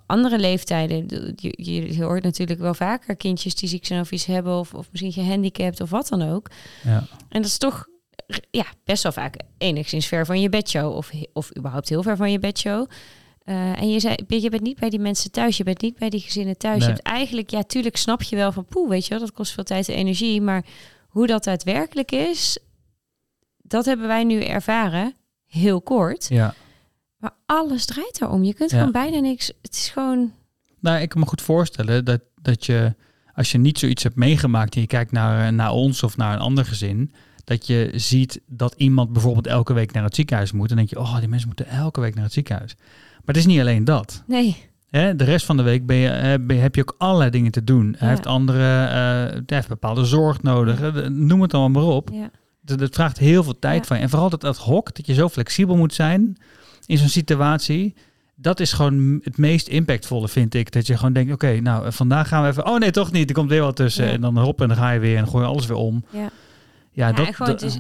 andere 0.07 0.39
leeftijden. 0.39 1.05
Je, 1.37 1.53
je, 1.57 1.95
je 1.95 2.05
hoort 2.05 2.23
natuurlijk 2.23 2.61
wel 2.61 2.75
vaker 2.75 3.17
kindjes 3.17 3.55
die 3.55 3.69
ziek 3.69 3.87
zijn 3.87 4.01
of 4.01 4.13
iets 4.13 4.25
hebben. 4.25 4.59
Of, 4.59 4.75
of 4.75 4.89
misschien 4.91 5.13
gehandicapt 5.13 5.81
of 5.81 5.91
wat 5.91 6.09
dan 6.09 6.23
ook. 6.23 6.51
Ja. 6.83 7.07
En 7.29 7.43
dat 7.43 7.45
is 7.45 7.59
toch 7.59 7.87
ja, 8.51 8.65
best 8.85 9.03
wel 9.03 9.13
vaak 9.13 9.37
enigszins 9.59 10.07
ver 10.07 10.27
van 10.27 10.41
je 10.41 10.49
bedshow. 10.49 10.97
Of, 10.97 11.11
of 11.33 11.57
überhaupt 11.57 11.89
heel 11.89 12.03
ver 12.03 12.17
van 12.17 12.31
je 12.31 12.39
bedshow. 12.39 12.91
Eh, 13.45 13.81
en 13.81 13.91
je, 13.91 14.01
zei, 14.01 14.17
je 14.27 14.51
bent 14.51 14.63
niet 14.63 14.79
bij 14.79 14.91
die 14.91 14.99
mensen 14.99 15.31
thuis. 15.31 15.57
Je 15.57 15.65
bent 15.65 15.81
niet 15.81 15.99
bij 15.99 16.11
die 16.11 16.21
gezinnen 16.21 16.57
thuis. 16.57 16.79
Nee. 16.79 16.89
Je 16.89 16.95
hebt 16.95 17.07
eigenlijk, 17.07 17.51
ja, 17.51 17.63
tuurlijk 17.63 17.97
snap 17.97 18.23
je 18.23 18.37
wel 18.37 18.53
van... 18.53 18.65
poeh, 18.65 18.89
weet 18.89 19.05
je 19.05 19.11
wel, 19.11 19.19
dat 19.19 19.33
kost 19.33 19.53
veel 19.53 19.65
tijd 19.65 19.89
en 19.89 19.95
energie. 19.95 20.41
Maar 20.41 20.65
hoe 21.13 21.27
dat 21.27 21.45
daadwerkelijk 21.45 22.11
is... 22.13 22.59
dat 23.57 23.85
hebben 23.85 24.07
wij 24.07 24.25
nu 24.25 24.43
ervaren. 24.43 25.15
Heel 25.47 25.81
kort. 25.83 26.27
ja. 26.29 26.55
Maar 27.17 27.35
alles 27.47 27.85
draait 27.87 28.21
erom. 28.21 28.43
Je 28.45 28.55
kunt 28.55 28.71
Ja. 28.71 28.77
gewoon 28.77 28.93
bijna 28.93 29.19
niks. 29.19 29.53
Het 29.63 29.75
is 29.75 29.89
gewoon. 29.89 30.33
Nou, 30.81 31.01
ik 31.01 31.09
kan 31.09 31.21
me 31.21 31.27
goed 31.27 31.43
voorstellen 31.43 32.05
dat, 32.05 32.21
dat 32.43 32.67
je, 32.67 32.95
als 33.35 33.53
je 33.53 33.59
niet 33.59 33.79
zoiets 33.79 34.03
hebt 34.03 34.17
meegemaakt 34.17 34.75
en 34.75 34.81
je 34.81 34.87
kijkt 34.87 35.13
naar, 35.13 35.53
naar 35.53 35.71
ons 35.73 36.03
of 36.03 36.17
naar 36.17 36.33
een 36.33 36.41
ander 36.41 36.65
gezin, 36.65 37.13
dat 37.45 37.67
je 37.67 37.91
ziet 37.95 38.41
dat 38.47 38.75
iemand 38.77 39.13
bijvoorbeeld 39.13 39.47
elke 39.47 39.73
week 39.73 39.93
naar 39.93 40.05
het 40.05 40.15
ziekenhuis 40.15 40.53
moet. 40.53 40.71
En 40.71 40.77
dan 40.77 40.77
denk 40.77 40.89
je, 40.89 40.99
oh, 40.99 41.19
die 41.19 41.29
mensen 41.29 41.49
moeten 41.49 41.67
elke 41.67 42.01
week 42.01 42.15
naar 42.15 42.25
het 42.25 42.33
ziekenhuis. 42.33 42.75
Maar 43.11 43.21
het 43.35 43.37
is 43.37 43.47
niet 43.47 43.61
alleen 43.61 43.85
dat. 43.85 44.23
Nee. 44.27 44.71
Hè? 44.93 45.17
De 45.17 45.25
rest 45.25 45.47
van 45.47 45.57
de 45.57 45.63
week 45.63 45.87
ben 45.87 45.97
je, 45.97 46.09
eh, 46.09 46.35
ben 46.41 46.57
je- 46.57 46.63
heb 46.63 46.75
je 46.75 46.81
ook 46.81 46.95
allerlei 46.99 47.31
dingen 47.31 47.51
te 47.53 47.65
doen. 47.65 47.95
Hij 47.99 48.09
heeft 48.09 48.27
andere, 48.27 48.59
hij 48.63 49.43
heeft 49.47 49.69
bepaalde 49.69 50.05
zorg 50.05 50.43
nodig. 50.43 50.81
Eh, 50.81 51.07
Noem 51.07 51.43
het 51.43 51.55
allemaal 51.55 51.83
maar 51.85 51.95
op. 51.95 52.09
Ja. 52.13 52.31
Dat, 52.61 52.79
dat 52.79 52.95
vraagt 52.95 53.19
heel 53.19 53.43
veel 53.43 53.59
tijd 53.59 53.87
van 53.87 53.97
je. 53.97 54.03
En 54.03 54.11
vooral 54.11 54.31
dat 54.31 54.45
ad 54.45 54.57
hoc, 54.57 54.95
dat 54.97 55.07
je 55.07 55.15
zo 55.15 55.29
flexibel 55.29 55.77
moet 55.77 55.95
zijn 55.95 56.37
in 56.87 56.99
zo'n 56.99 57.09
situatie. 57.09 57.95
Dat 58.35 58.61
is 58.61 58.73
gewoon 58.73 59.21
het 59.23 59.39
meest 59.39 59.69
impactvolle, 59.69 60.29
vind 60.29 60.55
ik. 60.55 60.73
Dat 60.73 60.87
je 60.87 60.97
gewoon 60.97 61.13
denkt, 61.13 61.33
oké, 61.33 61.61
nou, 61.61 61.93
vandaag 61.93 62.29
gaan 62.29 62.43
we 62.43 62.49
even... 62.49 62.67
Oh 62.67 62.79
nee, 62.79 62.91
toch 62.91 63.13
niet. 63.13 63.29
Er 63.29 63.35
komt 63.35 63.49
weer 63.51 63.61
wat 63.63 63.77
tussen. 63.77 64.05
Ja. 64.07 64.11
En 64.13 64.21
dan 64.21 64.39
hop, 64.39 64.61
en 64.61 64.69
dan 64.69 64.77
ga 64.77 64.91
je 64.91 65.01
weer 65.01 65.17
en 65.17 65.29
gooi 65.29 65.45
je 65.45 65.51
alles 65.51 65.67
weer 65.67 65.77
om. 65.77 66.05
Ja. 66.11 66.19
Ja, 66.21 66.31
Ja, 67.09 67.13
dat... 67.13 67.35
gewoon, 67.35 67.51
dat- 67.53 67.61
dus, 67.61 67.79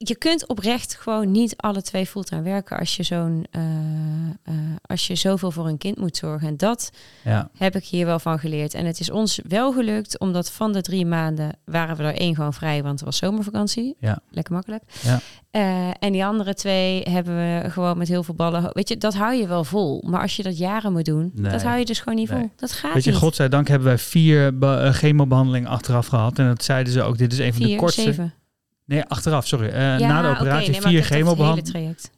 je 0.00 0.16
kunt 0.16 0.46
oprecht 0.48 0.94
gewoon 0.94 1.30
niet 1.30 1.56
alle 1.56 1.82
twee 1.82 2.06
fulltime 2.06 2.42
werken 2.42 2.78
als 2.78 2.96
je 2.96 3.02
zo'n 3.02 3.46
eh, 3.50 3.62
eh, 4.42 4.54
als 4.86 5.06
je 5.06 5.14
zoveel 5.14 5.50
voor 5.50 5.66
een 5.68 5.78
kind 5.78 5.98
moet 5.98 6.16
zorgen. 6.16 6.48
En 6.48 6.56
dat 6.56 6.90
ja, 7.24 7.50
heb 7.56 7.76
ik 7.76 7.84
hier 7.84 8.06
wel 8.06 8.18
van 8.18 8.38
geleerd. 8.38 8.74
En 8.74 8.86
het 8.86 9.00
is 9.00 9.10
ons 9.10 9.40
wel 9.48 9.72
gelukt, 9.72 10.18
omdat 10.18 10.50
van 10.50 10.72
de 10.72 10.80
drie 10.80 11.06
maanden 11.06 11.56
waren 11.64 11.96
we 11.96 12.02
er 12.02 12.14
één 12.14 12.34
gewoon 12.34 12.54
vrij, 12.54 12.82
want 12.82 12.94
het 12.94 13.04
was 13.04 13.16
zomervakantie. 13.16 13.96
Ja. 14.00 14.18
Lekker 14.30 14.54
makkelijk. 14.54 14.82
Ja. 15.02 15.20
Eh, 15.50 15.90
en 15.98 16.12
die 16.12 16.24
andere 16.24 16.54
twee 16.54 17.02
hebben 17.02 17.36
we 17.36 17.70
gewoon 17.70 17.98
met 17.98 18.08
heel 18.08 18.22
veel 18.22 18.34
ballen. 18.34 18.70
Weet 18.72 18.88
je, 18.88 18.96
dat 18.96 19.14
hou 19.14 19.34
je 19.34 19.46
wel 19.46 19.64
vol. 19.64 20.04
Maar 20.06 20.20
als 20.20 20.36
je 20.36 20.42
dat 20.42 20.58
jaren 20.58 20.92
moet 20.92 21.04
doen, 21.04 21.30
Nee. 21.34 21.52
dat 21.52 21.62
hou 21.62 21.78
je 21.78 21.84
dus 21.84 21.98
gewoon 22.00 22.18
niet 22.18 22.30
Nee. 22.30 22.38
vol. 22.40 22.50
Dat 22.56 22.72
gaat 22.72 22.94
Weet 22.94 23.04
je, 23.04 23.10
niet. 23.10 23.18
godzijdank 23.18 23.68
hebben 23.68 23.88
wij 23.88 23.98
vier 23.98 24.58
be- 24.58 24.66
eh, 24.84 24.92
chemobehandelingen 24.92 25.68
achteraf 25.70 26.06
gehad. 26.06 26.38
En 26.38 26.46
dat 26.46 26.64
zeiden 26.64 26.92
ze 26.92 27.02
ook, 27.02 27.18
dit 27.18 27.32
is 27.32 27.38
een 27.38 27.54
van 27.54 27.62
de 27.66 27.76
kortste... 27.76 28.02
zeven. 28.02 28.32
Nee, 28.88 29.04
achteraf, 29.04 29.46
sorry. 29.46 29.68
Eh, 29.68 29.98
Ja, 29.98 30.08
na 30.08 30.22
de 30.22 30.28
operatie 30.28 30.70
nee, 30.70 30.80
vier 30.80 31.04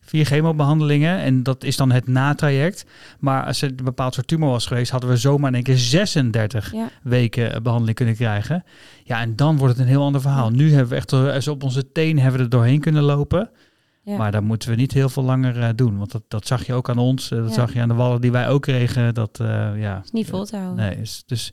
vier 0.00 0.24
chemobehandelingen. 0.24 1.18
En 1.18 1.42
dat 1.42 1.64
is 1.64 1.76
dan 1.76 1.90
het 1.90 2.06
natraject. 2.06 2.84
Maar 3.18 3.44
als 3.44 3.60
het 3.60 3.78
een 3.78 3.84
bepaald 3.84 4.14
soort 4.14 4.26
tumor 4.26 4.50
was 4.50 4.66
geweest, 4.66 4.90
hadden 4.90 5.10
we 5.10 5.16
zomaar 5.16 5.48
in 5.48 5.54
één 5.54 5.64
keer 5.64 5.78
36 5.78 6.72
Ja. 6.72 6.88
weken 7.02 7.54
eh, 7.54 7.60
behandeling 7.60 7.96
kunnen 7.96 8.14
krijgen. 8.14 8.64
Ja, 9.04 9.20
en 9.20 9.36
dan 9.36 9.56
wordt 9.56 9.72
het 9.76 9.82
een 9.82 9.88
heel 9.90 10.02
ander 10.02 10.20
verhaal. 10.20 10.50
Nu 10.50 10.70
hebben 10.72 10.88
we 10.88 10.94
echt 10.96 11.12
eh, 11.12 11.52
op 11.52 11.62
onze 11.62 11.92
teen 11.92 12.18
hebben 12.18 12.36
we 12.38 12.44
er 12.44 12.50
doorheen 12.50 12.80
kunnen 12.80 13.02
lopen. 13.02 13.50
Maar 14.04 14.32
dan 14.32 14.44
moeten 14.44 14.68
we 14.68 14.74
niet 14.74 14.92
heel 14.92 15.08
veel 15.08 15.22
langer 15.22 15.76
doen. 15.76 15.98
Want 15.98 16.12
dat, 16.12 16.22
dat 16.28 16.46
zag 16.46 16.66
je 16.66 16.72
ook 16.74 16.88
aan 16.88 16.98
ons. 16.98 17.28
dat 17.28 17.52
zag 17.52 17.72
je 17.72 17.80
aan 17.80 17.88
de 17.88 17.94
wallen 17.94 18.20
die 18.20 18.32
wij 18.32 18.48
ook 18.48 18.62
kregen. 18.62 19.14
Dat, 19.14 19.38
ja, 19.76 20.00
is 20.04 20.10
niet 20.10 20.28
vol 20.28 20.44
te 20.44 20.56
houden. 20.56 20.84
Nee, 20.84 20.96
is, 20.96 21.22
dus, 21.26 21.52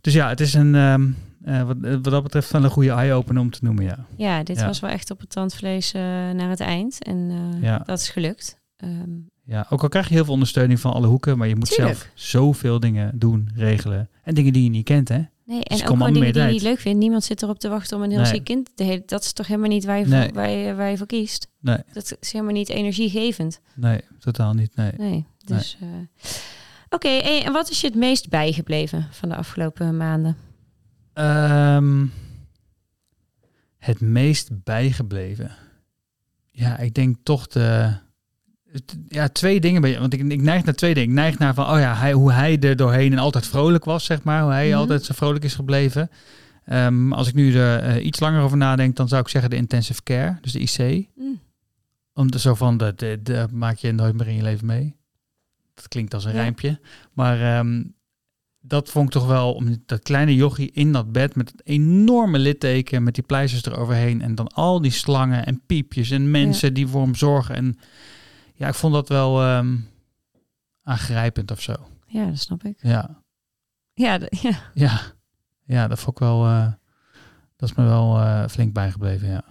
dus 0.00 0.12
ja, 0.14 0.28
het 0.28 0.40
is 0.40 0.54
een, 0.54 0.74
ehm, 0.74 1.10
eh, 1.44 1.62
wat, 1.62 1.76
wat 1.80 2.04
dat 2.04 2.22
betreft 2.22 2.50
wel 2.50 2.64
een 2.64 2.70
goede 2.70 2.90
eye-opener 2.90 3.42
om 3.42 3.50
te 3.50 3.58
noemen, 3.62 3.84
ja. 3.84 3.98
Ja, 4.16 4.42
dit 4.42 4.58
Ja. 4.58 4.66
was 4.66 4.80
wel 4.80 4.90
echt 4.90 5.10
op 5.10 5.20
het 5.20 5.30
tandvlees 5.30 5.92
eh, 5.92 6.00
naar 6.30 6.48
het 6.50 6.60
eind. 6.60 7.04
En 7.04 7.30
eh, 7.30 7.62
Ja. 7.62 7.78
dat 7.78 7.98
is 7.98 8.08
gelukt. 8.08 8.60
Ehm, 8.76 9.10
ja. 9.44 9.66
Ook 9.70 9.82
al 9.82 9.88
krijg 9.88 10.08
je 10.08 10.14
heel 10.14 10.24
veel 10.24 10.32
ondersteuning 10.32 10.80
van 10.80 10.92
alle 10.92 11.06
hoeken, 11.06 11.38
maar 11.38 11.48
je 11.48 11.56
moet 11.56 11.70
Tuurlijk. 11.74 11.96
zelf 11.98 12.10
zoveel 12.14 12.80
dingen 12.80 13.18
doen, 13.18 13.50
regelen. 13.54 14.08
En 14.22 14.34
dingen 14.34 14.52
die 14.52 14.62
je 14.64 14.70
niet 14.70 14.84
kent, 14.84 15.08
hè? 15.08 15.14
nee, 15.44 15.60
Dus 15.60 15.64
en 15.66 15.76
er 15.76 15.82
ook 15.90 15.96
gewoon 15.98 16.12
dingen 16.12 16.32
die 16.32 16.42
je 16.42 16.48
niet 16.50 16.62
leuk 16.62 16.78
vindt. 16.78 16.98
Niemand 16.98 17.24
zit 17.24 17.42
erop 17.42 17.58
te 17.58 17.68
wachten 17.68 17.96
om 17.96 18.02
een 18.02 18.10
heel 18.10 18.20
Nee. 18.20 18.28
ziek 18.28 18.44
kind 18.44 18.70
te 18.74 18.82
hele... 18.84 19.02
Dat 19.06 19.22
is 19.22 19.32
toch 19.32 19.46
helemaal 19.46 19.68
niet 19.70 19.84
waar 19.84 19.98
je, 19.98 20.06
Nee. 20.06 20.24
voor, 20.24 20.32
waar 20.34 20.50
je, 20.50 20.74
waar 20.74 20.90
je 20.90 20.96
voor 20.96 21.06
kiest? 21.06 21.48
Nee, 21.60 21.78
Dat 21.92 22.16
is 22.20 22.32
helemaal 22.32 22.54
niet 22.54 22.68
energiegevend. 22.68 23.60
nee, 23.74 24.00
totaal 24.18 24.52
niet, 24.52 24.76
nee. 24.76 24.92
Nee, 24.96 25.26
dus... 25.44 25.76
eh, 25.80 25.88
Oké, 26.88 27.08
en 27.08 27.52
wat 27.52 27.70
is 27.70 27.80
je 27.80 27.86
het 27.86 27.96
meest 27.96 28.28
bijgebleven 28.28 29.06
van 29.10 29.28
de 29.28 29.36
afgelopen 29.36 29.96
maanden? 29.96 30.36
Ehm, 31.14 32.06
het 33.78 34.00
meest 34.00 34.48
bijgebleven. 34.64 35.50
Ja, 36.50 36.78
ik 36.78 36.94
denk 36.94 37.16
toch 37.22 37.46
de. 37.46 37.92
Ja, 39.08 39.28
twee 39.28 39.60
dingen. 39.60 40.00
Want 40.00 40.12
ik, 40.12 40.20
ik 40.20 40.42
neig 40.42 40.64
naar 40.64 40.74
twee 40.74 40.94
dingen. 40.94 41.08
Ik 41.08 41.14
neig 41.14 41.38
naar 41.38 41.54
van, 41.54 41.70
oh 41.70 41.78
ja, 41.78 41.94
hij, 41.96 42.12
hoe 42.12 42.32
hij 42.32 42.60
er 42.60 42.76
doorheen 42.76 43.12
en 43.12 43.18
altijd 43.18 43.46
vrolijk 43.46 43.84
was, 43.84 44.04
zeg 44.04 44.22
maar. 44.22 44.42
Hoe 44.42 44.52
hij 44.52 44.68
Mhm. 44.68 44.76
altijd 44.78 45.04
zo 45.04 45.14
vrolijk 45.14 45.44
is 45.44 45.54
gebleven. 45.54 46.10
Ehm, 46.64 47.12
als 47.12 47.28
ik 47.28 47.34
nu 47.34 47.54
er 47.56 47.78
eh, 47.82 48.04
iets 48.04 48.20
langer 48.20 48.42
over 48.42 48.56
nadenk, 48.56 48.96
dan 48.96 49.08
zou 49.08 49.20
ik 49.22 49.28
zeggen 49.28 49.50
de 49.50 49.56
intensive 49.56 50.02
care, 50.02 50.38
dus 50.40 50.52
de 50.52 50.58
IC. 50.58 51.08
Mm. 51.16 51.40
Om 52.14 52.30
de, 52.30 52.38
zo 52.38 52.54
van, 52.54 52.76
dat 52.76 53.04
maak 53.50 53.76
je 53.76 53.92
nooit 53.92 54.14
meer 54.14 54.28
in 54.28 54.36
je 54.36 54.42
leven 54.42 54.66
mee. 54.66 54.96
Dat 55.74 55.88
klinkt 55.88 56.14
als 56.14 56.24
een 56.24 56.32
Ja. 56.32 56.40
rijmpje. 56.40 56.80
Maar 57.12 57.40
ehm, 57.58 57.82
dat 58.62 58.88
vond 58.88 59.06
ik 59.06 59.12
toch 59.12 59.26
wel, 59.26 59.54
om 59.54 59.82
dat 59.86 60.02
kleine 60.02 60.34
jochie 60.34 60.70
in 60.72 60.92
dat 60.92 61.12
bed 61.12 61.34
met 61.34 61.50
het 61.50 61.66
enorme 61.66 62.38
litteken, 62.38 63.02
met 63.02 63.14
die 63.14 63.24
pleisters 63.24 63.64
eroverheen. 63.64 64.22
En 64.22 64.34
dan 64.34 64.48
al 64.48 64.80
die 64.80 64.90
slangen 64.90 65.46
en 65.46 65.62
piepjes 65.66 66.10
en 66.10 66.30
mensen 66.30 66.74
die 66.74 66.86
voor 66.86 67.02
hem 67.02 67.14
zorgen. 67.14 67.54
En 67.54 67.78
ja, 68.54 68.68
ik 68.68 68.74
vond 68.74 68.94
dat 68.94 69.08
wel 69.08 69.42
ehm, 69.42 69.76
aangrijpend 70.82 71.50
of 71.50 71.60
zo. 71.60 71.74
Ja, 72.06 72.26
dat 72.26 72.38
snap 72.38 72.64
ik. 72.64 72.78
Ja, 72.82 73.22
Ja, 73.94 74.20
ja. 74.30 74.70
ja, 74.74 75.00
ja 75.64 75.88
dat 75.88 75.98
vond 76.00 76.16
ik 76.16 76.22
wel, 76.22 76.46
eh, 76.46 76.72
dat 77.56 77.68
is 77.68 77.74
me 77.74 77.84
wel 77.84 78.18
eh, 78.18 78.48
flink 78.48 78.72
bijgebleven, 78.72 79.28
ja. 79.28 79.44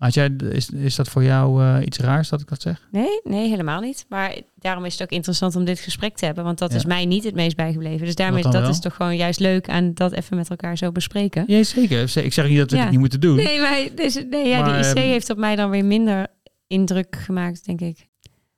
Had 0.00 0.14
jij, 0.14 0.30
is, 0.50 0.70
is 0.70 0.94
dat 0.96 1.08
voor 1.08 1.24
jou 1.24 1.62
eh, 1.64 1.86
iets 1.86 1.98
raars 1.98 2.28
dat 2.28 2.40
ik 2.40 2.48
dat 2.48 2.62
zeg? 2.62 2.88
Nee, 2.90 3.20
nee, 3.24 3.48
helemaal 3.48 3.80
niet. 3.80 4.04
Maar 4.08 4.34
daarom 4.54 4.84
is 4.84 4.92
het 4.92 5.02
ook 5.02 5.10
interessant 5.10 5.56
om 5.56 5.64
dit 5.64 5.78
gesprek 5.80 6.16
te 6.16 6.24
hebben. 6.24 6.44
Want 6.44 6.58
dat 6.58 6.70
Ja. 6.70 6.76
is 6.76 6.84
mij 6.84 7.04
niet 7.04 7.24
het 7.24 7.34
meest 7.34 7.56
bijgebleven. 7.56 8.06
Dus 8.06 8.14
daarom 8.14 8.36
Wat 8.36 8.44
is 8.44 8.50
dan 8.52 8.60
dat 8.60 8.70
wel? 8.70 8.78
is 8.78 8.84
toch 8.84 8.94
gewoon 8.94 9.16
juist 9.16 9.40
leuk 9.40 9.68
aan 9.68 9.94
dat 9.94 10.12
even 10.12 10.36
met 10.36 10.50
elkaar 10.50 10.76
zo 10.78 10.92
bespreken. 10.92 11.44
Ja, 11.46 11.62
zeker. 11.62 12.16
Ik 12.24 12.32
zeg 12.32 12.48
niet 12.48 12.58
dat 12.58 12.70
we 12.70 12.76
Ja. 12.76 12.82
het 12.82 12.90
niet 12.90 13.00
moeten 13.00 13.20
doen. 13.20 13.36
Nee, 13.36 13.60
maar 13.60 13.88
dus, 13.94 14.14
nee, 14.30 14.48
ja, 14.48 14.60
Maar, 14.60 14.82
die 14.82 14.90
IC 14.90 14.96
ehm, 14.96 15.06
heeft 15.06 15.30
op 15.30 15.38
mij 15.38 15.56
dan 15.56 15.70
weer 15.70 15.84
minder 15.84 16.26
indruk 16.66 17.16
gemaakt, 17.16 17.64
denk 17.66 17.80
ik. 17.80 18.08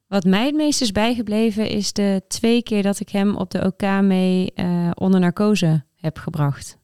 Wat 0.08 0.24
mij 0.24 0.46
het 0.46 0.54
meest 0.54 0.80
is 0.80 0.92
bijgebleven 0.92 1.68
is 1.68 1.92
de 1.92 2.22
twee 2.28 2.62
keer 2.62 2.82
dat 2.82 3.00
ik 3.00 3.08
hem 3.08 3.36
op 3.36 3.50
de 3.50 3.64
OK 3.66 4.00
mee 4.02 4.52
eh, 4.54 4.90
onder 4.94 5.20
narcose 5.20 5.84
heb 5.96 6.18
gebracht. 6.18 6.78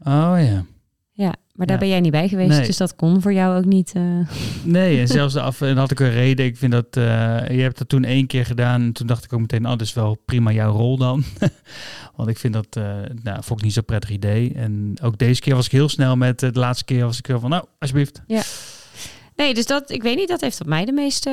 Oh 0.00 0.34
ja. 0.36 0.64
Ja, 1.12 1.34
maar 1.60 1.68
daar 1.68 1.76
Ja. 1.78 1.82
ben 1.82 1.92
jij 1.92 2.00
niet 2.00 2.12
bij 2.12 2.28
geweest, 2.28 2.58
Nee. 2.58 2.66
dus 2.66 2.76
dat 2.76 2.96
kon 2.96 3.20
voor 3.22 3.32
jou 3.32 3.58
ook 3.58 3.64
niet. 3.64 3.92
eh. 3.94 4.02
Nee, 4.62 5.00
en 5.00 5.08
zelfs 5.18 5.34
de 5.34 5.40
af 5.40 5.60
en 5.60 5.76
had 5.76 5.90
ik 5.90 6.00
een 6.00 6.10
reden. 6.10 6.46
Ik 6.46 6.56
vind 6.56 6.72
dat 6.72 6.86
eh, 6.90 7.02
je 7.48 7.60
hebt 7.62 7.78
dat 7.78 7.88
toen 7.88 8.04
één 8.04 8.26
keer 8.26 8.46
gedaan. 8.46 8.80
En 8.82 8.92
toen 8.92 9.06
dacht 9.06 9.24
ik 9.24 9.32
ook 9.32 9.40
meteen, 9.40 9.64
oh, 9.64 9.70
dat 9.70 9.80
is 9.80 9.92
wel 9.94 10.18
prima 10.24 10.52
jouw 10.52 10.72
rol 10.72 10.96
dan. 10.96 11.22
Want 12.16 12.28
ik 12.28 12.38
vind 12.38 12.52
dat, 12.54 12.66
eh 12.76 12.84
nou, 13.22 13.42
vond 13.42 13.58
ik 13.58 13.64
niet 13.64 13.74
zo'n 13.74 13.84
prettig 13.84 14.10
idee. 14.10 14.52
En 14.54 14.94
ook 15.02 15.18
deze 15.18 15.40
keer 15.40 15.54
was 15.54 15.66
ik 15.66 15.72
heel 15.72 15.88
snel 15.88 16.16
met, 16.16 16.38
de 16.38 16.50
laatste 16.52 16.84
keer 16.84 17.04
was 17.04 17.18
ik 17.18 17.26
heel 17.26 17.40
van, 17.40 17.50
nou, 17.50 17.64
alsjeblieft. 17.78 18.22
Nee, 19.36 19.54
dus 19.54 19.66
dat, 19.66 19.90
ik 19.90 20.02
weet 20.02 20.16
niet, 20.16 20.28
dat 20.28 20.40
heeft 20.40 20.60
op 20.60 20.66
mij 20.66 20.84
de 20.84 20.92
meeste 20.92 21.30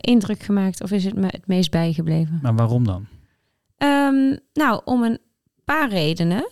indruk 0.00 0.42
gemaakt. 0.42 0.82
Of 0.82 0.90
is 0.90 1.04
het 1.04 1.14
me 1.16 1.26
het 1.26 1.46
meest 1.46 1.70
bijgebleven? 1.70 2.38
Maar 2.42 2.54
waarom 2.54 2.84
dan? 2.86 3.06
Ehm, 3.76 4.36
nou, 4.52 4.80
om 4.84 5.02
een 5.02 5.18
paar 5.64 5.88
redenen. 5.90 6.48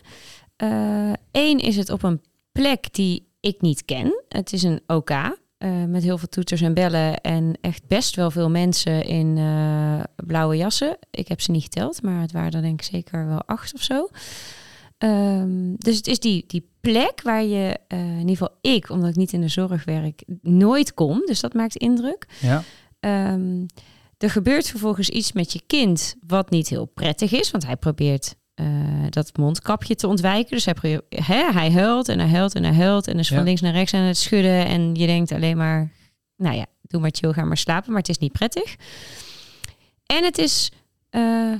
Eén 1.32 1.58
is 1.58 1.76
het 1.76 1.90
op 1.90 2.02
een 2.02 2.20
plek 2.52 2.94
die 2.94 3.28
ik 3.40 3.61
niet 3.61 3.84
ken. 3.84 4.22
Het 4.28 4.52
is 4.52 4.62
een 4.62 4.80
OK 4.86 5.11
eh, 5.11 5.84
met 5.84 6.02
heel 6.02 6.18
veel 6.18 6.28
toeters 6.28 6.61
en 6.61 6.74
bellen 6.74 7.20
en 7.20 7.58
echt 7.61 7.86
best 7.86 8.16
wel 8.16 8.30
veel 8.30 8.50
mensen 8.50 9.04
in 9.04 9.38
eh, 9.38 10.00
blauwe 10.26 10.56
jassen. 10.56 10.98
Ik 11.11 11.28
heb 11.28 11.40
ze 11.40 11.50
niet 11.50 11.62
geteld, 11.62 12.02
maar 12.02 12.20
het 12.20 12.32
waren 12.32 12.52
er 12.52 12.62
denk 12.62 12.80
ik 12.80 12.86
zeker 12.86 13.26
wel 13.26 13.42
acht 13.46 13.74
of 13.74 13.82
zo. 13.82 14.08
Ehm, 14.98 15.74
dus 15.76 15.96
het 15.96 16.06
is 16.06 16.20
die, 16.20 16.44
die 16.46 16.70
plek 16.80 17.22
waar 17.22 17.44
je, 17.44 17.78
eh, 17.88 17.98
in 17.98 18.18
ieder 18.18 18.36
geval 18.36 18.56
ik, 18.61 18.90
omdat 18.90 19.11
ik 19.11 19.16
niet 19.16 19.32
in 19.32 19.40
de 19.40 19.48
zorg 19.48 19.84
werk, 19.84 20.22
nooit 20.42 20.94
kom. 20.94 21.22
Dus 21.26 21.40
dat 21.40 21.54
maakt 21.54 21.76
indruk. 21.76 22.26
Ja, 22.40 22.62
Ehm, 23.00 23.66
er 24.18 24.30
gebeurt 24.30 24.68
vervolgens 24.68 25.08
iets 25.08 25.32
met 25.32 25.52
je 25.52 25.61
kind 25.66 26.14
wat 26.26 26.50
niet 26.50 26.68
heel 26.68 26.84
prettig 26.84 27.32
is, 27.32 27.50
want 27.50 27.66
hij 27.66 27.76
probeert 27.76 28.26
eh, 28.26 28.34
dat 29.08 29.36
mondkapje 29.36 29.94
te 29.94 30.06
ontwijken. 30.06 30.50
Dus 30.50 30.64
hij, 30.64 30.74
probeert- 30.74 31.26
hè, 31.26 31.50
hij 31.52 31.72
huilt 31.72 32.08
en 32.08 32.18
hij 32.18 32.28
huilt 32.28 32.54
en 32.54 32.64
hij 32.64 32.74
huilt 32.74 33.06
en 33.06 33.18
is 33.18 33.28
van 33.28 33.36
Ja. 33.36 33.42
links 33.42 33.61
naar 33.61 33.72
rechts 33.72 33.94
aan 33.94 34.00
het 34.02 34.16
schudden 34.16 34.66
en 34.66 34.94
je 34.94 35.06
denkt 35.06 35.32
alleen 35.32 35.56
maar, 35.56 35.90
nou 36.36 36.56
ja, 36.56 36.66
doe 36.82 37.00
maar 37.00 37.11
chill, 37.14 37.32
ga 37.32 37.44
maar 37.44 37.56
slapen, 37.56 37.88
maar 37.90 38.00
het 38.00 38.08
is 38.08 38.18
niet 38.18 38.32
prettig. 38.32 38.76
En 40.06 40.24
het 40.24 40.38
is 40.38 40.70
eh, 41.11 41.52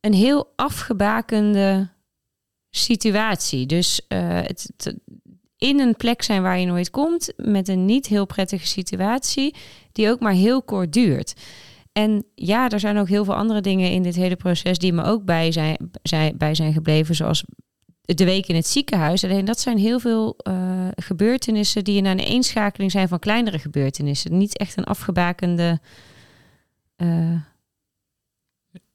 een 0.00 0.14
heel 0.14 0.52
afgebakende 0.56 1.88
situatie. 2.70 3.66
Dus 3.66 4.00
eh, 4.08 4.18
het, 4.28 4.70
het- 4.76 4.96
in 5.56 5.80
een 5.80 5.96
plek 5.96 6.22
zijn 6.22 6.42
waar 6.42 6.58
je 6.58 6.66
nooit 6.66 6.90
komt, 6.90 7.32
met 7.36 7.68
een 7.68 7.84
niet 7.84 8.06
heel 8.06 8.26
prettige 8.26 8.66
situatie, 8.66 9.54
die 9.92 10.10
ook 10.10 10.20
maar 10.20 10.32
heel 10.32 10.62
kort 10.62 10.92
duurt. 10.92 11.34
En 11.98 12.24
ja, 12.34 12.68
er 12.68 12.80
zijn 12.80 12.98
ook 12.98 13.08
heel 13.08 13.24
veel 13.24 13.34
andere 13.34 13.60
dingen 13.60 13.90
in 13.90 14.02
dit 14.02 14.14
hele 14.14 14.36
proces 14.36 14.78
die 14.78 14.92
me 14.92 15.02
ook 15.02 15.24
bij 15.24 15.52
zijn, 15.52 15.90
zijn, 16.02 16.36
bij 16.36 16.54
zijn 16.54 16.72
gebleven, 16.72 17.14
zoals 17.14 17.44
de 18.00 18.24
week 18.24 18.46
in 18.46 18.54
het 18.54 18.66
ziekenhuis. 18.66 19.24
Alleen 19.24 19.44
dat 19.44 19.60
zijn 19.60 19.78
heel 19.78 20.00
veel 20.00 20.36
eh, 20.36 20.88
gebeurtenissen 20.94 21.84
die 21.84 21.98
een 21.98 22.06
aaneenschakeling 22.06 22.90
zijn 22.90 23.08
van 23.08 23.18
kleinere 23.18 23.58
gebeurtenissen. 23.58 24.38
Niet 24.38 24.56
echt 24.58 24.76
een 24.76 24.84
afgebakende 24.84 25.80
eh, 26.96 27.40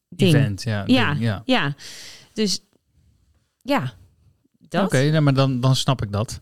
ding. 0.10 0.34
event. 0.34 0.64
Ja, 0.64 0.84
Ja. 0.86 1.14
ding, 1.14 1.24
ja. 1.24 1.41
Ja, 1.45 1.76
dus 2.34 2.62
ja, 3.62 3.93
dat. 4.60 4.86
Oké, 4.86 5.10
nou, 5.10 5.22
maar 5.22 5.34
dan, 5.34 5.60
dan 5.60 5.76
snap 5.76 6.01
ik 6.01 6.12
dat. 6.12 6.39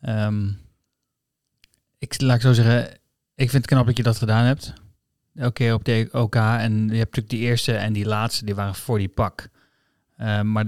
Ehm, 0.00 0.48
ik 1.98 2.20
laat 2.20 2.36
ik 2.36 2.42
zo 2.42 2.52
zeggen, 2.52 2.86
ik 3.34 3.50
vind 3.50 3.52
het 3.52 3.66
knap 3.66 3.86
dat 3.86 3.96
je 3.96 4.02
dat 4.02 4.18
gedaan 4.18 4.44
hebt. 4.44 4.82
Elke 5.34 5.52
keer 5.52 5.74
op 5.74 5.84
de 5.84 6.08
OK. 6.12 6.34
En 6.34 6.72
je 6.72 6.78
hebt 6.78 7.16
natuurlijk 7.16 7.28
die 7.28 7.40
eerste 7.40 7.72
en 7.76 7.92
die 7.92 8.04
laatste, 8.06 8.44
die 8.44 8.54
waren 8.54 8.74
voor 8.74 8.98
die 8.98 9.08
pak. 9.08 9.48
Ehm, 10.16 10.52
maar, 10.52 10.64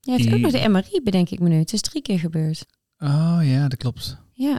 Je 0.00 0.10
hebt 0.10 0.22
die- 0.22 0.34
ook 0.34 0.40
nog 0.40 0.52
de 0.52 0.68
MRI, 0.68 1.00
bedenk 1.04 1.30
ik 1.30 1.40
me 1.40 1.48
nu. 1.48 1.56
Het 1.56 1.72
is 1.72 1.80
drie 1.80 2.02
keer 2.02 2.18
gebeurd. 2.18 2.66
oh 2.98 3.38
ja, 3.42 3.68
dat 3.68 3.78
klopt. 3.78 4.18
Ja, 4.32 4.58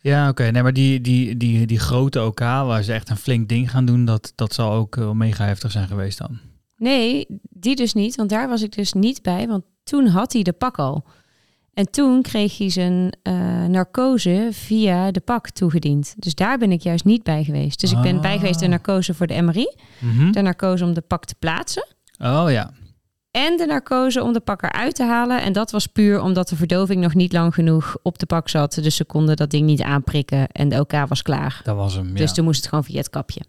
Ja, 0.00 0.28
oké. 0.28 0.50
Nee, 0.50 0.62
maar 0.62 0.72
die, 0.72 1.00
die, 1.00 1.36
die, 1.36 1.66
die 1.66 1.78
grote 1.78 2.22
OK, 2.24 2.38
waar 2.40 2.82
ze 2.82 2.92
echt 2.92 3.08
een 3.10 3.16
flink 3.16 3.48
ding 3.48 3.70
gaan 3.70 3.84
doen, 3.86 4.04
dat, 4.04 4.32
dat 4.34 4.54
zal 4.54 4.72
ook 4.72 4.94
wel 4.96 5.14
mega 5.14 5.44
heftig 5.44 5.70
zijn 5.70 5.88
geweest 5.88 6.18
dan. 6.18 6.38
nee, 6.76 7.26
die 7.50 7.76
dus 7.76 7.94
niet, 7.94 8.14
want 8.14 8.28
daar 8.30 8.48
was 8.48 8.62
ik 8.62 8.72
dus 8.72 8.92
niet 8.92 9.22
bij, 9.22 9.46
want 9.46 9.64
toen 9.84 10.06
had 10.06 10.32
hij 10.32 10.42
de 10.42 10.52
pak 10.52 10.78
al. 10.78 11.06
En 11.76 11.90
toen 11.90 12.22
kreeg 12.22 12.58
hij 12.58 12.70
zijn 12.70 13.12
eh, 13.22 13.64
narcose 13.64 14.48
via 14.52 15.10
de 15.10 15.20
pak 15.20 15.50
toegediend. 15.50 16.14
Dus 16.18 16.34
daar 16.34 16.58
ben 16.58 16.72
ik 16.72 16.80
juist 16.80 17.04
niet 17.04 17.22
bij 17.22 17.44
geweest. 17.44 17.80
Dus 17.80 17.92
ik 17.92 18.00
ben 18.00 18.14
Ah. 18.16 18.20
bij 18.22 18.38
geweest 18.38 18.60
de 18.60 18.66
narcose 18.66 19.14
voor 19.14 19.26
de 19.26 19.42
MRI, 19.42 19.74
Mhm. 20.00 20.30
de 20.32 20.40
narcose 20.42 20.84
om 20.84 20.94
de 20.94 21.00
pak 21.00 21.24
te 21.24 21.34
plaatsen 21.38 21.86
Oh 22.18 22.44
ja. 22.50 22.70
en 23.30 23.56
de 23.56 23.66
narcose 23.66 24.22
om 24.22 24.32
de 24.32 24.40
pak 24.40 24.62
eruit 24.62 24.94
te 24.94 25.04
halen. 25.04 25.42
En 25.42 25.52
dat 25.52 25.70
was 25.70 25.86
puur 25.86 26.20
omdat 26.20 26.48
de 26.48 26.56
verdoving 26.56 27.02
nog 27.02 27.14
niet 27.14 27.32
lang 27.32 27.54
genoeg 27.54 27.96
op 28.02 28.18
de 28.18 28.26
pak 28.26 28.48
zat. 28.48 28.74
Dus 28.82 28.96
ze 28.96 29.04
konden 29.04 29.36
dat 29.36 29.50
ding 29.50 29.66
niet 29.66 29.82
aanprikken 29.82 30.48
en 30.48 30.68
de 30.68 30.80
OK 30.80 30.92
was 31.08 31.22
klaar. 31.22 31.60
Dat 31.64 31.76
was 31.76 31.94
hem, 31.94 32.08
ja. 32.08 32.14
Dus 32.14 32.32
toen 32.34 32.44
moest 32.44 32.60
het 32.60 32.68
gewoon 32.68 32.84
via 32.84 32.96
het 32.98 33.10
kapje. 33.10 33.40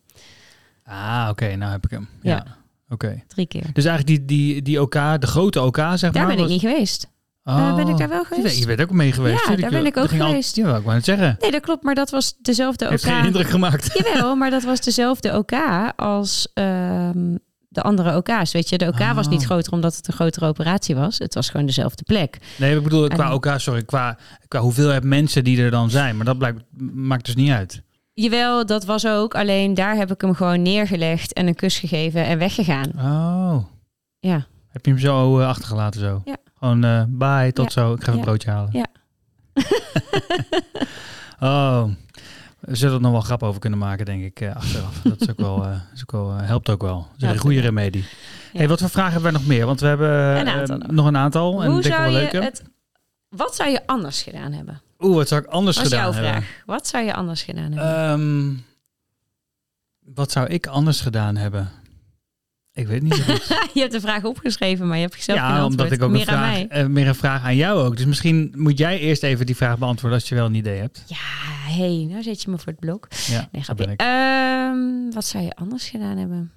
Ah, 0.84 1.28
oké, 1.32 1.56
nou 1.56 1.72
heb 1.72 1.84
ik 1.86 1.92
hem. 1.92 2.08
Ja. 2.22 2.32
Ja. 2.36 2.46
Oké. 2.90 3.24
Drie 3.28 3.46
keer. 3.46 3.70
Dus 3.74 3.86
eigenlijk 3.86 4.08
die, 4.28 4.38
die, 4.54 4.62
die 4.62 4.82
OK, 4.82 4.94
de 4.94 5.28
grote 5.28 5.62
OK, 5.62 5.78
zeg 5.78 6.02
maar. 6.02 6.12
Daar 6.12 6.26
ben 6.28 6.38
ik 6.40 6.48
niet 6.50 6.60
geweest. 6.62 7.08
Oh. 7.50 7.76
Ben 7.76 7.88
ik 7.88 7.98
daar 7.98 8.10
wel 8.10 8.24
geweest? 8.24 8.60
Je 8.60 8.66
bent 8.66 8.82
ook 8.82 8.92
mee 8.92 9.12
geweest. 9.12 9.48
Ja, 9.48 9.56
daar 9.56 9.70
ben 9.70 9.86
ik 9.86 9.98
ook 9.98 10.08
ging 10.10 10.22
al- 10.22 10.28
geweest. 10.28 10.56
Ja, 10.56 10.76
ik 10.76 10.84
wou 10.84 10.96
net 10.96 11.06
zeggen. 11.06 11.36
Nee, 11.40 11.52
dat 11.52 11.62
klopt, 11.62 11.84
maar 11.84 11.96
dat 11.96 12.10
was 12.10 12.36
dezelfde 12.42 12.86
OK. 12.86 12.92
Heeft 12.92 13.04
geen 13.04 13.26
indruk 13.26 13.50
gemaakt. 13.50 13.90
Jawel, 14.04 14.36
maar 14.36 14.50
dat 14.50 14.64
was 14.64 14.80
dezelfde 14.82 15.38
OK 15.38 15.52
als 15.96 16.48
ehm, 16.54 17.36
de 17.70 17.82
andere 17.82 18.16
OK's. 18.16 18.52
Weet 18.52 18.70
je, 18.70 18.78
de 18.78 18.88
OK 18.88 19.00
was 19.14 19.28
niet 19.28 19.40
Oh. 19.40 19.46
groter 19.46 19.72
omdat 19.74 19.96
het 19.96 20.08
een 20.08 20.14
grotere 20.14 20.46
operatie 20.48 20.96
was. 20.96 21.18
Het 21.18 21.34
was 21.34 21.50
gewoon 21.50 21.66
dezelfde 21.66 22.04
plek. 22.04 22.38
Nee, 22.58 22.78
ik 22.78 22.84
bedoel, 22.84 23.08
qua 23.08 23.26
En- 23.26 23.32
OK, 23.34 23.54
sorry, 23.58 23.84
qua, 23.84 24.18
qua 24.48 24.60
hoeveelheid 24.60 25.04
mensen 25.04 25.44
die 25.44 25.62
er 25.62 25.72
dan 25.72 25.90
zijn. 25.90 26.16
Maar 26.16 26.26
dat 26.26 26.38
blijkt, 26.38 26.62
maakt 26.94 27.26
dus 27.26 27.36
niet 27.36 27.52
uit. 27.52 27.82
Jawel, 28.14 28.66
dat 28.66 28.86
was 28.86 29.08
ook. 29.08 29.36
Alleen 29.36 29.74
daar 29.74 29.96
heb 29.96 30.12
ik 30.12 30.22
hem 30.22 30.34
gewoon 30.36 30.62
neergelegd 30.62 31.34
en 31.34 31.48
een 31.48 31.56
kus 31.56 31.80
gegeven 31.80 32.26
en 32.26 32.38
weggegaan. 32.38 32.92
Oh. 32.98 33.66
Ja. 34.20 34.46
Heb 34.68 34.86
je 34.86 34.92
hem 34.92 35.00
zo 35.00 35.40
eh, 35.40 35.48
achtergelaten 35.48 36.00
zo? 36.00 36.22
Ja. 36.26 36.36
Gewoon 36.60 36.84
eh 36.84 37.04
bye, 37.08 37.52
tot 37.54 37.74
Ja. 37.74 37.82
zo. 37.82 37.94
Ik 37.94 37.98
ga 38.04 38.08
even 38.08 38.14
een 38.14 38.26
broodje 38.26 38.50
halen. 38.52 38.70
Ja. 38.72 38.86
oh, 41.40 41.84
we 42.60 42.76
zullen 42.76 42.96
er 42.96 43.02
nog 43.02 43.12
wel 43.12 43.22
grap 43.22 43.44
over 43.44 43.60
kunnen 43.60 43.80
maken, 43.80 44.06
denk 44.06 44.24
ik, 44.24 44.40
eh, 44.42 44.56
achteraf. 44.56 45.02
Dat 45.04 45.22
is 45.22 45.30
ook 45.30 45.38
wel, 45.40 45.64
eh, 45.66 45.76
is 45.94 46.02
ook 46.02 46.12
wel, 46.12 46.32
helpt 46.34 46.70
ook 46.70 46.82
wel. 46.82 47.08
Dat 47.18 47.30
is 47.30 47.36
een 47.36 47.42
goede 47.42 47.60
remedie. 47.60 48.06
Hey, 48.54 48.68
wat 48.68 48.80
voor 48.80 48.90
vragen 48.90 49.12
hebben 49.14 49.32
we 49.32 49.38
nog 49.38 49.48
meer? 49.48 49.66
Want 49.66 49.80
we 49.80 49.88
hebben 49.88 50.10
Een 50.48 50.96
nog. 50.96 51.06
een 51.06 51.18
aantal. 51.18 51.64
en 51.64 51.72
Hoe 51.72 51.82
zou 51.82 52.02
wel 52.02 52.12
je 52.12 52.18
leuke. 52.18 52.38
het... 52.42 52.64
Wat 53.30 53.56
zou 53.56 53.70
je 53.70 53.82
anders 53.86 54.22
gedaan 54.22 54.52
hebben? 54.52 54.82
Oeh, 55.00 55.16
wat 55.16 55.28
zou 55.28 55.42
ik 55.42 55.48
anders 55.48 55.76
Dat 55.76 55.86
is 55.86 55.92
gedaan 55.92 56.14
hebben? 56.14 56.32
vraag. 56.32 56.46
Wat 56.66 56.88
zou 56.88 57.06
je 57.06 57.14
anders 57.14 57.44
gedaan 57.44 57.72
hebben? 57.72 57.96
Ehm, 57.96 58.54
wat 60.16 60.32
zou 60.32 60.48
ik 60.48 60.68
anders 60.68 61.02
gedaan 61.02 61.36
hebben? 61.36 61.70
Ik 62.78 62.88
weet 62.88 63.02
niet. 63.02 63.16
zo 63.16 63.24
goed. 63.34 63.48
je 63.74 63.80
hebt 63.80 63.92
de 63.92 64.02
vraag 64.02 64.24
opgeschreven, 64.24 64.88
maar 64.88 64.98
je 64.98 65.04
hebt 65.04 65.24
zelf 65.24 65.40
geen 65.40 65.48
ja, 65.48 65.54
antwoord. 65.60 65.72
omdat 65.82 65.92
ik 65.92 66.04
ook 66.04 66.12
Meer 66.12 66.22
een 66.28 66.34
aan 66.36 66.44
vraag, 66.44 66.54
mij. 66.54 66.68
eh, 66.68 66.86
meer 66.88 67.08
een 67.08 67.16
vraag 67.16 67.44
aan 67.44 67.56
jou 67.56 67.80
ook. 67.86 67.98
Dus 67.98 68.06
misschien 68.06 68.54
moet 68.56 68.78
jij 68.78 69.00
eerst 69.00 69.24
even 69.24 69.46
die 69.46 69.56
vraag 69.56 69.78
beantwoorden 69.78 70.20
als 70.20 70.30
je 70.30 70.36
wel 70.36 70.46
een 70.46 70.54
idee 70.54 70.80
hebt. 70.80 71.04
Ja, 71.08 71.16
hey, 71.74 72.06
nou 72.10 72.24
zet 72.24 72.42
je 72.42 72.50
me 72.50 72.58
voor 72.58 72.72
het 72.72 72.80
blok. 72.80 73.08
Ja, 73.28 73.50
Nee, 73.52 73.64
ben 73.76 73.90
ik. 73.90 74.00
Ehm, 74.02 75.14
wat 75.14 75.26
zou 75.26 75.44
je 75.44 75.56
anders 75.56 75.90
gedaan 75.90 76.18
hebben? 76.18 76.52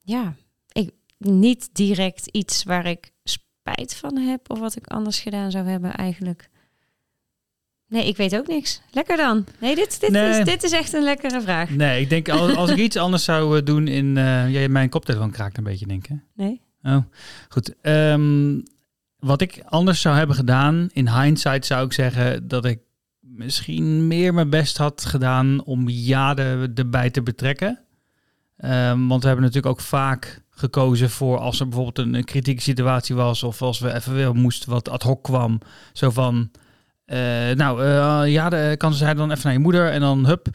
Ja, 0.00 0.34
ik, 0.72 0.90
niet 1.18 1.68
direct 1.72 2.26
iets 2.26 2.64
waar 2.64 2.86
ik 2.86 3.10
spijt 3.24 3.94
van 3.96 4.16
heb 4.16 4.50
of 4.50 4.58
wat 4.58 4.76
ik 4.76 4.86
anders 4.86 5.20
gedaan 5.20 5.50
zou 5.50 5.66
hebben 5.68 5.92
eigenlijk. 5.94 6.48
Nee, 7.92 8.06
ik 8.06 8.16
weet 8.16 8.36
ook 8.36 8.46
niks. 8.46 8.80
Lekker 8.90 9.16
dan. 9.16 9.44
Nee, 9.58 9.74
dit, 9.74 10.00
dit, 10.00 10.10
Nee. 10.10 10.38
Is, 10.38 10.44
dit 10.44 10.62
is 10.62 10.72
echt 10.72 10.92
een 10.92 11.02
lekkere 11.02 11.40
vraag. 11.40 11.70
Nee, 11.70 12.00
ik 12.00 12.08
denk 12.08 12.28
als, 12.28 12.54
als 12.54 12.70
ik 12.70 12.76
iets 12.86 12.96
anders 12.96 13.24
zou 13.24 13.58
eh, 13.58 13.64
doen 13.64 13.88
in... 13.88 14.16
eh 14.16 14.50
ja, 14.50 14.68
mijn 14.68 14.88
koptelefoon 14.88 15.30
kraakt 15.30 15.58
een 15.58 15.64
beetje, 15.64 15.86
denk 15.86 16.08
ik. 16.08 16.16
Nee? 16.34 16.60
Oh, 16.82 17.04
goed. 17.48 17.74
Ehm, 17.80 18.60
wat 19.18 19.40
ik 19.40 19.62
anders 19.64 20.00
zou 20.00 20.16
hebben 20.16 20.36
gedaan, 20.36 20.88
in 20.92 21.08
hindsight 21.08 21.66
zou 21.66 21.84
ik 21.84 21.92
zeggen 21.92 22.48
dat 22.48 22.64
ik 22.64 22.78
misschien 23.20 24.06
meer 24.06 24.34
mijn 24.34 24.50
best 24.50 24.76
had 24.76 25.04
gedaan 25.04 25.64
om 25.64 25.88
Jade 25.88 26.70
erbij 26.74 27.10
te 27.10 27.22
betrekken. 27.22 27.78
Ehm, 28.56 29.06
want 29.06 29.20
we 29.20 29.26
hebben 29.26 29.44
natuurlijk 29.46 29.74
ook 29.74 29.80
vaak 29.80 30.42
gekozen 30.50 31.10
voor 31.10 31.38
als 31.38 31.60
er 31.60 31.68
bijvoorbeeld 31.68 32.06
een, 32.06 32.14
een 32.14 32.24
kritieke 32.24 32.62
situatie 32.62 33.14
was 33.14 33.42
of 33.42 33.62
als 33.62 33.78
we 33.78 33.94
even 33.94 34.14
weer 34.14 34.34
moesten 34.34 34.70
wat 34.70 34.88
ad 34.88 35.02
hoc 35.02 35.22
kwam. 35.22 35.58
Zo 35.92 36.10
van, 36.10 36.50
nou 37.56 37.82
eh 37.84 38.32
Jade, 38.32 38.76
kan 38.76 38.94
zij 38.94 39.14
dan 39.14 39.30
even 39.30 39.42
naar 39.44 39.52
je 39.52 39.58
moeder 39.58 39.90
en 39.90 40.00
dan 40.00 40.26
hup. 40.26 40.46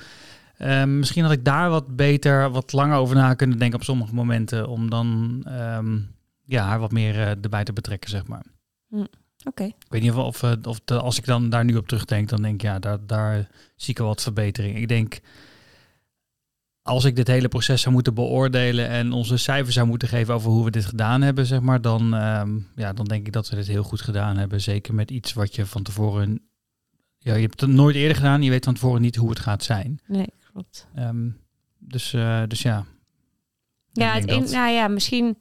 Ehm, 0.58 1.00
misschien 1.00 1.24
had 1.24 1.32
ik 1.32 1.46
daar 1.46 1.70
wat 1.70 1.96
beter, 1.96 2.50
wat 2.52 2.74
langer 2.74 2.98
over 2.98 3.16
na 3.16 3.34
kunnen 3.34 3.58
denken 3.58 3.78
op 3.80 3.84
sommige 3.86 4.14
momenten. 4.14 4.68
Om 4.68 4.90
dan 4.90 5.42
ehm, 5.48 5.98
ja, 6.46 6.64
haar 6.66 6.80
wat 6.80 6.92
meer 6.92 7.16
eh, 7.16 7.30
erbij 7.30 7.64
te 7.64 7.74
betrekken, 7.74 8.10
zeg 8.10 8.28
maar. 8.28 8.46
Oké. 9.44 9.64
Ik 9.64 9.76
weet 9.90 10.02
niet 10.02 10.12
of, 10.12 10.18
of, 10.18 10.44
eh, 10.44 10.52
of 10.64 10.80
de- 10.86 11.00
als 11.00 11.18
ik 11.18 11.26
dan 11.26 11.50
daar 11.50 11.66
nu 11.66 11.76
op 11.76 11.88
terugdenk, 11.88 12.30
dan 12.30 12.42
denk 12.42 12.54
ik, 12.54 12.62
ja, 12.62 12.80
daar, 12.80 12.98
daar 13.06 13.48
zie 13.76 13.90
ik 13.94 13.98
wel 13.98 14.08
wat 14.08 14.22
verbetering. 14.22 14.78
Ik 14.78 14.88
denk, 14.88 15.20
als 16.88 17.06
ik 17.06 17.16
dit 17.16 17.28
hele 17.28 17.48
proces 17.48 17.82
zou 17.82 17.94
moeten 17.94 18.14
beoordelen 18.14 18.88
en 18.88 19.12
onze 19.12 19.38
cijfers 19.38 19.76
zou 19.76 19.88
moeten 19.88 20.08
geven 20.08 20.34
over 20.34 20.52
hoe 20.52 20.66
we 20.66 20.72
dit 20.72 20.86
gedaan 20.86 21.22
hebben, 21.22 21.46
zeg 21.46 21.60
maar, 21.60 21.82
dan, 21.82 22.14
ehm, 22.14 22.60
ja, 22.76 22.94
dan 22.94 23.06
denk 23.06 23.28
ik 23.28 23.34
dat 23.34 23.50
we 23.50 23.56
dit 23.56 23.68
heel 23.68 23.84
goed 23.84 24.02
gedaan 24.02 24.38
hebben. 24.38 24.62
Zeker 24.62 24.94
met 24.94 25.12
iets 25.12 25.34
wat 25.34 25.56
je 25.56 25.66
van 25.66 25.84
tevoren, 25.84 26.50
ja, 27.18 27.34
je 27.34 27.42
hebt 27.42 27.62
het 27.62 27.70
nooit 27.70 27.96
eerder 27.96 28.16
gedaan, 28.16 28.42
je 28.42 28.50
weet 28.50 28.66
van 28.66 28.74
tevoren 28.74 29.02
niet 29.02 29.16
hoe 29.16 29.30
het 29.30 29.40
gaat 29.40 29.64
zijn. 29.64 30.00
Nee, 30.08 30.30
klopt. 30.52 30.88
Ehm, 30.96 31.30
dus, 31.78 32.14
eh, 32.14 32.44
dus 32.48 32.62
ja. 32.62 32.86
Ja, 33.92 34.14
het 34.14 34.52
nou 34.52 34.72
ja, 34.72 34.88
misschien 34.88 35.38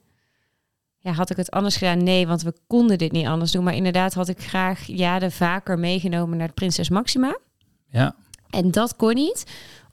ja, 0.97 1.11
had 1.11 1.29
ik 1.29 1.37
het 1.37 1.51
anders 1.51 1.77
gedaan. 1.77 2.03
Nee, 2.03 2.27
want 2.27 2.41
we 2.41 2.53
konden 2.67 2.97
dit 2.97 3.11
niet 3.11 3.25
anders 3.25 3.51
doen. 3.51 3.63
Maar 3.63 3.75
inderdaad 3.75 4.13
had 4.13 4.27
ik 4.27 4.39
graag 4.39 4.85
Jade 4.85 5.31
vaker 5.31 5.79
meegenomen 5.79 6.37
naar 6.37 6.47
de 6.47 6.53
Prinses 6.53 6.89
Maxima. 6.89 7.37
Ja, 7.89 8.15
En 8.49 8.71
dat 8.71 8.95
kon 8.95 9.13
niet, 9.13 9.43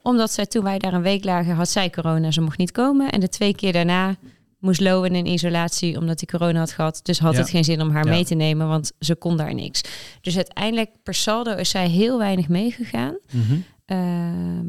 omdat 0.05 0.31
zij 0.31 0.45
toen 0.45 0.63
wij 0.63 0.79
daar 0.79 0.93
een 0.93 1.01
week 1.01 1.23
lagen, 1.23 1.55
had 1.55 1.69
zij 1.69 1.89
corona. 1.89 2.31
Ze 2.31 2.41
mocht 2.41 2.57
niet 2.57 2.71
komen. 2.71 3.09
En 3.11 3.19
de 3.19 3.29
twee 3.29 3.55
keer 3.55 3.73
daarna 3.73 4.15
moest 4.59 4.79
Lowen 4.81 5.15
in 5.15 5.25
isolatie, 5.25 5.97
omdat 5.97 6.19
hij 6.19 6.39
corona 6.39 6.59
had 6.59 6.71
gehad. 6.71 6.99
Dus 7.03 7.19
had 7.19 7.33
Ja. 7.33 7.39
het 7.39 7.49
geen 7.49 7.63
zin 7.63 7.81
om 7.81 7.89
haar 7.91 8.05
Ja. 8.05 8.11
mee 8.11 8.25
te 8.25 8.35
nemen, 8.35 8.67
want 8.67 8.91
ze 8.99 9.15
kon 9.15 9.37
daar 9.37 9.53
niks. 9.53 9.81
Dus 10.21 10.35
uiteindelijk, 10.35 10.89
per 11.03 11.13
saldo, 11.13 11.55
is 11.55 11.69
zij 11.69 11.87
heel 11.87 12.17
weinig 12.17 12.47
meegegaan. 12.47 13.17
Mhm. 13.31 13.57
Ehm, 13.85 14.67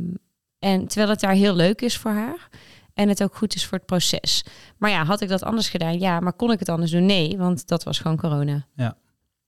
en 0.59 0.87
terwijl 0.87 1.09
het 1.11 1.21
daar 1.21 1.33
heel 1.35 1.55
leuk 1.55 1.81
is 1.83 1.97
voor 1.97 2.11
haar. 2.11 2.49
En 2.95 3.09
het 3.09 3.23
ook 3.23 3.37
goed 3.37 3.55
is 3.55 3.67
voor 3.67 3.79
het 3.79 3.87
proces. 3.87 4.45
Maar 4.79 4.91
ja, 4.91 5.05
had 5.05 5.21
ik 5.21 5.29
dat 5.29 5.43
anders 5.43 5.69
gedaan? 5.69 5.99
Ja, 5.99 6.21
maar 6.21 6.33
kon 6.33 6.53
ik 6.53 6.59
het 6.59 6.69
anders 6.69 6.91
doen? 6.91 7.07
Nee, 7.07 7.37
want 7.39 7.69
dat 7.69 7.85
was 7.85 7.99
gewoon 7.99 8.17
corona. 8.17 8.67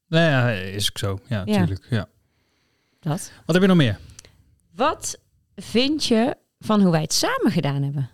Nou 0.08 0.24
ja, 0.24 0.50
is 0.50 0.88
ook 0.90 0.98
zo. 0.98 1.18
Ja, 1.28 1.42
Ja. 1.44 1.58
natuurlijk. 1.58 1.86
Ja. 1.90 2.06
Dat. 3.00 3.32
Wat 3.46 3.54
heb 3.54 3.62
je 3.62 3.68
nog 3.68 3.76
meer? 3.76 3.98
Wat 4.74 5.18
vind 5.60 6.04
je 6.04 6.34
van 6.60 6.80
hoe 6.82 6.90
wij 6.90 7.00
het 7.00 7.12
samen 7.12 7.52
gedaan 7.52 7.82
hebben? 7.82 8.10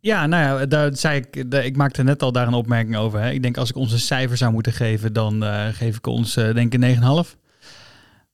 Ja, 0.00 0.26
nou 0.26 0.60
ja, 0.60 0.66
daar 0.66 0.96
zei 0.96 1.20
ik, 1.30 1.50
daar- 1.50 1.64
ik 1.64 1.76
maakte 1.76 2.02
net 2.02 2.22
al 2.22 2.32
daar 2.32 2.46
een 2.46 2.54
opmerking 2.54 2.96
over. 2.96 3.20
Hè. 3.20 3.30
Ik 3.30 3.42
denk 3.42 3.56
als 3.56 3.68
ik 3.70 3.76
ons 3.76 3.92
een 3.92 3.98
cijfer 3.98 4.36
zou 4.36 4.52
moeten 4.52 4.72
geven, 4.72 5.12
dan 5.12 5.44
eh, 5.44 5.66
geef 5.72 5.96
ik 5.96 6.06
ons 6.06 6.36
eh, 6.36 6.54
denk 6.54 6.74
ik 6.74 6.82
een 6.82 7.24
9,5. 7.26 7.36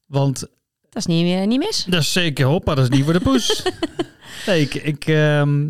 Want 0.06 0.40
Dat 0.40 0.48
is 0.96 1.06
niet, 1.06 1.34
eh, 1.38 1.46
niet 1.46 1.58
mis. 1.58 1.84
dat 1.88 2.00
is 2.00 2.12
zeker 2.12 2.46
hoppa, 2.46 2.74
dat 2.74 2.84
is 2.90 2.96
niet 2.96 3.04
voor 3.04 3.12
de 3.12 3.20
poes. 3.20 3.62
nee, 4.46 4.60
ik, 4.60 4.74
ik 4.74 5.04
ehm, 5.06 5.66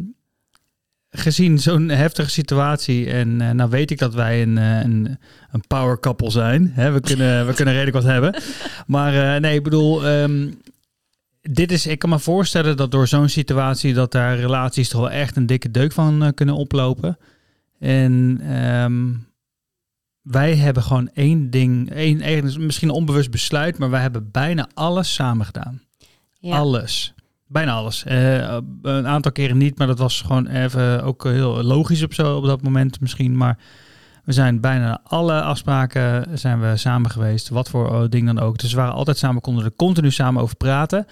gezien 1.10 1.58
zo'n 1.58 1.88
heftige 1.88 2.30
situatie 2.30 3.10
en 3.10 3.40
eh, 3.40 3.50
nou 3.50 3.70
weet 3.70 3.90
ik 3.90 3.98
dat 3.98 4.14
wij 4.14 4.42
een, 4.42 4.56
een, 4.56 5.18
een 5.50 5.62
power 5.66 6.00
couple 6.00 6.30
zijn. 6.30 6.70
Hè. 6.74 6.90
We, 6.90 7.00
kunnen, 7.00 7.46
we 7.46 7.54
kunnen 7.54 7.74
redelijk 7.74 7.96
wat 8.04 8.12
hebben. 8.12 8.42
Maar 8.86 9.40
nee, 9.40 9.54
ik 9.54 9.62
bedoel, 9.62 10.06
ehm, 10.06 10.48
dit 11.50 11.72
is, 11.72 11.86
ik 11.86 11.98
kan 11.98 12.10
me 12.10 12.18
voorstellen 12.18 12.76
dat 12.76 12.90
door 12.90 13.08
zo'n 13.08 13.28
situatie 13.28 13.94
dat 13.94 14.12
daar 14.12 14.36
relaties 14.36 14.88
toch 14.88 15.00
wel 15.00 15.10
echt 15.10 15.36
een 15.36 15.46
dikke 15.46 15.70
deuk 15.70 15.92
van 15.92 16.22
eh, 16.24 16.28
kunnen 16.34 16.54
oplopen. 16.54 17.18
En 17.78 18.40
ehm, 18.42 19.12
wij 20.22 20.56
hebben 20.56 20.82
gewoon 20.82 21.08
één 21.08 21.50
ding, 21.50 21.90
één, 21.90 22.20
één, 22.20 22.66
misschien 22.66 22.88
een 22.88 22.94
onbewust 22.94 23.30
besluit, 23.30 23.78
maar 23.78 23.90
wij 23.90 24.00
hebben 24.00 24.30
bijna 24.30 24.68
alles 24.74 25.14
samen 25.14 25.46
gedaan. 25.46 25.82
Ja. 26.38 26.56
Alles. 26.56 27.14
Bijna 27.48 27.72
alles. 27.72 28.04
Eh, 28.04 28.58
een 28.82 29.06
aantal 29.06 29.32
keren 29.32 29.56
niet, 29.56 29.78
maar 29.78 29.86
dat 29.86 29.98
was 29.98 30.20
gewoon 30.20 30.46
even 30.46 31.02
ook 31.02 31.24
heel 31.24 31.62
logisch 31.62 32.02
op, 32.02 32.14
zo, 32.14 32.36
op 32.36 32.44
dat 32.44 32.62
moment 32.62 33.00
misschien. 33.00 33.36
Maar 33.36 33.58
we 34.26 34.32
zijn 34.32 34.60
bijna 34.60 35.00
alle 35.04 35.42
afspraken 35.42 36.38
zijn 36.38 36.60
we 36.60 36.76
samen 36.76 37.10
geweest. 37.10 37.48
Wat 37.48 37.68
voor 37.68 38.02
eh, 38.02 38.08
ding 38.08 38.26
dan 38.26 38.38
ook. 38.38 38.58
Dus 38.58 38.72
we 38.72 38.76
waren 38.80 38.94
altijd 38.94 39.18
samen, 39.18 39.40
konden 39.42 39.64
er 39.64 39.72
continu 39.76 40.10
samen 40.10 40.42
over 40.42 40.56
praten. 40.56 41.06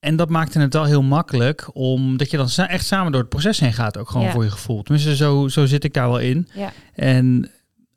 En 0.00 0.16
dat 0.16 0.28
maakte 0.28 0.60
het 0.60 0.72
wel 0.72 0.84
heel 0.84 1.02
makkelijk, 1.02 1.70
omdat 1.72 2.30
je 2.30 2.36
dan 2.36 2.48
echt 2.66 2.86
samen 2.86 3.12
door 3.12 3.20
het 3.20 3.30
proces 3.30 3.60
heen 3.60 3.72
gaat, 3.72 3.98
ook 3.98 4.10
gewoon 4.10 4.26
Ja. 4.26 4.32
voor 4.32 4.44
je 4.44 4.50
gevoel. 4.50 4.82
Tenminste, 4.82 5.16
zo, 5.16 5.48
zo 5.48 5.66
zit 5.66 5.84
ik 5.84 5.94
daar 5.94 6.08
wel 6.08 6.18
in. 6.18 6.48
Ja. 6.54 6.72
En 6.94 7.50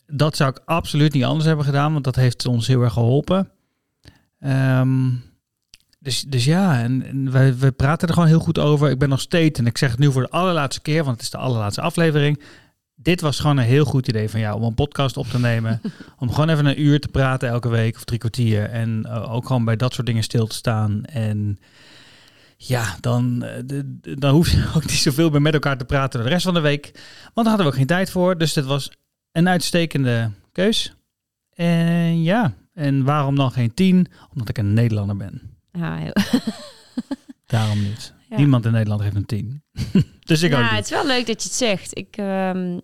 dat 0.08 0.36
zou 0.36 0.50
ik 0.50 0.62
absoluut 0.66 1.14
niet 1.14 1.24
anders 1.24 1.46
hebben 1.46 1.66
gedaan, 1.66 1.92
want 1.94 2.04
dat 2.04 2.16
heeft 2.16 2.46
ons 2.46 2.68
heel 2.68 2.82
erg 2.82 2.94
geholpen. 2.94 3.50
Ehm, 4.40 5.10
dus, 6.00 6.22
dus 6.22 6.46
ja, 6.46 6.82
en, 6.82 7.06
en 7.06 7.32
wij, 7.32 7.58
wij 7.58 7.72
praten 7.72 8.08
er 8.08 8.14
gewoon 8.14 8.30
heel 8.30 8.40
goed 8.40 8.60
over. 8.60 8.90
Ik 8.90 9.00
ben 9.00 9.10
nog 9.10 9.22
steeds, 9.22 9.60
en 9.60 9.66
ik 9.66 9.78
zeg 9.78 9.92
het 9.92 10.00
nu 10.00 10.12
voor 10.12 10.22
de 10.22 10.30
allerlaatste 10.30 10.82
keer, 10.82 11.04
want 11.04 11.16
het 11.16 11.22
is 11.22 11.30
de 11.30 11.38
allerlaatste 11.38 11.82
aflevering. 11.82 12.42
Dit 13.02 13.22
was 13.22 13.40
gewoon 13.40 13.58
een 13.58 13.64
heel 13.64 13.86
goed 13.86 14.08
idee 14.08 14.30
van 14.30 14.40
jou 14.40 14.56
om 14.56 14.64
een 14.64 14.74
podcast 14.74 15.18
op 15.18 15.28
te 15.28 15.40
nemen. 15.40 15.82
om 16.20 16.30
gewoon 16.32 16.50
even 16.50 16.66
een 16.66 16.82
uur 16.82 17.00
te 17.00 17.08
praten 17.08 17.50
elke 17.50 17.70
week 17.70 17.96
of 17.96 18.04
drie 18.04 18.20
kwartier. 18.20 18.70
En 18.70 19.06
eh, 19.06 19.34
ook 19.34 19.46
gewoon 19.46 19.66
bij 19.66 19.76
dat 19.76 19.94
soort 19.94 20.08
dingen 20.08 20.24
stil 20.24 20.48
te 20.48 20.56
staan. 20.56 21.04
En 21.06 21.60
ja, 22.58 22.98
dan, 23.00 23.44
eh, 23.44 23.80
dan 24.18 24.34
hoef 24.34 24.50
je 24.52 24.70
ook 24.76 24.82
niet 24.86 24.92
zoveel 24.92 25.30
meer 25.30 25.42
met 25.42 25.54
elkaar 25.54 25.78
te 25.78 25.86
praten 25.86 26.24
de 26.24 26.30
rest 26.30 26.44
van 26.44 26.54
de 26.54 26.60
week. 26.60 26.84
Want 27.34 27.34
daar 27.34 27.46
hadden 27.46 27.66
we 27.66 27.72
ook 27.72 27.78
geen 27.78 27.86
tijd 27.86 28.10
voor. 28.12 28.38
Dus 28.38 28.54
dit 28.54 28.66
was 28.66 28.92
een 29.32 29.50
uitstekende 29.50 30.32
keus. 30.52 30.96
En 31.54 32.24
ja, 32.24 32.54
en 32.74 33.04
waarom 33.04 33.36
dan 33.36 33.52
geen 33.52 33.74
tien? 33.74 34.08
Omdat 34.32 34.50
ik 34.50 34.58
een 34.58 34.74
Nederlander 34.74 35.18
ben. 35.18 35.42
Ja, 35.72 35.96
heel- 35.96 36.14
Daarom 37.46 37.82
niet. 37.82 38.14
Ja. 38.32 38.38
Niemand 38.38 38.66
in 38.66 38.72
Nederland 38.72 39.02
heeft 39.02 39.16
een 39.16 39.26
tien. 39.26 39.64
Dus 40.32 40.42
ik 40.42 40.52
ja, 40.52 40.64
ook 40.64 40.76
het 40.76 40.84
is 40.84 40.90
wel 40.90 41.06
leuk 41.06 41.28
dat 41.28 41.44
je 41.44 41.48
het 41.48 41.58
zegt. 41.58 41.98
Ik, 41.98 42.18
ehm, 42.18 42.80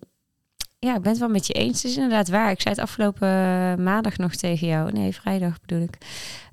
ja, 0.79 0.95
ik 0.95 1.01
ben 1.01 1.11
het 1.11 1.17
wel 1.17 1.29
met 1.29 1.47
je 1.47 1.53
eens. 1.53 1.81
Het 1.81 1.91
is 1.91 1.95
inderdaad 1.95 2.27
waar. 2.27 2.51
Ik 2.51 2.61
zei 2.61 2.73
het 2.73 2.83
afgelopen 2.83 3.27
eh, 3.27 3.75
maandag 3.75 4.17
nog 4.17 4.35
tegen 4.35 4.67
jou. 4.67 4.91
Nee, 4.91 5.15
vrijdag 5.15 5.61
bedoel 5.61 5.81
ik. 5.81 5.97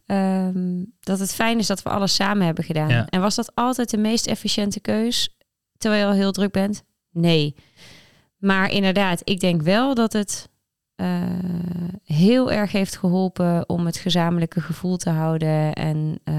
Ehm, 0.07 0.85
dat 1.01 1.19
het 1.19 1.35
fijn 1.35 1.59
is 1.59 1.67
dat 1.67 1.83
we 1.83 1.89
alles 1.91 2.15
samen 2.15 2.47
hebben 2.47 2.65
gedaan. 2.65 2.89
Ja. 2.89 3.07
En 3.09 3.21
was 3.21 3.35
dat 3.35 3.55
altijd 3.55 3.91
de 3.91 3.97
meest 3.97 4.27
efficiënte 4.27 4.81
keus 4.81 5.37
terwijl 5.79 6.03
je 6.03 6.09
al 6.09 6.17
heel 6.17 6.33
druk 6.33 6.53
bent? 6.53 6.83
Nee. 7.11 7.55
Maar 8.37 8.71
inderdaad, 8.71 9.21
ik 9.25 9.41
denk 9.41 9.63
wel 9.63 9.95
dat 9.95 10.13
het 10.13 10.49
eh, 10.95 11.23
heel 12.05 12.53
erg 12.53 12.73
heeft 12.73 12.97
geholpen 12.97 13.69
om 13.69 13.87
het 13.87 13.97
gezamenlijke 13.97 14.61
gevoel 14.61 14.97
te 14.97 15.11
houden 15.11 15.73
en 15.73 16.21
eh, 16.25 16.35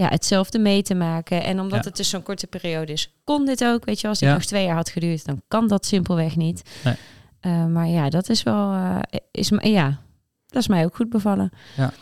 ja, 0.00 0.08
hetzelfde 0.08 0.58
mee 0.58 0.82
te 0.82 0.94
maken. 0.94 1.42
En 1.44 1.60
omdat 1.60 1.78
Ja. 1.78 1.88
het 1.88 1.96
dus 1.96 2.08
zo'n 2.08 2.22
korte 2.22 2.46
periode 2.46 2.92
is, 2.92 3.14
kon 3.24 3.46
dit 3.46 3.64
ook. 3.64 3.84
Weet 3.84 4.00
je, 4.00 4.08
als 4.08 4.18
Ja. 4.18 4.32
nog 4.32 4.44
twee 4.44 4.64
jaar 4.64 4.74
had 4.76 4.88
geduurd, 4.90 5.24
dan 5.24 5.42
kan 5.48 5.68
dat 5.68 5.86
simpelweg 5.86 6.36
niet. 6.36 6.62
Nee. 6.84 6.94
Eh, 7.40 7.66
maar 7.66 7.86
ja, 7.88 8.08
dat 8.08 8.28
is 8.28 8.42
wel, 8.42 8.72
eh, 8.72 8.98
is, 9.30 9.52
ja, 9.62 10.00
dat 10.46 10.62
is 10.62 10.68
mij 10.68 10.84
ook 10.84 10.96
goed 10.96 11.08
bevallen. 11.10 11.50
Ja. 11.76 11.92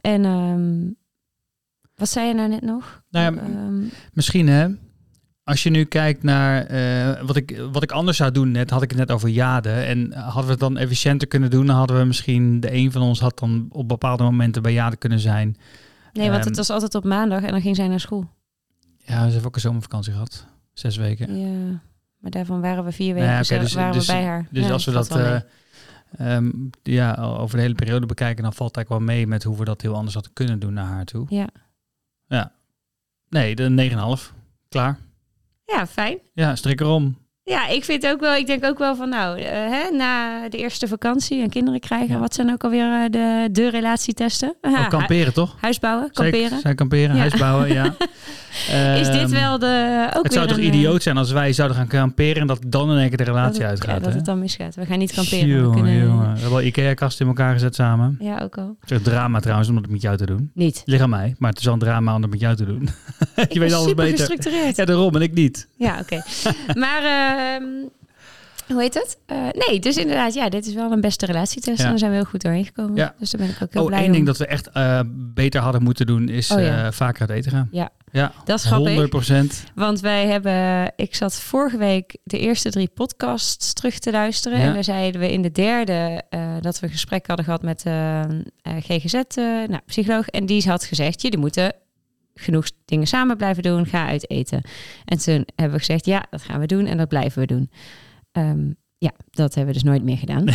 En 0.00 0.24
ehm, 0.24 0.82
wat 1.94 2.08
zei 2.08 2.28
je 2.28 2.34
nou 2.34 2.48
net 2.48 2.62
nog? 2.62 3.02
Nou 3.10 3.34
ja, 3.34 3.40
Ehm, 3.42 3.82
Misschien 4.12 4.48
hè, 4.48 4.66
als 5.44 5.62
je 5.62 5.70
nu 5.70 5.84
kijkt 5.84 6.22
naar 6.22 6.66
eh, 6.66 7.22
wat, 7.26 7.36
ik, 7.36 7.62
wat 7.72 7.82
ik 7.82 7.92
anders 7.92 8.16
zou 8.16 8.30
doen, 8.30 8.50
net 8.50 8.70
had 8.70 8.82
ik 8.82 8.90
het 8.90 8.98
net 8.98 9.10
over 9.10 9.28
Jade. 9.28 9.70
En 9.70 10.12
hadden 10.12 10.44
we 10.44 10.50
het 10.50 10.60
dan 10.60 10.76
efficiënter 10.76 11.28
kunnen 11.28 11.50
doen, 11.50 11.66
dan 11.66 11.76
hadden 11.76 11.98
we 11.98 12.04
misschien, 12.04 12.60
de 12.60 12.72
een 12.74 12.92
van 12.92 13.02
ons 13.02 13.20
had 13.20 13.38
dan 13.38 13.66
op 13.70 13.88
bepaalde 13.88 14.22
momenten 14.22 14.62
bij 14.62 14.72
Jade 14.72 14.96
kunnen 14.96 15.20
zijn. 15.20 15.56
Nee, 16.14 16.26
want 16.30 16.38
Ehm, 16.40 16.48
het 16.48 16.56
was 16.56 16.70
altijd 16.70 16.94
op 16.94 17.04
maandag 17.04 17.42
en 17.42 17.50
dan 17.50 17.60
ging 17.60 17.76
zij 17.76 17.88
naar 17.88 18.00
school. 18.00 18.30
Ja, 18.98 19.26
ze 19.26 19.32
heeft 19.32 19.46
ook 19.46 19.54
een 19.54 19.60
zomervakantie 19.60 20.12
gehad. 20.12 20.46
Zes 20.72 20.96
weken. 20.96 21.38
Ja, 21.38 21.80
maar 22.18 22.30
daarvan 22.30 22.60
waren 22.60 22.84
we 22.84 22.92
vier 22.92 23.14
weken, 23.14 23.28
Nou 23.28 23.32
ja, 23.32 23.36
oké, 23.36 23.46
zelf- 23.46 23.62
dus- 23.62 23.72
waren 23.74 23.92
dus- 23.92 24.06
we 24.06 24.12
bij 24.12 24.24
haar. 24.24 24.46
Dus 24.50 24.66
Ja, 24.66 24.72
als 24.72 24.84
we 24.84 24.92
dat 24.92 25.16
eh, 25.16 25.40
ehm, 26.16 26.50
ja, 26.82 27.14
over 27.14 27.56
de 27.56 27.62
hele 27.62 27.74
periode 27.74 28.06
bekijken, 28.06 28.42
dan 28.42 28.52
valt 28.52 28.76
eigenlijk 28.76 29.06
wel 29.06 29.16
mee 29.16 29.26
met 29.26 29.42
hoe 29.42 29.56
we 29.56 29.64
dat 29.64 29.80
heel 29.82 29.94
anders 29.94 30.14
hadden 30.14 30.32
kunnen 30.32 30.58
doen 30.58 30.72
naar 30.72 30.86
haar 30.86 31.04
toe. 31.04 31.26
Ja. 31.28 31.48
Nee, 33.28 33.54
de 33.54 33.68
9,5. 33.68 34.32
Klaar. 34.68 34.98
ja, 35.64 35.86
fijn. 35.86 36.18
Ja, 36.32 36.56
strik 36.56 36.80
erom. 36.80 37.16
Ja, 37.46 37.68
ik 37.68 37.84
vind 37.84 38.06
ook 38.06 38.20
wel, 38.20 38.34
ik 38.34 38.46
denk 38.46 38.64
ook 38.64 38.78
wel 38.78 38.96
van 38.96 39.08
nou, 39.08 39.38
eh, 39.38 39.50
hè, 39.52 39.90
na 39.96 40.48
de 40.48 40.56
eerste 40.56 40.88
vakantie 40.88 41.42
en 41.42 41.48
kinderen 41.50 41.80
krijgen, 41.80 42.14
Ja. 42.14 42.18
wat 42.20 42.34
zijn 42.34 42.52
ook 42.52 42.64
alweer 42.64 42.92
eh, 42.92 43.10
de, 43.10 43.48
de 43.52 43.70
relatietesten? 43.70 44.54
Aha, 44.60 44.86
kamperen, 44.86 45.32
toch? 45.32 45.50
hu- 45.52 45.56
Huisbouwen, 45.60 46.10
kamperen. 46.12 46.60
Zij 46.60 46.74
kamperen, 46.74 47.14
Ja. 47.14 47.20
huis 47.20 47.36
bouwen, 47.36 47.72
ja. 47.72 47.84
Is 49.00 49.06
dit 49.10 49.16
Ehm, 49.20 49.30
wel 49.30 49.58
de 49.58 50.06
ook 50.16 50.22
Het 50.22 50.32
zou 50.32 50.46
toch 50.46 50.56
een, 50.56 50.62
eh, 50.62 50.68
idioot 50.68 51.02
zijn 51.02 51.16
als 51.16 51.30
wij 51.32 51.52
zouden 51.52 51.76
gaan 51.76 51.86
kamperen 51.86 52.40
en 52.40 52.46
dat 52.46 52.58
dan 52.66 52.90
in 52.90 52.98
één 52.98 53.08
keer 53.08 53.16
de 53.16 53.24
relatie 53.24 53.60
het- 53.60 53.70
uitgaat. 53.70 53.94
Ja, 53.94 53.98
dat 54.00 54.08
hè? 54.10 54.16
het 54.16 54.24
dan 54.24 54.38
misgaat. 54.38 54.74
We 54.74 54.86
gaan 54.86 54.98
niet 54.98 55.12
kamperen. 55.12 55.68
we 55.68 55.74
kunnen, 55.74 55.96
jongen. 56.04 56.18
We 56.20 56.26
hebben 56.40 56.50
wel 56.50 56.62
Ikea-kasten 56.62 57.26
in 57.26 57.32
elkaar 57.36 57.52
gezet 57.52 57.74
samen. 57.74 58.16
Ja, 58.20 58.38
ook 58.42 58.58
al. 58.58 58.76
Het 58.80 58.90
is 58.90 58.96
echt 58.96 59.04
drama 59.04 59.40
trouwens 59.40 59.68
om 59.68 59.74
dat 59.74 59.88
met 59.90 60.02
jou 60.02 60.16
te 60.16 60.26
doen. 60.26 60.50
Niet. 60.54 60.82
Ligt 60.84 61.02
aan 61.02 61.10
mij, 61.10 61.34
maar 61.38 61.50
het 61.50 61.58
is 61.58 61.64
wel 61.64 61.74
een 61.74 61.80
drama 61.80 62.14
om 62.14 62.20
dat 62.20 62.30
met 62.30 62.40
jou 62.40 62.56
te 62.56 62.64
doen. 62.64 62.88
Je 63.48 63.60
weet 63.60 63.72
alles 63.72 63.88
super 63.88 64.04
beter. 64.04 64.18
gestructureerd. 64.18 64.76
Ja, 64.76 64.84
daarom 64.84 65.14
en 65.14 65.22
ik 65.22 65.32
niet. 65.34 65.68
Ja, 65.76 65.98
oké. 66.00 66.22
maar 66.82 67.02
ehm, 67.38 67.62
hoe 68.72 68.80
heet 68.80 68.94
het? 68.94 69.18
Eh, 69.26 69.36
nee, 69.68 69.80
dus 69.80 69.96
inderdaad, 69.96 70.34
ja, 70.34 70.48
dit 70.48 70.66
is 70.66 70.74
wel 70.74 70.92
een 70.92 71.00
beste 71.00 71.26
relatietest. 71.26 71.78
Ja. 71.78 71.84
En 71.84 71.90
daar 71.90 71.98
zijn 71.98 72.10
we 72.10 72.16
heel 72.16 72.26
goed 72.26 72.42
doorheen 72.42 72.64
gekomen. 72.64 72.96
Ja. 72.96 73.14
Dus 73.18 73.30
daar 73.30 73.40
ben 73.40 73.50
ik 73.50 73.62
ook 73.62 73.72
heel 73.72 73.82
Oh, 73.82 73.86
blij 73.88 73.98
één 73.98 74.08
om. 74.08 74.14
ding 74.14 74.26
dat 74.26 74.36
we 74.38 74.46
echt 74.46 74.70
eh, 74.70 75.00
beter 75.08 75.60
hadden 75.60 75.82
moeten 75.82 76.06
doen 76.06 76.28
is 76.28 76.50
Oh, 76.50 76.60
ja. 76.60 76.86
eh, 76.86 76.92
vaker 76.92 77.20
uit 77.20 77.30
eten 77.30 77.50
gaan. 77.50 77.68
Ja. 77.70 77.90
ja. 78.12 78.32
Dat 78.44 78.58
is 78.58 78.64
grappig. 78.64 78.88
100 78.88 79.10
procent. 79.10 79.64
Want 79.74 80.00
wij 80.00 80.26
hebben, 80.26 80.92
ik 80.96 81.14
zat 81.14 81.34
vorige 81.40 81.76
week 81.76 82.16
de 82.24 82.38
eerste 82.38 82.70
drie 82.70 82.90
podcasts 82.94 83.72
terug 83.72 83.98
te 83.98 84.10
luisteren. 84.10 84.58
En 84.58 84.74
daar 84.74 84.84
zeiden 84.84 85.20
we 85.20 85.32
in 85.32 85.42
de 85.42 85.52
derde 85.52 86.22
dat 86.60 86.80
we 86.80 86.86
een 86.86 86.92
gesprek 86.92 87.26
hadden 87.26 87.44
gehad 87.44 87.62
met 87.62 87.82
GGZ, 88.62 89.12
nou, 89.36 89.78
psycholoog. 89.86 90.28
En 90.28 90.46
die 90.46 90.68
had 90.68 90.84
gezegd, 90.84 91.22
jullie 91.22 91.38
moeten 91.38 91.72
genoeg 92.34 92.66
dingen 92.84 93.06
samen 93.06 93.36
blijven 93.36 93.62
doen, 93.62 93.86
ga 93.86 94.06
uit 94.06 94.30
eten. 94.30 94.62
En 95.04 95.18
toen 95.18 95.46
hebben 95.54 95.78
we 95.78 95.84
gezegd, 95.84 96.06
ja, 96.06 96.26
dat 96.30 96.42
gaan 96.42 96.60
we 96.60 96.66
doen 96.66 96.86
en 96.86 96.96
dat 96.96 97.08
blijven 97.08 97.40
we 97.40 97.46
doen. 97.46 97.70
Ehm, 98.32 98.70
ja, 99.04 99.10
dat 99.30 99.54
hebben 99.54 99.74
we 99.74 99.80
dus 99.80 99.90
nooit 99.90 100.02
meer 100.02 100.16
gedaan. 100.16 100.44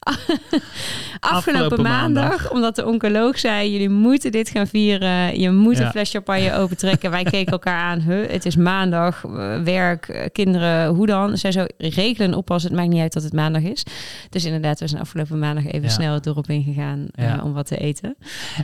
Afgelopen, 0.00 1.20
Afgelopen 1.20 1.82
maandag, 1.82 2.28
maandag. 2.30 2.50
omdat 2.50 2.76
de 2.76 2.86
oncoloog 2.86 3.38
zei, 3.38 3.70
jullie 3.72 3.88
moeten 3.88 4.32
dit 4.32 4.48
gaan 4.48 4.66
vieren. 4.66 5.40
Je 5.40 5.50
moet 5.50 5.76
Ja. 5.78 5.84
een 5.84 5.90
fles 5.90 6.10
champagne 6.10 6.54
opentrekken. 6.54 7.10
Wij 7.10 7.22
keken 7.24 7.52
elkaar 7.52 7.80
aan, 7.82 8.00
huh, 8.00 8.30
het 8.30 8.46
is 8.46 8.56
maandag, 8.56 9.24
eh, 9.24 9.62
werk, 9.62 10.08
eh, 10.08 10.26
kinderen, 10.32 10.86
hoe 10.88 11.06
dan? 11.06 11.38
Zij 11.38 11.52
zo 11.52 11.64
regelen 11.78 12.34
oppassen, 12.34 12.70
het 12.70 12.78
maakt 12.80 12.92
niet 12.92 13.00
uit 13.00 13.12
dat 13.12 13.22
het 13.22 13.32
maandag 13.32 13.62
is. 13.62 13.84
Dus 14.30 14.44
inderdaad, 14.44 14.80
we 14.80 14.86
zijn 14.88 15.00
afgelopen 15.00 15.38
maandag 15.38 15.66
even 15.66 15.82
Ja. 15.82 15.88
snel 15.88 16.14
het 16.14 16.24
dorp 16.24 16.48
ingegaan 16.50 17.06
eh, 17.14 17.40
om 17.44 17.52
wat 17.52 17.66
te 17.66 17.76
eten. 17.76 18.16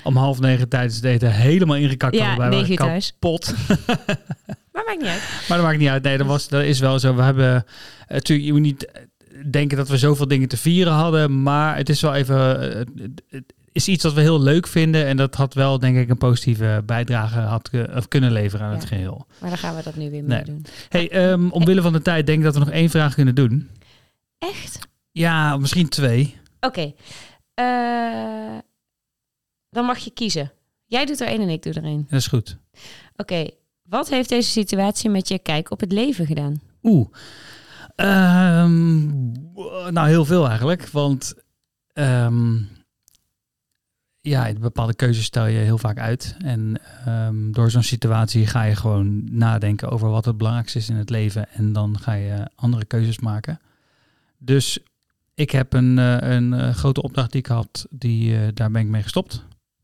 Om 0.03 0.17
half 0.17 0.41
negen 0.41 0.69
tijdens 0.69 0.95
het 0.97 1.05
eten 1.05 1.33
helemaal 1.33 1.77
ingekakt. 1.77 2.15
Ja, 2.17 2.49
negen 2.49 2.71
uur 2.71 2.77
thuis. 2.77 3.13
Maar 4.79 4.87
maakt 4.87 5.01
niet 5.01 5.09
uit. 5.11 5.23
Maar 5.49 5.59
dat 5.59 5.67
maakt 5.67 5.79
niet 5.79 5.89
uit. 5.89 6.03
Nee, 6.03 6.19
dat, 6.19 6.27
was, 6.27 6.49
dat 6.49 6.63
is 6.65 6.79
wel 6.81 6.99
zo. 6.99 7.15
We 7.15 7.23
hebben 7.23 7.55
eh, 7.55 7.61
natuurlijk, 8.09 8.47
je 8.49 8.53
moet 8.53 8.63
niet 8.63 8.87
eh, 8.91 9.03
denken 9.51 9.77
dat 9.77 9.89
we 9.89 9.97
zoveel 9.99 10.29
dingen 10.29 10.49
te 10.49 10.57
vieren 10.57 10.93
hadden. 10.93 11.43
Maar 11.43 11.77
het 11.77 11.89
is 11.89 12.01
wel 12.01 12.15
even. 12.15 12.61
eh, 12.73 12.85
Het 13.31 13.87
is 13.87 13.89
iets 13.89 14.03
dat 14.03 14.13
we 14.13 14.21
heel 14.21 14.41
leuk 14.41 14.67
vinden. 14.67 15.07
En 15.07 15.17
dat 15.17 15.35
had 15.35 15.55
wel, 15.55 15.79
denk 15.79 15.97
ik, 15.97 16.09
een 16.09 16.19
positieve 16.19 16.83
bijdrage 16.87 17.39
had, 17.41 17.71
of 17.95 18.09
kunnen 18.09 18.33
leveren 18.33 18.67
aan 18.67 18.73
Ja. 18.73 18.79
het 18.79 18.89
geheel. 18.89 19.27
Maar 19.41 19.49
dan 19.49 19.59
gaan 19.59 19.77
we 19.77 19.83
dat 19.83 19.97
nu 19.97 20.11
weer 20.11 20.23
Nee. 20.23 20.37
mee 20.37 20.45
doen. 20.45 20.65
Hey, 20.89 21.11
ehm, 21.11 21.49
omwille 21.49 21.83
van 21.83 21.93
de 21.93 22.03
tijd 22.03 22.27
denk 22.27 22.39
ik 22.39 22.45
dat 22.45 22.55
we 22.55 22.61
nog 22.61 22.71
één 22.71 22.91
vraag 22.91 23.15
kunnen 23.15 23.35
doen. 23.35 23.71
Echt? 24.39 24.79
Ja, 25.13 25.57
misschien 25.57 25.89
twee. 25.89 26.37
Oké. 26.61 26.93
Dan 29.71 29.85
mag 29.85 29.99
je 29.99 30.11
kiezen. 30.11 30.53
Jij 30.87 31.05
doet 31.07 31.21
er 31.21 31.27
één 31.27 31.41
en 31.41 31.49
ik 31.49 31.63
doe 31.63 31.73
er 31.73 31.85
één. 31.85 32.07
Dat 32.11 32.21
is 32.21 32.27
goed. 32.27 32.57
Oké. 33.17 33.49
Wat 33.89 34.09
heeft 34.09 34.29
deze 34.29 34.51
situatie 34.51 35.11
met 35.11 35.29
je 35.29 35.39
kijk 35.39 35.71
op 35.71 35.81
het 35.81 35.93
leven 35.93 36.27
gedaan? 36.27 36.61
Oeh. 36.83 37.09
Ehm, 37.95 39.07
nou, 39.93 40.09
heel 40.09 40.25
veel 40.25 40.47
eigenlijk. 40.49 40.89
Want 40.89 41.35
ehm, 41.93 42.57
ja, 44.21 44.53
bepaalde 44.53 44.95
keuzes 44.95 45.25
stel 45.25 45.47
je 45.47 45.59
heel 45.59 45.79
vaak 45.79 45.99
uit. 45.99 46.37
En 46.39 46.81
ehm, 47.05 47.51
door 47.51 47.71
zo'n 47.71 47.83
situatie 47.83 48.47
ga 48.47 48.63
je 48.63 48.77
gewoon 48.77 49.37
nadenken 49.37 49.91
over 49.91 50.09
wat 50.11 50.25
het 50.25 50.37
belangrijkste 50.37 50.79
is 50.79 50.89
in 50.89 50.97
het 50.97 51.11
leven. 51.11 51.49
En 51.49 51.73
dan 51.73 51.99
ga 51.99 52.13
je 52.13 52.51
andere 52.55 52.85
keuzes 52.85 53.19
maken. 53.19 53.61
Dus 54.39 54.79
ik 55.35 55.51
heb 55.51 55.73
een, 55.73 55.99
eh, 55.99 56.17
een 56.21 56.53
eh, 56.53 56.75
grote 56.75 57.03
opdracht 57.03 57.33
die 57.33 57.41
ik 57.41 57.47
had, 57.47 57.87
die, 57.91 58.37
eh, 58.37 58.49
daar 58.55 58.71
ben 58.71 58.83
ik 58.83 58.89
mee 58.89 59.03
gestopt. 59.03 59.33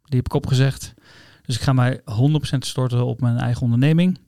Die 0.04 0.16
heb 0.16 0.26
ik 0.26 0.34
opgezegd. 0.34 0.94
Dus 1.46 1.56
ik 1.56 1.62
ga 1.62 1.72
mij 1.72 2.00
100% 2.00 2.02
storten 2.58 3.04
op 3.04 3.20
mijn 3.20 3.36
eigen 3.36 3.62
onderneming. 3.62 4.18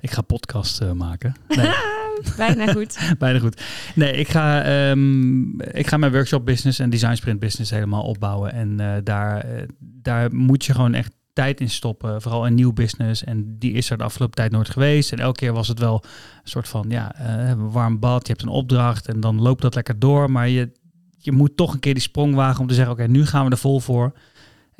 Ik 0.00 0.10
ga 0.10 0.22
podcast 0.22 0.80
eh, 0.80 0.92
maken. 0.92 1.34
Nee. 1.48 1.70
Bijna 2.36 2.72
goed. 2.72 2.98
Bijna 3.18 3.38
goed. 3.38 3.62
Nee, 3.94 4.12
ik 4.12 4.28
ga, 4.28 4.62
ehm, 4.62 5.60
ik 5.60 5.86
ga 5.86 5.96
mijn 5.96 6.12
workshop 6.12 6.46
business 6.46 6.78
en 6.78 6.90
design 6.90 7.14
sprint 7.14 7.40
business 7.40 7.70
helemaal 7.70 8.02
opbouwen. 8.02 8.52
En 8.52 8.80
eh, 8.80 8.96
daar, 9.04 9.40
eh, 9.40 9.62
daar 9.78 10.34
moet 10.34 10.64
je 10.64 10.74
gewoon 10.74 10.94
echt 10.94 11.12
tijd 11.32 11.60
in 11.60 11.70
stoppen. 11.70 12.22
Vooral 12.22 12.46
een 12.46 12.54
nieuw 12.54 12.72
business. 12.72 13.24
En 13.24 13.58
die 13.58 13.72
is 13.72 13.90
er 13.90 13.98
de 13.98 14.04
afgelopen 14.04 14.36
tijd 14.36 14.52
nooit 14.52 14.70
geweest. 14.70 15.12
En 15.12 15.18
elke 15.18 15.38
keer 15.38 15.52
was 15.52 15.68
het 15.68 15.78
wel 15.78 16.04
een 16.42 16.48
soort 16.48 16.68
van, 16.68 16.86
ja, 16.88 17.20
een 17.20 17.70
warm 17.70 17.98
bad. 17.98 18.26
Je 18.26 18.32
hebt 18.32 18.44
een 18.44 18.52
opdracht 18.52 19.08
en 19.08 19.20
dan 19.20 19.40
loopt 19.40 19.62
dat 19.62 19.74
lekker 19.74 19.98
door. 19.98 20.30
Maar 20.30 20.48
je, 20.48 20.72
je 21.18 21.32
moet 21.32 21.56
toch 21.56 21.72
een 21.72 21.80
keer 21.80 21.94
die 21.94 22.02
sprong 22.02 22.34
wagen 22.34 22.60
om 22.60 22.66
te 22.66 22.74
zeggen, 22.74 22.92
oké, 22.92 23.06
nu 23.06 23.26
gaan 23.26 23.44
we 23.44 23.50
er 23.50 23.58
vol 23.58 23.80
voor. 23.80 24.12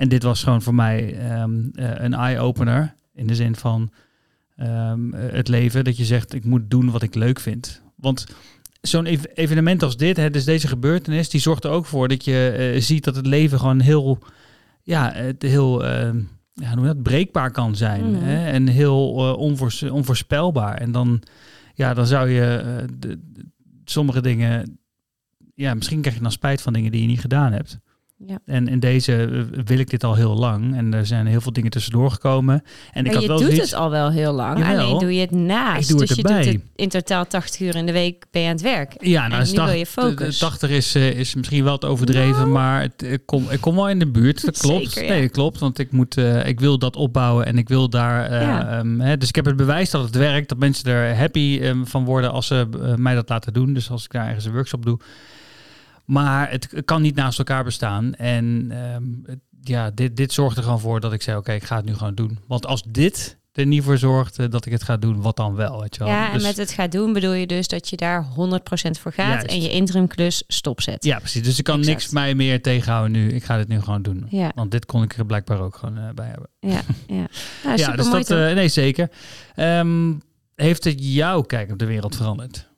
En 0.00 0.08
dit 0.08 0.22
was 0.22 0.42
gewoon 0.42 0.62
voor 0.62 0.74
mij 0.74 1.18
ehm, 1.18 1.52
eh, 1.74 1.90
een 1.94 2.14
eye-opener. 2.14 2.94
In 3.14 3.26
de 3.26 3.34
zin 3.34 3.56
van 3.56 3.90
ehm, 4.56 5.14
eh, 5.14 5.32
het 5.32 5.48
leven. 5.48 5.84
Dat 5.84 5.96
je 5.96 6.04
zegt, 6.04 6.34
ik 6.34 6.44
moet 6.44 6.70
doen 6.70 6.90
wat 6.90 7.02
ik 7.02 7.14
leuk 7.14 7.40
vind. 7.40 7.82
Want 7.96 8.26
zo'n 8.80 9.06
ev- 9.06 9.24
evenement 9.34 9.82
als 9.82 9.96
dit, 9.96 10.16
hè, 10.16 10.30
dus 10.30 10.44
deze 10.44 10.68
gebeurtenis, 10.68 11.28
die 11.28 11.40
zorgt 11.40 11.64
er 11.64 11.70
ook 11.70 11.86
voor 11.86 12.08
dat 12.08 12.24
je 12.24 12.48
eh, 12.74 12.80
ziet 12.80 13.04
dat 13.04 13.16
het 13.16 13.26
leven 13.26 13.58
gewoon 13.58 13.80
heel, 13.80 14.18
ja, 14.82 15.12
het 15.12 15.42
heel, 15.42 15.84
ehm, 15.84 16.16
ja, 16.52 16.66
hoe 16.66 16.74
noem 16.76 16.84
dat, 16.84 17.02
breekbaar 17.02 17.50
kan 17.50 17.76
zijn. 17.76 18.10
Mhm. 18.10 18.22
Hè? 18.22 18.46
En 18.50 18.66
heel 18.66 19.18
eh, 19.28 19.38
onvoors- 19.38 19.82
onvoorspelbaar. 19.82 20.74
En 20.76 20.92
dan, 20.92 21.22
ja, 21.74 21.94
dan 21.94 22.06
zou 22.06 22.28
je 22.30 22.62
de, 22.98 23.18
de- 23.32 23.48
sommige 23.84 24.20
dingen, 24.22 24.78
ja, 25.54 25.74
misschien 25.74 26.00
krijg 26.00 26.16
je 26.16 26.22
dan 26.22 26.32
spijt 26.32 26.62
van 26.62 26.72
dingen 26.72 26.90
die 26.92 27.00
je 27.00 27.06
niet 27.06 27.20
gedaan 27.20 27.52
hebt. 27.52 27.78
Ja. 28.26 28.38
En 28.46 28.68
in 28.68 28.80
deze 28.80 29.16
eh, 29.24 29.62
wil 29.64 29.78
ik 29.78 29.90
dit 29.90 30.04
al 30.04 30.14
heel 30.14 30.34
lang. 30.36 30.76
En 30.76 30.94
er 30.94 31.06
zijn 31.06 31.26
heel 31.26 31.40
veel 31.40 31.52
dingen 31.52 31.70
tussendoor 31.70 32.10
gekomen. 32.10 32.62
En 32.92 33.04
ik 33.06 33.12
had 33.12 33.22
je 33.22 33.28
wel 33.28 33.36
doet 33.38 33.46
zoiets- 33.46 33.70
het 33.70 33.80
al 33.80 33.90
wel 33.90 34.10
heel 34.10 34.32
lang. 34.32 34.58
Jawel. 34.58 34.78
Alleen 34.86 34.98
doe 34.98 35.14
je 35.14 35.20
het 35.20 35.30
naast. 35.30 35.82
Ik 35.82 35.88
doe 35.88 35.98
het 35.98 36.08
dus 36.08 36.16
je 36.16 36.22
erbij. 36.22 36.42
doet 36.44 36.52
het 36.52 36.62
in 36.76 36.88
totaal 36.88 37.26
80 37.26 37.60
uur 37.60 37.76
in 37.76 37.86
de 37.86 37.92
week 37.92 38.24
ben 38.30 38.42
je 38.42 38.48
aan 38.48 38.54
het 38.54 38.62
werk. 38.62 38.94
Ja, 38.98 39.22
En 39.24 39.30
nou, 39.30 39.42
nu 39.42 39.48
is 39.48 39.54
tach- 39.54 39.66
wil 39.68 39.78
je 39.78 39.86
focus. 39.86 40.16
de- 40.16 40.24
de 40.32 40.38
80 40.38 40.70
is, 40.70 40.94
eh, 40.94 41.10
is 41.18 41.34
misschien 41.34 41.64
wel 41.64 41.78
te 41.78 41.86
overdreven, 41.86 42.50
maar 42.52 42.80
het, 42.82 43.02
ik, 43.02 43.22
kom, 43.26 43.46
ik 43.50 43.60
kom 43.60 43.74
wel 43.74 43.88
in 43.88 43.98
de 43.98 44.10
buurt. 44.10 44.44
Dat 44.44 44.58
klopt. 44.66 44.90
Zeker, 44.90 45.02
ja. 45.04 45.12
Nee, 45.12 45.22
dat 45.22 45.30
klopt. 45.30 45.58
Want 45.58 45.78
ik, 45.78 45.92
moet, 45.92 46.16
eh, 46.16 46.46
ik 46.46 46.60
wil 46.60 46.78
dat 46.78 46.96
opbouwen 46.96 47.46
en 47.46 47.58
ik 47.58 47.68
wil 47.68 47.88
daar. 47.90 48.24
eh, 48.30 48.40
Ja. 48.42 48.68
ehm, 48.78 49.00
hè, 49.00 49.16
dus 49.16 49.28
ik 49.28 49.34
heb 49.34 49.44
het 49.44 49.56
bewijs 49.56 49.90
dat 49.90 50.04
het 50.04 50.14
werkt, 50.14 50.48
dat 50.48 50.58
mensen 50.58 50.84
er 50.92 51.16
happy 51.16 51.58
ehm, 51.62 51.84
van 51.84 52.04
worden 52.04 52.32
als 52.32 52.46
ze 52.46 52.66
eh, 52.82 52.94
mij 52.94 53.14
dat 53.14 53.28
laten 53.28 53.52
doen. 53.52 53.72
Dus 53.74 53.90
als 53.90 54.04
ik 54.04 54.10
daar 54.10 54.26
ergens 54.26 54.44
een 54.44 54.52
workshop 54.52 54.84
doe. 54.84 54.98
Maar 56.10 56.50
het 56.50 56.82
kan 56.84 57.02
niet 57.02 57.14
naast 57.14 57.38
elkaar 57.38 57.64
bestaan. 57.64 58.14
En 58.14 58.66
ehm, 58.70 59.04
het- 59.24 59.38
ja, 59.62 59.90
dit, 59.90 60.16
dit 60.16 60.32
zorgt 60.32 60.56
er 60.56 60.62
gewoon 60.62 60.80
voor 60.80 61.00
dat 61.00 61.12
ik 61.12 61.22
zei: 61.22 61.36
oké, 61.36 61.52
ik 61.52 61.64
ga 61.64 61.76
het 61.76 61.84
nu 61.84 61.94
gewoon 61.94 62.14
doen. 62.14 62.38
Want 62.46 62.66
als 62.66 62.82
dit 62.88 63.38
er 63.52 63.66
niet 63.66 63.82
voor 63.82 63.98
zorgt 63.98 64.38
eh, 64.38 64.46
dat 64.50 64.66
ik 64.66 64.72
het 64.72 64.82
ga 64.82 64.96
doen, 64.96 65.20
wat 65.20 65.36
dan 65.36 65.54
wel? 65.54 65.80
Weet 65.80 65.94
je 65.94 66.04
wel? 66.04 66.12
Ja, 66.12 66.26
en 66.26 66.32
Dus- 66.34 66.42
met 66.42 66.56
het 66.56 66.70
gaat 66.72 66.92
doen 66.92 67.12
bedoel 67.12 67.32
je 67.32 67.46
dus 67.46 67.68
dat 67.68 67.88
je 67.88 67.96
daar 67.96 68.24
100% 68.24 68.98
voor 68.98 69.12
gaat 69.12 69.32
Juist. 69.32 69.46
en 69.46 69.60
je 69.62 69.70
interimklus 69.70 70.44
stopzet. 70.46 71.04
Ja, 71.04 71.18
precies. 71.18 71.42
Dus 71.42 71.58
ik 71.58 71.64
kan 71.64 71.78
Exact. 71.78 71.96
niks 71.98 72.10
mij 72.12 72.34
meer 72.34 72.62
tegenhouden 72.62 73.12
nu. 73.12 73.28
Ik 73.32 73.44
ga 73.44 73.56
dit 73.56 73.68
nu 73.68 73.80
gewoon 73.80 74.02
doen. 74.02 74.26
Ja, 74.28 74.52
Want 74.54 74.70
dit 74.70 74.86
kon 74.86 75.02
ik 75.02 75.16
er 75.16 75.26
blijkbaar 75.26 75.60
ook 75.60 75.76
gewoon 75.76 75.98
eh, 75.98 76.08
bij 76.14 76.26
hebben. 76.26 76.48
ja, 76.60 76.80
ja. 77.16 77.26
Nou, 77.64 77.78
ja, 77.78 77.96
dus 77.96 78.10
dat, 78.10 78.30
eh, 78.30 78.54
nee, 78.54 78.68
zeker. 78.68 79.10
Ehm, 79.54 80.12
heeft 80.54 80.84
het 80.84 80.94
jouw 81.14 81.40
kijk 81.42 81.70
op 81.72 81.78
de 81.78 81.86
wereld 81.86 82.16
veranderd? 82.16 82.68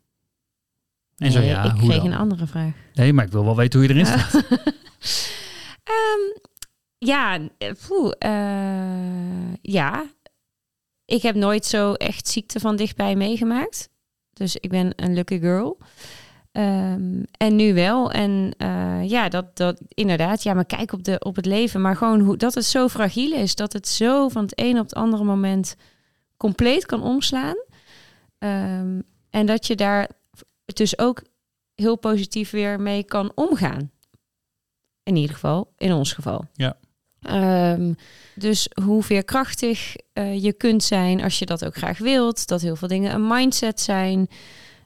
En 1.17 1.33
zo 1.33 1.39
Nee, 1.39 1.49
ja, 1.49 1.65
ik 1.65 1.71
hoe 1.71 1.89
kreeg 1.89 2.03
dan? 2.03 2.13
een 2.13 2.19
andere 2.19 2.47
vraag. 2.47 2.73
Nee, 2.95 3.13
maar 3.13 3.25
ik 3.25 3.33
wil 3.33 3.45
wel 3.45 3.57
weten 3.57 3.79
hoe 3.79 3.89
je 3.89 3.95
erin 3.95 4.07
staat. 4.07 4.35
Ehm, 5.85 6.41
ja, 6.99 7.39
eh, 7.59 7.71
poeh, 7.87 8.13
eh, 8.19 9.55
ja. 9.63 10.07
Ik 11.05 11.23
heb 11.23 11.35
nooit 11.35 11.65
zo 11.65 11.93
echt 11.93 12.29
ziekte 12.29 12.61
van 12.61 12.77
dichtbij 12.77 13.17
meegemaakt. 13.17 13.89
Dus 14.33 14.57
ik 14.57 14.71
ben 14.71 14.93
een 14.97 15.15
lucky 15.15 15.39
girl. 15.39 15.79
Ehm, 16.53 17.23
en 17.37 17.57
nu 17.57 17.75
wel. 17.75 18.11
En 18.11 18.55
eh, 18.57 19.09
ja, 19.09 19.29
dat, 19.29 19.57
dat 19.57 19.81
inderdaad. 19.89 20.43
Ja, 20.43 20.55
maar 20.55 20.65
kijk 20.65 20.93
op, 20.93 21.05
de, 21.05 21.19
op 21.19 21.37
het 21.37 21.47
leven. 21.47 21.81
Maar 21.81 21.97
gewoon 21.97 22.21
hoe, 22.21 22.37
dat 22.37 22.55
het 22.55 22.65
zo 22.65 22.89
fragiel 22.89 23.33
is. 23.33 23.55
Dat 23.55 23.73
het 23.73 23.89
zo 23.89 24.29
van 24.29 24.43
het 24.43 24.61
een 24.61 24.79
op 24.79 24.85
het 24.85 24.95
andere 24.95 25.25
moment 25.25 25.77
compleet 26.37 26.87
kan 26.87 27.03
omslaan. 27.03 27.57
Ehm, 28.39 29.01
en 29.31 29.47
dat 29.47 29.67
je 29.67 29.77
daar 29.77 30.09
dus 30.77 30.99
ook 30.99 31.23
heel 31.75 31.97
positief 31.97 32.51
weer 32.51 32.81
mee 32.81 33.05
kan 33.05 33.33
omgaan. 33.35 33.91
In 35.03 35.17
ieder 35.17 35.35
geval, 35.35 35.73
in 35.77 35.93
ons 35.93 36.13
geval. 36.13 36.45
Ja. 36.53 36.77
Ehm, 37.21 37.93
dus 38.35 38.69
hoe 38.85 39.03
veerkrachtig 39.03 39.97
eh, 40.13 40.43
je 40.43 40.53
kunt 40.53 40.85
zijn 40.85 41.23
als 41.23 41.39
je 41.39 41.47
dat 41.47 41.65
ook 41.65 41.77
graag 41.77 41.99
wilt. 41.99 42.47
Dat 42.47 42.61
heel 42.61 42.77
veel 42.77 42.89
dingen 42.89 43.15
een 43.15 43.27
mindset 43.27 43.81
zijn. 43.81 44.29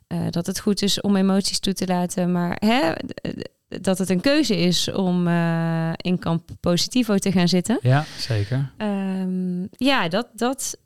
Eh, 0.06 0.26
dat 0.30 0.46
het 0.46 0.60
goed 0.60 0.82
is 0.82 1.00
om 1.00 1.16
emoties 1.16 1.58
toe 1.58 1.72
te 1.72 1.86
laten. 1.86 2.32
Maar 2.32 2.56
hè, 2.58 2.92
dat 3.68 3.98
het 3.98 4.10
een 4.10 4.20
keuze 4.20 4.56
is 4.56 4.92
om 4.92 5.26
eh, 5.26 5.92
in 5.96 6.18
kamp 6.18 6.50
positivo 6.60 7.16
te 7.16 7.32
gaan 7.32 7.48
zitten. 7.48 7.78
Ja, 7.82 8.04
zeker. 8.18 8.72
Ehm, 8.76 9.62
ja, 9.70 10.08
dat, 10.08 10.28
dat 10.34 10.76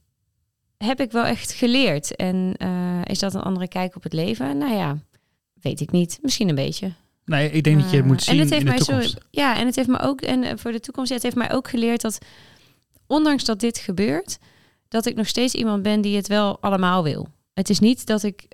heb 0.84 1.00
ik 1.00 1.12
wel 1.12 1.24
echt 1.24 1.52
geleerd. 1.52 2.16
En 2.16 2.54
eh, 2.56 3.00
is 3.04 3.18
dat 3.18 3.34
een 3.34 3.40
andere 3.42 3.68
kijk 3.68 3.96
op 3.96 4.02
het 4.02 4.12
leven? 4.12 4.58
Nou 4.58 4.72
ja, 4.72 4.96
weet 5.60 5.80
ik 5.80 5.90
niet. 5.90 6.18
Misschien 6.22 6.48
een 6.48 6.54
beetje. 6.54 6.92
Nee, 7.24 7.50
ik 7.50 7.64
denk 7.64 7.80
dat 7.80 7.90
je 7.90 7.96
het 7.96 8.04
Maar- 8.04 8.14
moet 8.14 8.22
zien 8.22 8.34
en 8.34 8.40
het 8.40 8.50
in 8.50 8.54
heeft 8.54 8.66
de 8.66 8.70
mij 8.92 9.00
toekomst. 9.02 9.26
Ja, 9.30 9.56
en 9.56 9.66
het 9.66 9.76
heeft 9.76 9.88
me 9.88 9.98
ook, 10.00 10.20
en 10.20 10.42
eh, 10.42 10.52
voor 10.56 10.72
de 10.72 10.80
toekomst, 10.80 11.08
ja, 11.08 11.14
het 11.14 11.24
heeft 11.24 11.36
mij 11.36 11.52
ook 11.52 11.68
geleerd 11.68 12.00
dat, 12.00 12.18
ondanks 13.06 13.44
dat 13.44 13.60
dit 13.60 13.78
gebeurt, 13.78 14.38
dat 14.88 15.06
ik 15.06 15.14
nog 15.14 15.26
steeds 15.26 15.54
iemand 15.54 15.82
ben 15.82 16.00
die 16.00 16.16
het 16.16 16.26
wel 16.26 16.60
allemaal 16.60 17.02
wil. 17.02 17.28
Het 17.54 17.70
is 17.70 17.78
niet 17.78 18.06
dat 18.06 18.22
ik, 18.22 18.46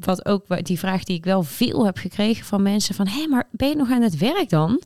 wat 0.00 0.26
ook 0.26 0.64
die 0.64 0.78
vraag 0.78 1.04
die 1.04 1.16
ik 1.16 1.24
wel 1.24 1.42
veel 1.42 1.84
heb 1.84 1.96
gekregen 1.96 2.44
van 2.44 2.62
mensen 2.62 2.94
van, 2.94 3.06
hé, 3.06 3.26
maar 3.26 3.48
ben 3.50 3.68
je 3.68 3.76
nog 3.76 3.90
aan 3.90 4.02
het 4.02 4.16
werk 4.18 4.48
dan? 4.48 4.82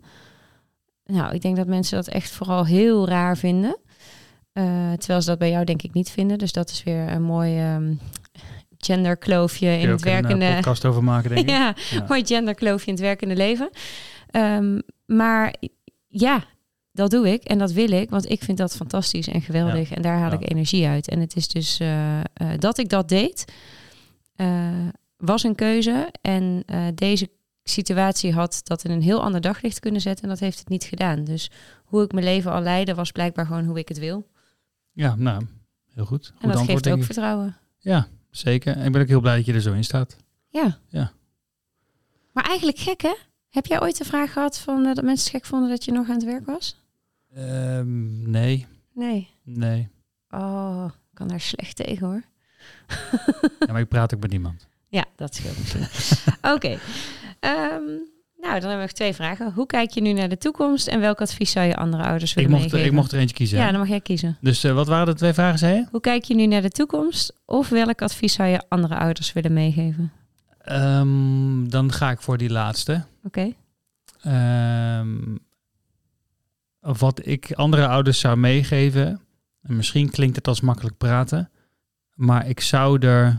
Nou, 1.04 1.34
ik 1.34 1.42
denk 1.42 1.56
dat 1.56 1.66
mensen 1.66 1.96
dat 1.96 2.08
echt 2.08 2.30
vooral 2.30 2.66
heel 2.66 3.08
raar 3.08 3.36
vinden. 3.36 3.76
Eh, 4.54 4.92
terwijl 4.92 5.20
ze 5.22 5.28
dat 5.28 5.38
bij 5.38 5.50
jou 5.50 5.64
denk 5.64 5.82
ik 5.82 5.92
niet 5.92 6.10
vinden. 6.10 6.38
Dus 6.38 6.52
dat 6.52 6.70
is 6.70 6.82
weer 6.82 7.08
een 7.08 7.22
mooi 7.22 7.58
ehm 7.58 7.94
genderkloofje 8.78 9.66
in 9.78 9.88
het 9.88 9.92
ook 9.92 10.04
een 10.04 10.12
eh, 10.12 10.20
werkende... 10.20 10.54
podcast 10.54 10.84
over 10.84 11.04
maken, 11.04 11.28
denk 11.30 11.40
ik. 11.40 11.48
Ja, 11.54 11.74
Ja. 11.90 12.04
mooi 12.08 12.26
genderkloofje 12.26 12.86
in 12.86 12.92
het 12.92 13.02
werkende 13.02 13.36
leven. 13.36 13.70
Ehm, 14.30 14.80
maar 15.06 15.54
ja, 16.08 16.44
dat 16.92 17.10
doe 17.10 17.32
ik 17.32 17.44
en 17.44 17.58
dat 17.58 17.72
wil 17.72 17.90
ik, 17.90 18.10
want 18.10 18.30
ik 18.30 18.42
vind 18.42 18.58
dat 18.58 18.76
fantastisch 18.76 19.28
en 19.28 19.42
geweldig 19.42 19.90
en 19.92 20.02
daar 20.02 20.18
haal 20.18 20.30
Ja. 20.30 20.38
ik 20.38 20.50
energie 20.50 20.86
uit. 20.86 21.08
En 21.08 21.20
het 21.20 21.36
is 21.36 21.48
dus 21.48 21.78
eh, 21.80 22.20
dat 22.58 22.78
ik 22.78 22.88
dat 22.88 23.08
deed, 23.08 23.44
was 25.16 25.42
een 25.42 25.54
keuze 25.54 26.08
en 26.20 26.64
deze 26.94 27.28
situatie 27.62 28.32
had 28.32 28.60
dat 28.64 28.84
in 28.84 28.90
een 28.90 29.02
heel 29.02 29.22
ander 29.22 29.40
daglicht 29.40 29.80
kunnen 29.80 30.00
zetten 30.00 30.24
en 30.24 30.30
dat 30.30 30.40
heeft 30.40 30.58
het 30.58 30.68
niet 30.68 30.84
gedaan. 30.84 31.24
Dus 31.24 31.50
hoe 31.84 32.02
ik 32.02 32.12
mijn 32.12 32.24
leven 32.24 32.52
al 32.52 32.60
leidde 32.60 32.94
was 32.94 33.12
blijkbaar 33.12 33.46
gewoon 33.46 33.64
hoe 33.64 33.78
ik 33.78 33.88
het 33.88 33.98
wil. 33.98 34.26
Ja, 34.94 35.14
nou, 35.14 35.46
heel 35.94 36.04
goed. 36.04 36.26
Goed 36.26 36.42
En 36.42 36.48
dat 36.48 36.56
antwoord, 36.58 36.84
geeft 36.86 36.98
ook 36.98 37.04
vertrouwen. 37.04 37.56
Ja, 37.78 38.08
zeker. 38.30 38.76
En 38.76 38.86
ik 38.86 38.92
ben 38.92 39.00
ook 39.02 39.08
heel 39.08 39.20
blij 39.20 39.36
dat 39.36 39.44
je 39.46 39.52
er 39.52 39.60
zo 39.60 39.72
in 39.72 39.84
staat. 39.84 40.16
Ja. 40.48 40.78
Ja. 40.88 41.12
Maar 42.32 42.44
eigenlijk 42.44 42.78
gek 42.78 43.00
hè? 43.02 43.14
Heb 43.48 43.66
jij 43.66 43.80
ooit 43.82 43.98
de 43.98 44.04
vraag 44.04 44.32
gehad 44.32 44.58
van 44.58 44.86
eh, 44.86 44.94
dat 44.94 45.04
mensen 45.04 45.24
het 45.32 45.36
gek 45.36 45.44
vonden 45.50 45.68
dat 45.68 45.84
je 45.84 45.92
nog 45.92 46.08
aan 46.08 46.14
het 46.14 46.24
werk 46.24 46.46
was? 46.46 46.82
Ehm, 47.34 48.30
nee, 48.30 48.66
Nee. 48.92 49.30
nee. 49.42 49.88
Oh, 50.30 50.84
ik 50.88 51.14
kan 51.14 51.28
daar 51.28 51.40
slecht 51.40 51.76
tegen 51.76 52.06
hoor. 52.06 52.22
Ja, 53.58 53.72
maar 53.72 53.80
ik 53.80 53.88
praat 53.88 54.14
ook 54.14 54.20
met 54.20 54.30
niemand. 54.30 54.66
Ja, 54.88 55.04
dat 55.16 55.34
scheelt 55.34 55.58
misschien. 55.58 55.86
Oké. 56.54 56.78
Ehm, 57.40 57.82
nou, 58.44 58.60
dan 58.60 58.68
hebben 58.68 58.86
we 58.86 58.92
nog 58.92 58.92
twee 58.92 59.14
vragen. 59.14 59.52
Hoe 59.52 59.66
kijk 59.66 59.90
je 59.90 60.00
nu 60.00 60.12
naar 60.12 60.28
de 60.28 60.38
toekomst 60.38 60.86
en 60.88 61.00
welk 61.00 61.20
advies 61.20 61.50
zou 61.50 61.66
je 61.66 61.76
andere 61.76 62.02
ouders 62.02 62.30
Ik 62.30 62.36
willen 62.36 62.50
mocht, 62.50 62.62
meegeven? 62.62 62.86
ik 62.86 62.92
mocht 62.92 63.12
er 63.12 63.18
eentje 63.18 63.36
kiezen. 63.36 63.58
Ja, 63.58 63.70
dan 63.70 63.80
mag 63.80 63.88
jij 63.88 64.00
kiezen. 64.00 64.36
Dus 64.40 64.64
eh, 64.64 64.72
wat 64.72 64.86
waren 64.86 65.06
de 65.06 65.14
twee 65.14 65.32
vragen, 65.32 65.58
zei 65.58 65.74
je? 65.74 65.86
Hoe 65.90 66.00
kijk 66.00 66.24
je 66.24 66.34
nu 66.34 66.46
naar 66.46 66.62
de 66.62 66.70
toekomst 66.70 67.34
of 67.44 67.68
welk 67.68 68.02
advies 68.02 68.32
zou 68.32 68.48
je 68.48 68.62
andere 68.68 68.96
ouders 68.96 69.32
willen 69.32 69.52
meegeven? 69.52 70.12
Ehm, 70.58 71.68
dan 71.68 71.92
ga 71.92 72.10
ik 72.10 72.20
voor 72.20 72.38
die 72.38 72.50
laatste. 72.50 73.04
Oké. 73.24 73.52
Ehm, 74.20 75.36
wat 76.80 77.26
ik 77.26 77.52
andere 77.52 77.86
ouders 77.86 78.20
zou 78.20 78.36
meegeven, 78.36 79.20
en 79.62 79.76
misschien 79.76 80.10
klinkt 80.10 80.36
het 80.36 80.48
als 80.48 80.60
makkelijk 80.60 80.96
praten, 80.96 81.50
maar 82.14 82.48
ik 82.48 82.60
zou 82.60 83.06
er 83.06 83.38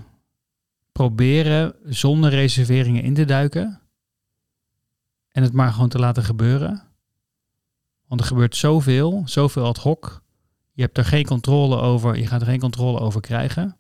proberen 0.92 1.76
zonder 1.84 2.30
reserveringen 2.30 3.04
in 3.04 3.14
te 3.14 3.26
duiken 3.26 3.80
en 5.36 5.44
het 5.44 5.54
maar 5.54 5.72
gewoon 5.72 5.90
te 5.90 6.00
laten 6.00 6.24
gebeuren. 6.24 6.84
Want 8.08 8.22
er 8.22 8.28
gebeurt 8.28 8.56
zoveel, 8.56 9.22
zoveel 9.26 9.66
ad 9.66 9.78
hoc. 9.78 10.22
Je 10.72 10.82
hebt 10.82 10.98
er 10.98 11.06
geen 11.06 11.26
controle 11.26 11.76
over, 11.76 12.18
je 12.18 12.28
gaat 12.28 12.42
er 12.42 12.48
geen 12.48 12.60
controle 12.60 13.00
over 13.00 13.22
krijgen. 13.22 13.78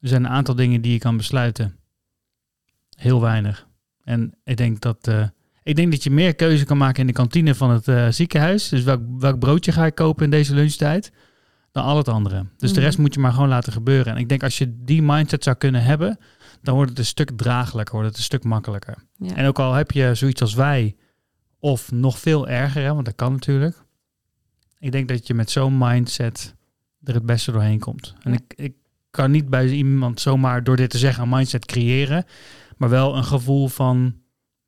Er 0.00 0.08
zijn 0.08 0.24
een 0.24 0.30
aantal 0.30 0.54
dingen 0.54 0.80
die 0.80 0.92
je 0.92 0.98
kan 0.98 1.16
besluiten. 1.16 1.76
Heel 2.96 3.20
weinig. 3.20 3.66
En 4.04 4.34
ik 4.44 4.56
denk 4.56 4.80
dat 4.80 5.08
eh, 5.08 5.26
ik 5.62 5.76
denk 5.76 5.90
dat 5.90 6.02
je 6.02 6.10
meer 6.10 6.34
keuze 6.34 6.64
kan 6.64 6.76
maken 6.76 7.00
in 7.00 7.06
de 7.06 7.12
kantine 7.12 7.54
van 7.54 7.70
het 7.70 7.88
eh, 7.88 8.08
ziekenhuis. 8.10 8.68
Dus 8.68 8.82
welk, 8.82 9.00
welk 9.18 9.38
broodje 9.38 9.72
ga 9.72 9.86
ik 9.86 9.94
kopen 9.94 10.24
in 10.24 10.30
deze 10.30 10.54
lunchtijd? 10.54 11.12
Dan 11.72 11.84
al 11.84 11.96
het 11.96 12.08
andere. 12.08 12.46
Dus 12.56 12.70
de 12.70 12.76
Mhm. 12.76 12.84
rest 12.84 12.98
moet 12.98 13.14
je 13.14 13.20
maar 13.20 13.32
gewoon 13.32 13.48
laten 13.48 13.72
gebeuren. 13.72 14.12
En 14.14 14.18
ik 14.18 14.28
denk 14.28 14.42
als 14.42 14.58
je 14.58 14.76
die 14.84 15.02
mindset 15.02 15.44
zou 15.44 15.56
kunnen 15.56 15.82
hebben, 15.82 16.18
dan 16.66 16.74
wordt 16.74 16.90
het 16.90 16.98
een 16.98 17.04
stuk 17.04 17.30
draaglijker, 17.36 17.94
wordt 17.94 18.08
het 18.08 18.18
een 18.18 18.24
stuk 18.24 18.44
makkelijker. 18.44 18.96
Ja. 19.16 19.34
En 19.34 19.46
ook 19.46 19.58
al 19.58 19.72
heb 19.72 19.90
je 19.90 20.14
zoiets 20.14 20.40
als 20.40 20.54
wij, 20.54 20.96
of 21.58 21.92
nog 21.92 22.18
veel 22.18 22.48
erger, 22.48 22.82
hè, 22.82 22.92
want 22.94 23.04
dat 23.04 23.14
kan 23.14 23.32
natuurlijk. 23.32 23.84
Ik 24.78 24.92
denk 24.92 25.08
dat 25.08 25.26
je 25.26 25.34
met 25.34 25.50
zo'n 25.50 25.78
mindset 25.78 26.54
er 27.04 27.14
het 27.14 27.26
beste 27.26 27.52
doorheen 27.52 27.78
komt. 27.78 28.14
En 28.22 28.32
Ja. 28.32 28.38
ik, 28.38 28.54
ik 28.56 28.74
kan 29.10 29.30
niet 29.30 29.48
bij 29.48 29.68
iemand 29.68 30.20
zomaar 30.20 30.64
door 30.64 30.76
dit 30.76 30.90
te 30.90 30.98
zeggen 30.98 31.22
een 31.22 31.28
mindset 31.28 31.64
creëren, 31.64 32.24
maar 32.76 32.88
wel 32.88 33.16
een 33.16 33.24
gevoel 33.24 33.68
van 33.68 34.14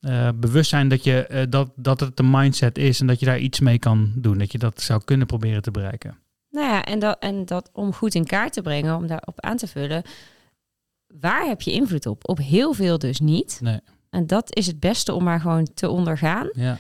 eh, 0.01 0.29
bewustzijn 0.35 0.89
dat, 0.89 1.05
je, 1.05 1.27
eh, 1.27 1.43
dat, 1.49 1.71
dat 1.77 2.01
het 2.01 2.19
een 2.19 2.31
mindset 2.31 2.79
is 2.79 3.01
en 3.01 3.07
dat 3.07 3.21
je 3.21 3.27
daar 3.27 3.39
iets 3.39 3.61
mee 3.61 3.79
kan 3.79 4.13
doen. 4.17 4.39
Dat 4.39 4.53
je 4.53 4.59
dat 4.59 4.81
zou 4.81 5.05
kunnen 5.05 5.27
proberen 5.27 5.63
te 5.63 5.71
bereiken. 5.71 6.19
Nou 6.51 6.67
ja, 6.67 6.85
en 6.85 6.99
dat, 6.99 7.19
en 7.19 7.45
dat 7.45 7.71
om 7.73 7.93
goed 7.93 8.15
in 8.15 8.27
kaart 8.27 8.53
te 8.53 8.63
brengen, 8.63 8.97
om 8.97 9.07
daarop 9.07 9.41
aan 9.41 9.57
te 9.57 9.67
vullen. 9.67 10.03
Waar 11.21 11.47
heb 11.47 11.61
je 11.61 11.73
invloed 11.73 12.07
op? 12.07 12.29
Op 12.29 12.39
heel 12.39 12.73
veel 12.73 12.99
dus 12.99 13.21
niet. 13.21 13.59
Nee. 13.63 13.81
En 14.11 14.27
dat 14.27 14.57
is 14.57 14.67
het 14.67 14.81
beste 14.81 15.13
om 15.15 15.25
maar 15.25 15.41
gewoon 15.41 15.69
te 15.75 15.89
ondergaan. 15.89 16.49
Ja, 16.53 16.79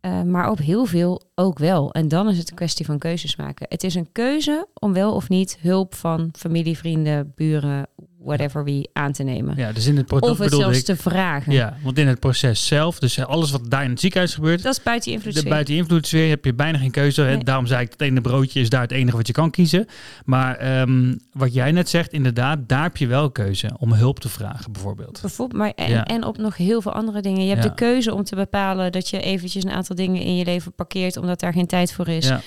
Eh, 0.00 0.22
maar 0.22 0.50
op 0.50 0.58
heel 0.58 0.84
veel 0.84 1.22
ook 1.40 1.58
wel. 1.58 1.92
En 1.92 2.08
dan 2.08 2.28
is 2.28 2.38
het 2.38 2.50
een 2.50 2.56
kwestie 2.56 2.84
van 2.86 2.98
keuzes 2.98 3.36
maken. 3.36 3.66
Het 3.68 3.84
is 3.84 3.94
een 3.94 4.08
keuze 4.12 4.66
om 4.74 4.92
wel 4.92 5.14
of 5.14 5.28
niet 5.28 5.58
hulp 5.60 5.94
van 5.94 6.28
familie, 6.38 6.76
vrienden, 6.78 7.32
buren, 7.36 7.86
whatever 8.24 8.64
wie 8.64 8.90
aan 8.92 9.12
te 9.12 9.22
nemen. 9.22 9.56
ja 9.56 9.72
dus 9.72 9.86
in 9.86 9.96
het 9.96 10.06
proces 10.06 10.30
of 10.30 10.38
het 10.38 10.52
zelfs 10.54 10.78
ik. 10.78 10.84
te 10.84 10.96
vragen. 10.96 11.52
Ja, 11.52 11.76
want 11.82 11.98
in 11.98 12.06
het 12.08 12.20
proces 12.20 12.66
zelf, 12.66 12.98
dus 12.98 13.24
alles 13.24 13.50
wat 13.50 13.70
daar 13.70 13.84
in 13.84 13.90
het 13.90 14.00
ziekenhuis 14.00 14.34
gebeurt, 14.34 14.62
Dat 14.62 14.72
is 14.76 14.82
buiten 14.82 15.12
je 15.12 15.18
de 15.18 15.24
invloed. 15.26 15.48
buiten 15.48 15.74
invloedssfeer 15.74 16.28
heb 16.28 16.44
je 16.44 16.54
bijna 16.54 16.78
geen 16.78 16.90
keuze. 16.90 17.22
Nee. 17.22 17.44
Daarom 17.44 17.66
zei 17.66 17.84
ik, 17.84 17.90
het 17.92 18.00
ene 18.00 18.20
broodje 18.20 18.60
is 18.60 18.68
daar 18.68 18.80
het 18.80 18.90
enige 18.92 19.16
wat 19.16 19.26
je 19.26 19.32
kan 19.32 19.50
kiezen. 19.50 19.86
Maar 20.24 20.56
ehm, 20.56 21.14
wat 21.32 21.54
jij 21.54 21.72
net 21.72 21.88
zegt, 21.88 22.12
inderdaad, 22.12 22.58
daar 22.68 22.82
heb 22.82 22.96
je 22.96 23.06
wel 23.06 23.30
keuze 23.30 23.70
om 23.78 23.92
hulp 23.92 24.18
te 24.20 24.28
vragen, 24.28 24.72
bijvoorbeeld. 24.72 25.18
Bijvoorbeeld, 25.20 25.58
maar 25.60 25.72
en, 25.76 25.90
Ja. 25.90 26.04
en 26.04 26.24
op 26.24 26.38
nog 26.38 26.56
heel 26.56 26.82
veel 26.82 26.92
andere 26.92 27.20
dingen. 27.20 27.42
Je 27.42 27.48
hebt 27.50 27.62
Ja. 27.62 27.68
de 27.68 27.74
keuze 27.74 28.14
om 28.14 28.24
te 28.24 28.34
bepalen 28.36 28.92
dat 28.92 29.08
je 29.08 29.20
eventjes 29.20 29.64
een 29.64 29.70
aantal 29.70 29.96
dingen 29.96 30.22
in 30.22 30.36
je 30.36 30.44
leven 30.44 30.72
parkeert 30.72 31.16
omdat 31.30 31.40
daar 31.40 31.52
geen 31.52 31.66
tijd 31.66 31.92
voor 31.92 32.08
is. 32.08 32.26
Ja, 32.28 32.40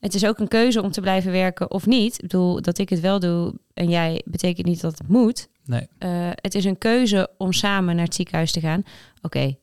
Het 0.00 0.14
is 0.14 0.24
ook 0.26 0.38
een 0.38 0.48
keuze 0.48 0.82
om 0.82 0.90
te 0.90 1.00
blijven 1.00 1.32
werken 1.32 1.70
of 1.70 1.86
niet. 1.86 2.14
Ik 2.14 2.20
bedoel, 2.20 2.62
dat 2.62 2.78
ik 2.78 2.88
het 2.88 3.00
wel 3.00 3.18
doe 3.20 3.54
en 3.74 3.88
jij 3.88 4.22
betekent 4.24 4.66
niet 4.66 4.80
dat 4.80 4.98
het 4.98 5.08
moet. 5.08 5.48
nee. 5.64 5.88
Eh, 5.98 6.28
het 6.34 6.54
is 6.54 6.64
een 6.64 6.78
keuze 6.78 7.30
om 7.38 7.52
samen 7.52 7.96
naar 7.96 8.04
het 8.04 8.14
ziekenhuis 8.14 8.52
te 8.52 8.60
gaan. 8.60 8.82
Oké, 9.22 9.56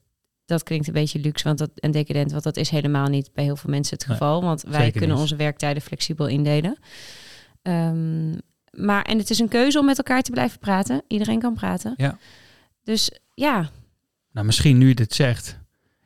dat 0.45 0.63
klinkt 0.63 0.87
een 0.87 0.93
beetje 0.93 1.19
luxe 1.19 1.43
want 1.43 1.57
dat, 1.57 1.69
en 1.75 1.91
decadent, 1.91 2.31
want 2.31 2.43
dat 2.43 2.57
is 2.57 2.69
helemaal 2.69 3.07
niet 3.07 3.29
bij 3.33 3.43
heel 3.43 3.55
veel 3.55 3.69
mensen 3.69 3.97
het 3.97 4.07
Nee, 4.07 4.17
geval. 4.17 4.41
want 4.41 4.61
wij 4.61 4.91
kunnen 4.91 5.09
niet. 5.09 5.19
onze 5.19 5.35
werktijden 5.35 5.81
flexibel 5.81 6.27
indelen. 6.27 6.77
Ehm, 7.61 8.31
maar 8.71 9.01
en 9.03 9.17
het 9.17 9.29
is 9.29 9.39
een 9.39 9.47
keuze 9.47 9.79
om 9.79 9.85
met 9.85 9.97
elkaar 9.97 10.21
te 10.21 10.31
blijven 10.31 10.59
praten. 10.59 11.01
Iedereen 11.07 11.39
kan 11.39 11.53
praten. 11.53 11.93
Ja. 11.97 12.17
Dus 12.83 13.11
ja, 13.33 13.69
Nou, 14.31 14.45
misschien 14.45 14.77
nu 14.77 14.87
je 14.87 14.95
dit 14.95 15.13
zegt, 15.13 15.59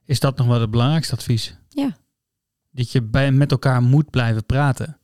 is 0.05 0.19
dat 0.19 0.37
nog 0.37 0.47
wel 0.47 0.61
het 0.61 0.71
belangrijkste 0.71 1.13
advies. 1.15 1.55
Ja. 1.69 1.97
Dat 2.79 2.91
je 2.91 3.01
bij, 3.01 3.31
met 3.31 3.51
elkaar 3.51 3.81
moet 3.81 4.09
blijven 4.09 4.45
praten. 4.45 4.97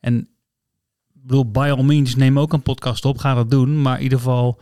En 0.00 0.18
ik 1.14 1.20
bedoel, 1.26 1.50
by 1.50 1.72
all 1.76 1.84
means, 1.84 2.16
neem 2.16 2.38
ook 2.38 2.52
een 2.52 2.62
podcast 2.62 3.04
op, 3.04 3.18
ga 3.18 3.34
dat 3.34 3.50
doen. 3.50 3.82
Maar 3.82 3.96
in 3.96 4.02
ieder 4.02 4.18
geval, 4.18 4.60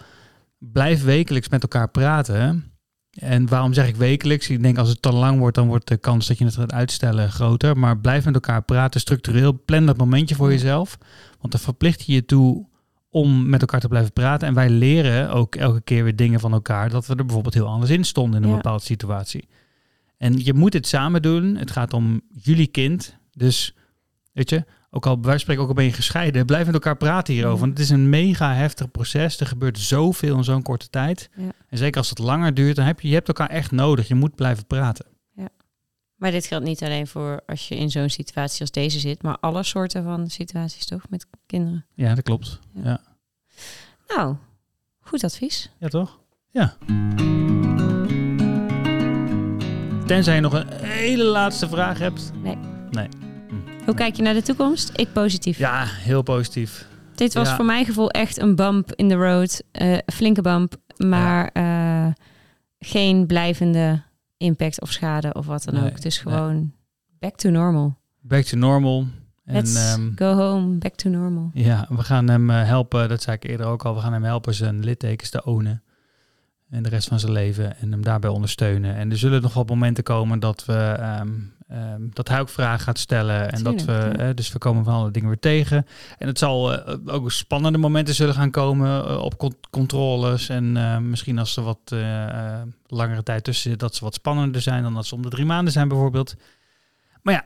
blijf 0.59 1.05
wekelijks 1.05 1.49
met 1.49 1.63
elkaar 1.63 1.89
praten. 1.91 2.73
En 3.11 3.49
waarom 3.49 3.73
zeg 3.73 3.89
ik 3.89 3.97
wekelijks? 3.97 4.49
Ik 4.51 4.63
denk 4.63 4.79
als 4.79 4.89
het 4.89 5.03
te 5.03 5.13
lang 5.13 5.39
wordt, 5.39 5.55
dan 5.55 5.67
wordt 5.67 5.89
de 5.89 5.97
kans 5.97 6.27
dat 6.27 6.39
je 6.39 6.45
het 6.45 6.55
gaat 6.55 6.73
uitstellen 6.73 7.33
groter. 7.33 7.77
Maar 7.79 7.99
blijf 7.99 8.25
met 8.25 8.35
elkaar 8.35 8.63
praten, 8.63 9.01
structureel. 9.01 9.63
Plan 9.65 9.87
dat 9.87 9.97
momentje 9.97 10.35
voor 10.35 10.51
jezelf. 10.51 10.99
Want 11.41 11.53
dan 11.53 11.61
verplicht 11.61 12.05
je 12.05 12.13
je 12.13 12.25
toe 12.25 12.67
om 13.11 13.49
met 13.49 13.61
elkaar 13.61 13.81
te 13.81 13.89
blijven 13.89 14.13
praten. 14.13 14.49
En 14.49 14.55
wij 14.55 14.71
leren 14.71 15.31
ook 15.31 15.55
elke 15.55 15.81
keer 15.81 16.05
weer 16.05 16.17
dingen 16.17 16.41
van 16.41 16.53
elkaar. 16.53 16.91
Dat 16.91 17.07
we 17.07 17.15
er 17.15 17.25
bijvoorbeeld 17.25 17.55
heel 17.55 17.67
anders 17.67 17.91
in 17.91 18.05
stonden 18.05 18.37
in 18.37 18.43
een 18.43 18.51
Ja. 18.51 18.57
bepaalde 18.57 18.85
situatie. 18.85 19.49
En 20.19 20.45
je 20.45 20.55
moet 20.55 20.73
het 20.73 20.87
samen 20.87 21.23
doen. 21.23 21.57
Het 21.57 21.71
gaat 21.71 21.93
om 21.93 22.21
jullie 22.29 22.67
kind. 22.67 23.17
Dus, 23.31 23.75
weet 24.33 24.51
je, 24.51 24.65
ook 24.91 25.07
al 25.07 25.19
van 25.21 25.39
spreken, 25.41 25.63
ook 25.63 25.69
al 25.69 25.75
ben 25.75 25.85
je 25.85 25.93
gescheiden, 25.93 26.47
blijf 26.47 26.65
met 26.65 26.75
elkaar 26.75 26.97
praten 26.97 27.35
hierover. 27.35 27.59
Ja. 27.59 27.65
Want 27.65 27.79
het 27.79 27.87
is 27.87 27.91
een 27.91 28.09
mega 28.09 28.55
heftig 28.55 28.91
proces. 28.91 29.41
Er 29.41 29.47
gebeurt 29.47 29.79
zoveel 29.79 30.37
in 30.37 30.45
zo'n 30.45 30.63
korte 30.63 30.89
tijd. 30.91 31.31
Ja. 31.37 31.53
En 31.69 31.79
zeker 31.79 31.99
als 31.99 32.11
het 32.11 32.19
langer 32.19 32.55
duurt, 32.55 32.77
dan 32.77 32.85
heb 32.87 33.01
je, 33.01 33.09
je 33.09 33.15
hebt 33.15 33.29
elkaar 33.29 33.51
echt 33.51 33.71
nodig. 33.71 34.09
Je 34.09 34.15
moet 34.15 34.35
blijven 34.35 34.67
praten. 34.67 35.07
Maar 36.19 36.31
dit 36.31 36.47
geldt 36.47 36.65
niet 36.65 36.83
alleen 36.83 37.07
voor 37.07 37.41
als 37.47 37.69
je 37.69 37.77
in 37.77 37.91
zo'n 37.91 38.09
situatie 38.11 38.61
als 38.61 38.71
deze 38.71 38.99
zit, 38.99 39.23
maar 39.23 39.39
alle 39.39 39.63
soorten 39.63 40.05
van 40.05 40.31
situaties 40.31 40.87
toch 40.87 41.03
met 41.09 41.27
kinderen. 41.47 41.87
Ja, 41.95 42.15
dat 42.15 42.25
klopt. 42.25 42.59
Ja. 42.75 42.83
Ja, 42.83 43.01
Nou, 44.17 44.37
goed 45.01 45.25
advies. 45.25 45.71
ja 45.79 45.89
toch? 45.89 46.21
Ja. 46.51 46.77
Tenzij 50.09 50.35
je 50.35 50.41
nog 50.41 50.53
een 50.53 50.67
hele 50.73 51.25
laatste 51.25 51.69
vraag 51.69 51.99
hebt. 51.99 52.33
Hoe 53.85 53.95
kijk 53.95 54.17
je 54.17 54.23
naar 54.23 54.35
de 54.35 54.43
toekomst? 54.43 54.91
Ik 54.95 55.13
positief. 55.13 55.59
Ja, 55.59 55.85
heel 55.87 56.23
positief. 56.23 56.87
Dit 57.15 57.35
was 57.35 57.49
Ja. 57.49 57.57
voor 57.57 57.65
mijn 57.65 57.85
gevoel 57.85 58.11
echt 58.11 58.39
een 58.41 58.55
bump 58.57 58.93
in 58.95 59.09
the 59.09 59.15
road. 59.15 59.63
een 59.73 60.03
flinke 60.07 60.43
bump, 60.43 60.75
maar 60.97 61.51
eh, 61.53 62.07
geen 62.79 63.27
blijvende 63.27 64.03
impact 64.37 64.81
of 64.81 64.93
schade 64.93 65.33
of 65.33 65.47
wat 65.47 65.65
dan 65.65 65.75
Nee, 65.75 65.83
ook. 65.91 66.03
Nee. 66.03 66.11
gewoon 66.13 66.73
back 67.19 67.37
to 67.37 67.51
normal. 67.51 67.97
Back 68.21 68.45
to 68.45 68.57
normal. 68.57 69.07
En 69.45 69.55
Let's 69.55 69.75
ehm, 69.93 70.11
go 70.15 70.35
home, 70.35 70.77
back 70.77 70.95
to 70.95 71.09
normal. 71.11 71.51
ja, 71.55 71.87
we 71.89 72.03
gaan 72.03 72.29
hem 72.29 72.51
eh, 72.51 72.65
helpen, 72.65 73.09
dat 73.09 73.23
zei 73.23 73.37
ik 73.37 73.45
eerder 73.51 73.67
ook 73.67 73.85
al, 73.85 73.95
we 73.95 74.01
gaan 74.01 74.13
hem 74.13 74.25
helpen 74.25 74.55
zijn 74.55 74.85
littekens 74.85 75.31
te 75.31 75.45
ownen. 75.45 75.83
En 76.71 76.83
de 76.83 76.89
rest 76.89 77.09
van 77.09 77.21
zijn 77.21 77.33
leven 77.33 77.77
en 77.81 77.91
hem 77.91 78.03
daarbij 78.03 78.31
ondersteunen. 78.31 78.95
En 78.97 79.11
er 79.11 79.19
zullen 79.19 79.43
nog 79.43 79.55
wat 79.55 79.69
momenten 79.69 80.05
komen 80.05 80.41
dat 80.41 80.65
we 80.65 80.73
ehm, 80.75 81.29
ehm, 81.69 82.03
dat 82.13 82.29
hij 82.29 82.41
ook 82.41 82.49
vragen 82.49 82.81
gaat 82.81 82.99
stellen. 82.99 83.53
En 83.53 83.63
dat 83.63 83.85
we, 83.85 83.93
ja. 83.93 84.13
eh, 84.13 84.29
dus 84.35 84.53
we 84.53 84.59
komen 84.59 84.85
van 84.85 84.95
alle 84.95 85.11
dingen 85.11 85.29
weer 85.29 85.39
tegen. 85.39 85.87
En 86.19 86.27
het 86.27 86.39
zal 86.39 86.75
eh, 86.85 86.95
ook 87.07 87.33
spannende 87.33 87.79
momenten 87.79 88.15
zullen 88.15 88.35
gaan 88.35 88.51
komen 88.51 89.05
eh, 89.09 89.17
op 89.19 89.39
con- 89.39 89.57
controles. 89.71 90.49
En 90.49 90.77
eh, 90.77 90.99
misschien 90.99 91.39
als 91.39 91.57
er 91.57 91.63
wat 91.63 91.79
eh, 91.85 92.25
eh, 92.29 92.63
langere 92.87 93.23
tijd 93.23 93.45
tussen 93.45 93.71
zit, 93.71 93.81
dat 93.81 93.95
ze 93.95 94.05
wat 94.05 94.15
spannender 94.15 94.61
zijn 94.61 94.83
dan 94.83 94.95
dat 94.95 95.07
ze 95.07 95.15
om 95.15 95.23
de 95.23 95.29
drie 95.29 95.45
maanden 95.47 95.73
zijn 95.73 95.89
bijvoorbeeld. 95.89 96.35
Maar 97.23 97.35
ja, 97.35 97.45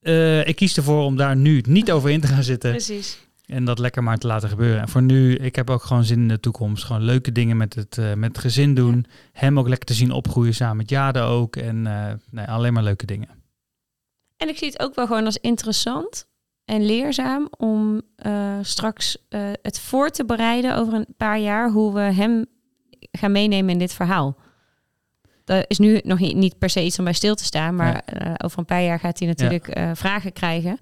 eh, 0.00 0.46
ik 0.46 0.56
kies 0.56 0.76
ervoor 0.76 1.04
om 1.04 1.16
daar 1.16 1.36
nu 1.36 1.62
niet 1.68 1.92
over 1.92 2.10
in 2.10 2.20
te 2.20 2.26
gaan 2.26 2.42
zitten. 2.42 2.70
Precies. 2.70 3.18
En 3.50 3.64
dat 3.64 3.78
lekker 3.78 4.02
maar 4.02 4.18
te 4.18 4.26
laten 4.26 4.48
gebeuren. 4.48 4.80
En 4.80 4.88
voor 4.88 5.02
nu, 5.02 5.34
ik 5.34 5.56
heb 5.56 5.70
ook 5.70 5.82
gewoon 5.82 6.04
zin 6.04 6.18
in 6.18 6.28
de 6.28 6.40
toekomst. 6.40 6.84
Gewoon 6.84 7.02
leuke 7.02 7.32
dingen 7.32 7.56
met 7.56 7.74
het, 7.74 7.98
eh, 7.98 8.14
met 8.14 8.28
het 8.28 8.38
gezin 8.38 8.74
doen. 8.74 9.06
Hem 9.32 9.58
ook 9.58 9.68
lekker 9.68 9.86
te 9.86 9.94
zien 9.94 10.12
opgroeien 10.12 10.54
samen 10.54 10.76
met 10.76 10.90
Jade 10.90 11.20
ook. 11.20 11.56
En 11.56 11.86
eh, 11.86 12.12
nee, 12.30 12.46
alleen 12.46 12.72
maar 12.72 12.82
leuke 12.82 13.06
dingen. 13.06 13.28
En 14.36 14.48
ik 14.48 14.58
zie 14.58 14.68
het 14.68 14.82
ook 14.82 14.94
wel 14.94 15.06
gewoon 15.06 15.24
als 15.24 15.36
interessant 15.36 16.26
en 16.64 16.84
leerzaam 16.84 17.48
om 17.56 18.02
eh, 18.16 18.58
straks 18.62 19.16
het 19.62 19.80
voor 19.80 20.10
te 20.10 20.24
bereiden 20.24 20.76
over 20.76 20.94
een 20.94 21.14
paar 21.16 21.38
jaar 21.38 21.70
hoe 21.70 21.94
we 21.94 22.00
hem 22.00 22.46
gaan 23.12 23.32
meenemen 23.32 23.70
in 23.70 23.78
dit 23.78 23.92
verhaal. 23.92 24.36
Dat 25.44 25.64
is 25.68 25.78
nu 25.78 26.00
nog 26.04 26.18
niet, 26.18 26.36
niet 26.36 26.58
per 26.58 26.70
se 26.70 26.84
iets 26.84 26.98
om 26.98 27.04
bij 27.04 27.12
stil 27.12 27.34
te 27.34 27.44
staan, 27.44 27.74
maar 27.74 28.04
over 28.44 28.58
een 28.58 28.64
paar 28.64 28.82
jaar 28.82 28.98
gaat 28.98 29.18
hij 29.18 29.28
natuurlijk 29.28 29.80
vragen 29.94 30.32
krijgen. 30.32 30.78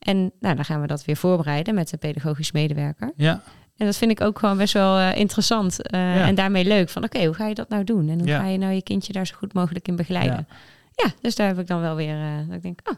En 0.00 0.32
nou, 0.40 0.54
dan 0.54 0.64
gaan 0.64 0.80
we 0.80 0.86
dat 0.86 1.04
weer 1.04 1.16
voorbereiden 1.16 1.74
met 1.74 1.88
de 1.90 1.96
pedagogisch 1.96 2.52
medewerker. 2.52 3.12
Ja, 3.16 3.42
En 3.76 3.86
dat 3.86 3.96
vind 3.96 4.10
ik 4.10 4.20
ook 4.20 4.38
gewoon 4.38 4.56
best 4.56 4.72
wel 4.72 4.98
eh, 4.98 5.16
interessant 5.16 5.82
eh, 5.82 6.00
Ja. 6.00 6.26
en 6.26 6.34
daarmee 6.34 6.64
leuk. 6.64 6.88
Van 6.88 7.04
oké, 7.04 7.24
hoe 7.24 7.34
ga 7.34 7.46
je 7.46 7.54
dat 7.54 7.68
nou 7.68 7.84
doen? 7.84 8.08
En 8.08 8.18
hoe 8.18 8.28
Ja. 8.28 8.40
ga 8.40 8.46
je 8.46 8.58
nou 8.58 8.72
je 8.72 8.82
kindje 8.82 9.12
daar 9.12 9.26
zo 9.26 9.34
goed 9.36 9.52
mogelijk 9.52 9.88
in 9.88 9.96
begeleiden? 9.96 10.48
Ja, 10.94 11.10
dus 11.20 11.34
daar 11.36 11.46
heb 11.46 11.58
ik 11.58 11.66
dan 11.66 11.80
wel 11.80 11.94
weer, 11.96 12.14
eh, 12.16 12.36
dat 12.46 12.56
ik 12.56 12.62
denk, 12.62 12.80
oh, 12.90 12.96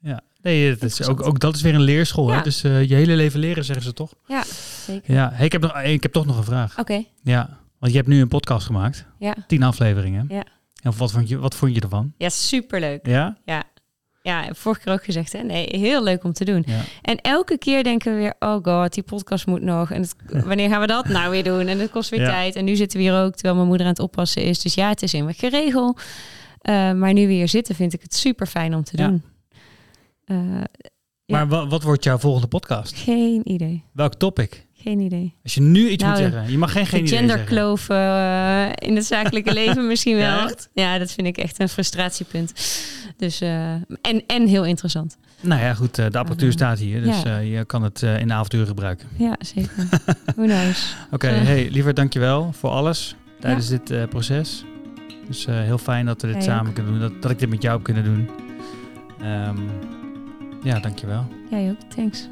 ja. 0.00 0.20
Nee, 0.42 0.70
het 0.70 0.82
is 0.82 1.08
ook, 1.08 1.26
ook 1.26 1.40
dat 1.40 1.54
is 1.56 1.62
weer 1.62 1.74
een 1.74 1.80
leerschool. 1.82 2.28
Hè? 2.30 2.42
Dus 2.42 2.60
je 2.60 2.68
hele 2.94 3.14
leven 3.16 3.40
leren, 3.40 3.64
zeggen 3.64 3.84
ze 3.84 3.92
toch? 3.92 4.14
ja, 4.26 4.42
zeker. 4.86 5.14
Ja, 5.14 5.30
hey, 5.32 5.44
ik, 5.46 5.52
heb 5.52 5.60
nog, 5.60 5.80
ik 5.82 6.02
heb 6.02 6.12
toch 6.12 6.26
nog 6.26 6.36
een 6.36 6.44
vraag. 6.44 6.78
Oké, 6.78 7.04
Ja, 7.22 7.58
want 7.78 7.92
je 7.92 7.98
hebt 7.98 8.10
nu 8.10 8.20
een 8.20 8.28
podcast 8.28 8.66
gemaakt. 8.66 9.06
ja. 9.18 9.34
Tien 9.46 9.62
afleveringen. 9.62 10.24
Ja. 10.28 10.44
En 10.82 10.96
wat 10.96 11.12
vond 11.12 11.28
je, 11.28 11.38
wat 11.38 11.54
vond 11.54 11.74
je 11.74 11.80
ervan? 11.80 12.12
Ja, 12.18 12.28
superleuk. 12.28 13.06
Ja? 13.06 13.36
Ja. 13.44 13.62
Ja, 14.26 14.48
vorige 14.54 14.80
keer 14.80 14.92
ook 14.92 15.04
gezegd, 15.04 15.32
hè? 15.32 15.42
Nee, 15.42 15.66
heel 15.70 16.02
leuk 16.02 16.24
om 16.24 16.32
te 16.32 16.44
doen. 16.44 16.62
Ja. 16.66 16.80
En 17.02 17.20
elke 17.20 17.58
keer 17.58 17.84
denken 17.84 18.12
we 18.12 18.18
weer, 18.18 18.34
oh 18.38 18.58
god, 18.62 18.94
die 18.94 19.02
podcast 19.02 19.46
moet 19.46 19.62
nog. 19.62 19.90
En 19.90 20.00
het, 20.00 20.14
wanneer 20.46 20.68
gaan 20.68 20.80
we 20.80 20.86
dat 20.86 21.08
nou 21.08 21.30
weer 21.30 21.44
doen? 21.44 21.66
En 21.66 21.78
het 21.78 21.90
kost 21.90 22.10
weer 22.10 22.20
Ja. 22.20 22.28
tijd. 22.30 22.56
En 22.56 22.64
nu 22.64 22.76
zitten 22.76 22.98
we 22.98 23.04
hier 23.04 23.14
ook, 23.20 23.32
terwijl 23.34 23.54
mijn 23.54 23.66
moeder 23.68 23.86
aan 23.86 23.92
het 23.92 24.02
oppassen 24.02 24.42
is. 24.42 24.60
Dus 24.60 24.74
ja, 24.74 24.88
het 24.88 25.02
is 25.02 25.14
in 25.14 25.34
geregeld. 25.34 26.02
Eh, 26.60 26.92
maar 26.92 27.12
nu 27.12 27.26
we 27.26 27.32
hier 27.32 27.48
zitten, 27.48 27.74
vind 27.74 27.92
ik 27.92 28.02
het 28.02 28.14
super 28.14 28.46
fijn 28.46 28.74
om 28.74 28.84
te 28.84 28.96
Ja. 28.96 29.06
doen. 29.08 29.22
Eh, 30.24 30.36
Ja. 31.26 31.36
Maar 31.36 31.48
wa- 31.48 31.66
wat 31.66 31.82
wordt 31.82 32.04
jouw 32.04 32.18
volgende 32.18 32.46
podcast? 32.48 32.94
geen 32.96 33.40
idee. 33.52 33.84
Welk 33.92 34.14
topic? 34.14 34.66
Geen 34.84 35.00
idee. 35.00 35.34
Als 35.42 35.54
je 35.54 35.60
nu 35.60 35.88
iets 35.88 36.02
Nou, 36.02 36.22
moet 36.22 36.32
zeggen. 36.32 36.50
Je 36.52 36.58
mag 36.58 36.72
geen, 36.72 36.86
geen 36.86 37.00
de 37.00 37.06
idee 37.06 37.18
genderkloof 37.18 37.88
eh, 37.88 38.66
in 38.74 38.96
het 38.96 39.04
zakelijke 39.04 39.52
leven 39.62 39.86
misschien 39.86 40.16
wel. 40.16 40.24
Ja, 40.24 40.44
echt? 40.44 40.68
Ja, 40.74 40.98
dat 40.98 41.12
vind 41.12 41.26
ik 41.26 41.36
echt 41.36 41.60
een 41.60 41.68
frustratiepunt. 41.68 42.52
Dus, 43.16 43.40
eh, 43.40 43.72
en, 44.02 44.22
en 44.26 44.46
heel 44.46 44.64
interessant. 44.64 45.16
Nou 45.40 45.60
ja, 45.62 45.74
goed. 45.74 45.98
eh, 45.98 46.10
de 46.10 46.18
apparatuur 46.18 46.52
staat 46.52 46.78
hier. 46.78 47.02
Dus 47.02 47.22
ja. 47.22 47.38
je 47.38 47.64
kan 47.64 47.82
het 47.82 48.02
in 48.02 48.28
de 48.28 48.34
avonturen 48.34 48.66
gebruiken. 48.66 49.08
Ja, 49.16 49.36
zeker. 49.38 49.72
Knows? 50.34 50.96
Oké, 51.10 51.28
hey, 51.28 51.68
liever 51.70 51.94
dankjewel 51.94 52.52
voor 52.52 52.70
alles 52.70 53.16
tijdens 53.40 53.68
dit 53.68 54.08
proces. 54.08 54.64
Dus 55.26 55.46
heel 55.46 55.78
fijn 55.78 56.06
dat 56.06 56.22
we 56.22 56.32
dit 56.32 56.44
samen 56.44 56.68
ook. 56.68 56.74
kunnen 56.74 56.92
doen. 56.92 57.00
Dat, 57.00 57.22
dat 57.22 57.30
ik 57.30 57.38
dit 57.38 57.48
met 57.48 57.62
jou 57.62 57.74
heb 57.74 57.84
kunnen 57.84 58.04
doen. 58.04 58.30
Ehm 59.20 59.58
ja, 60.62 60.78
dankjewel. 60.78 61.26
Jij 61.50 61.70
ook, 61.70 61.90
thanks. 61.94 62.28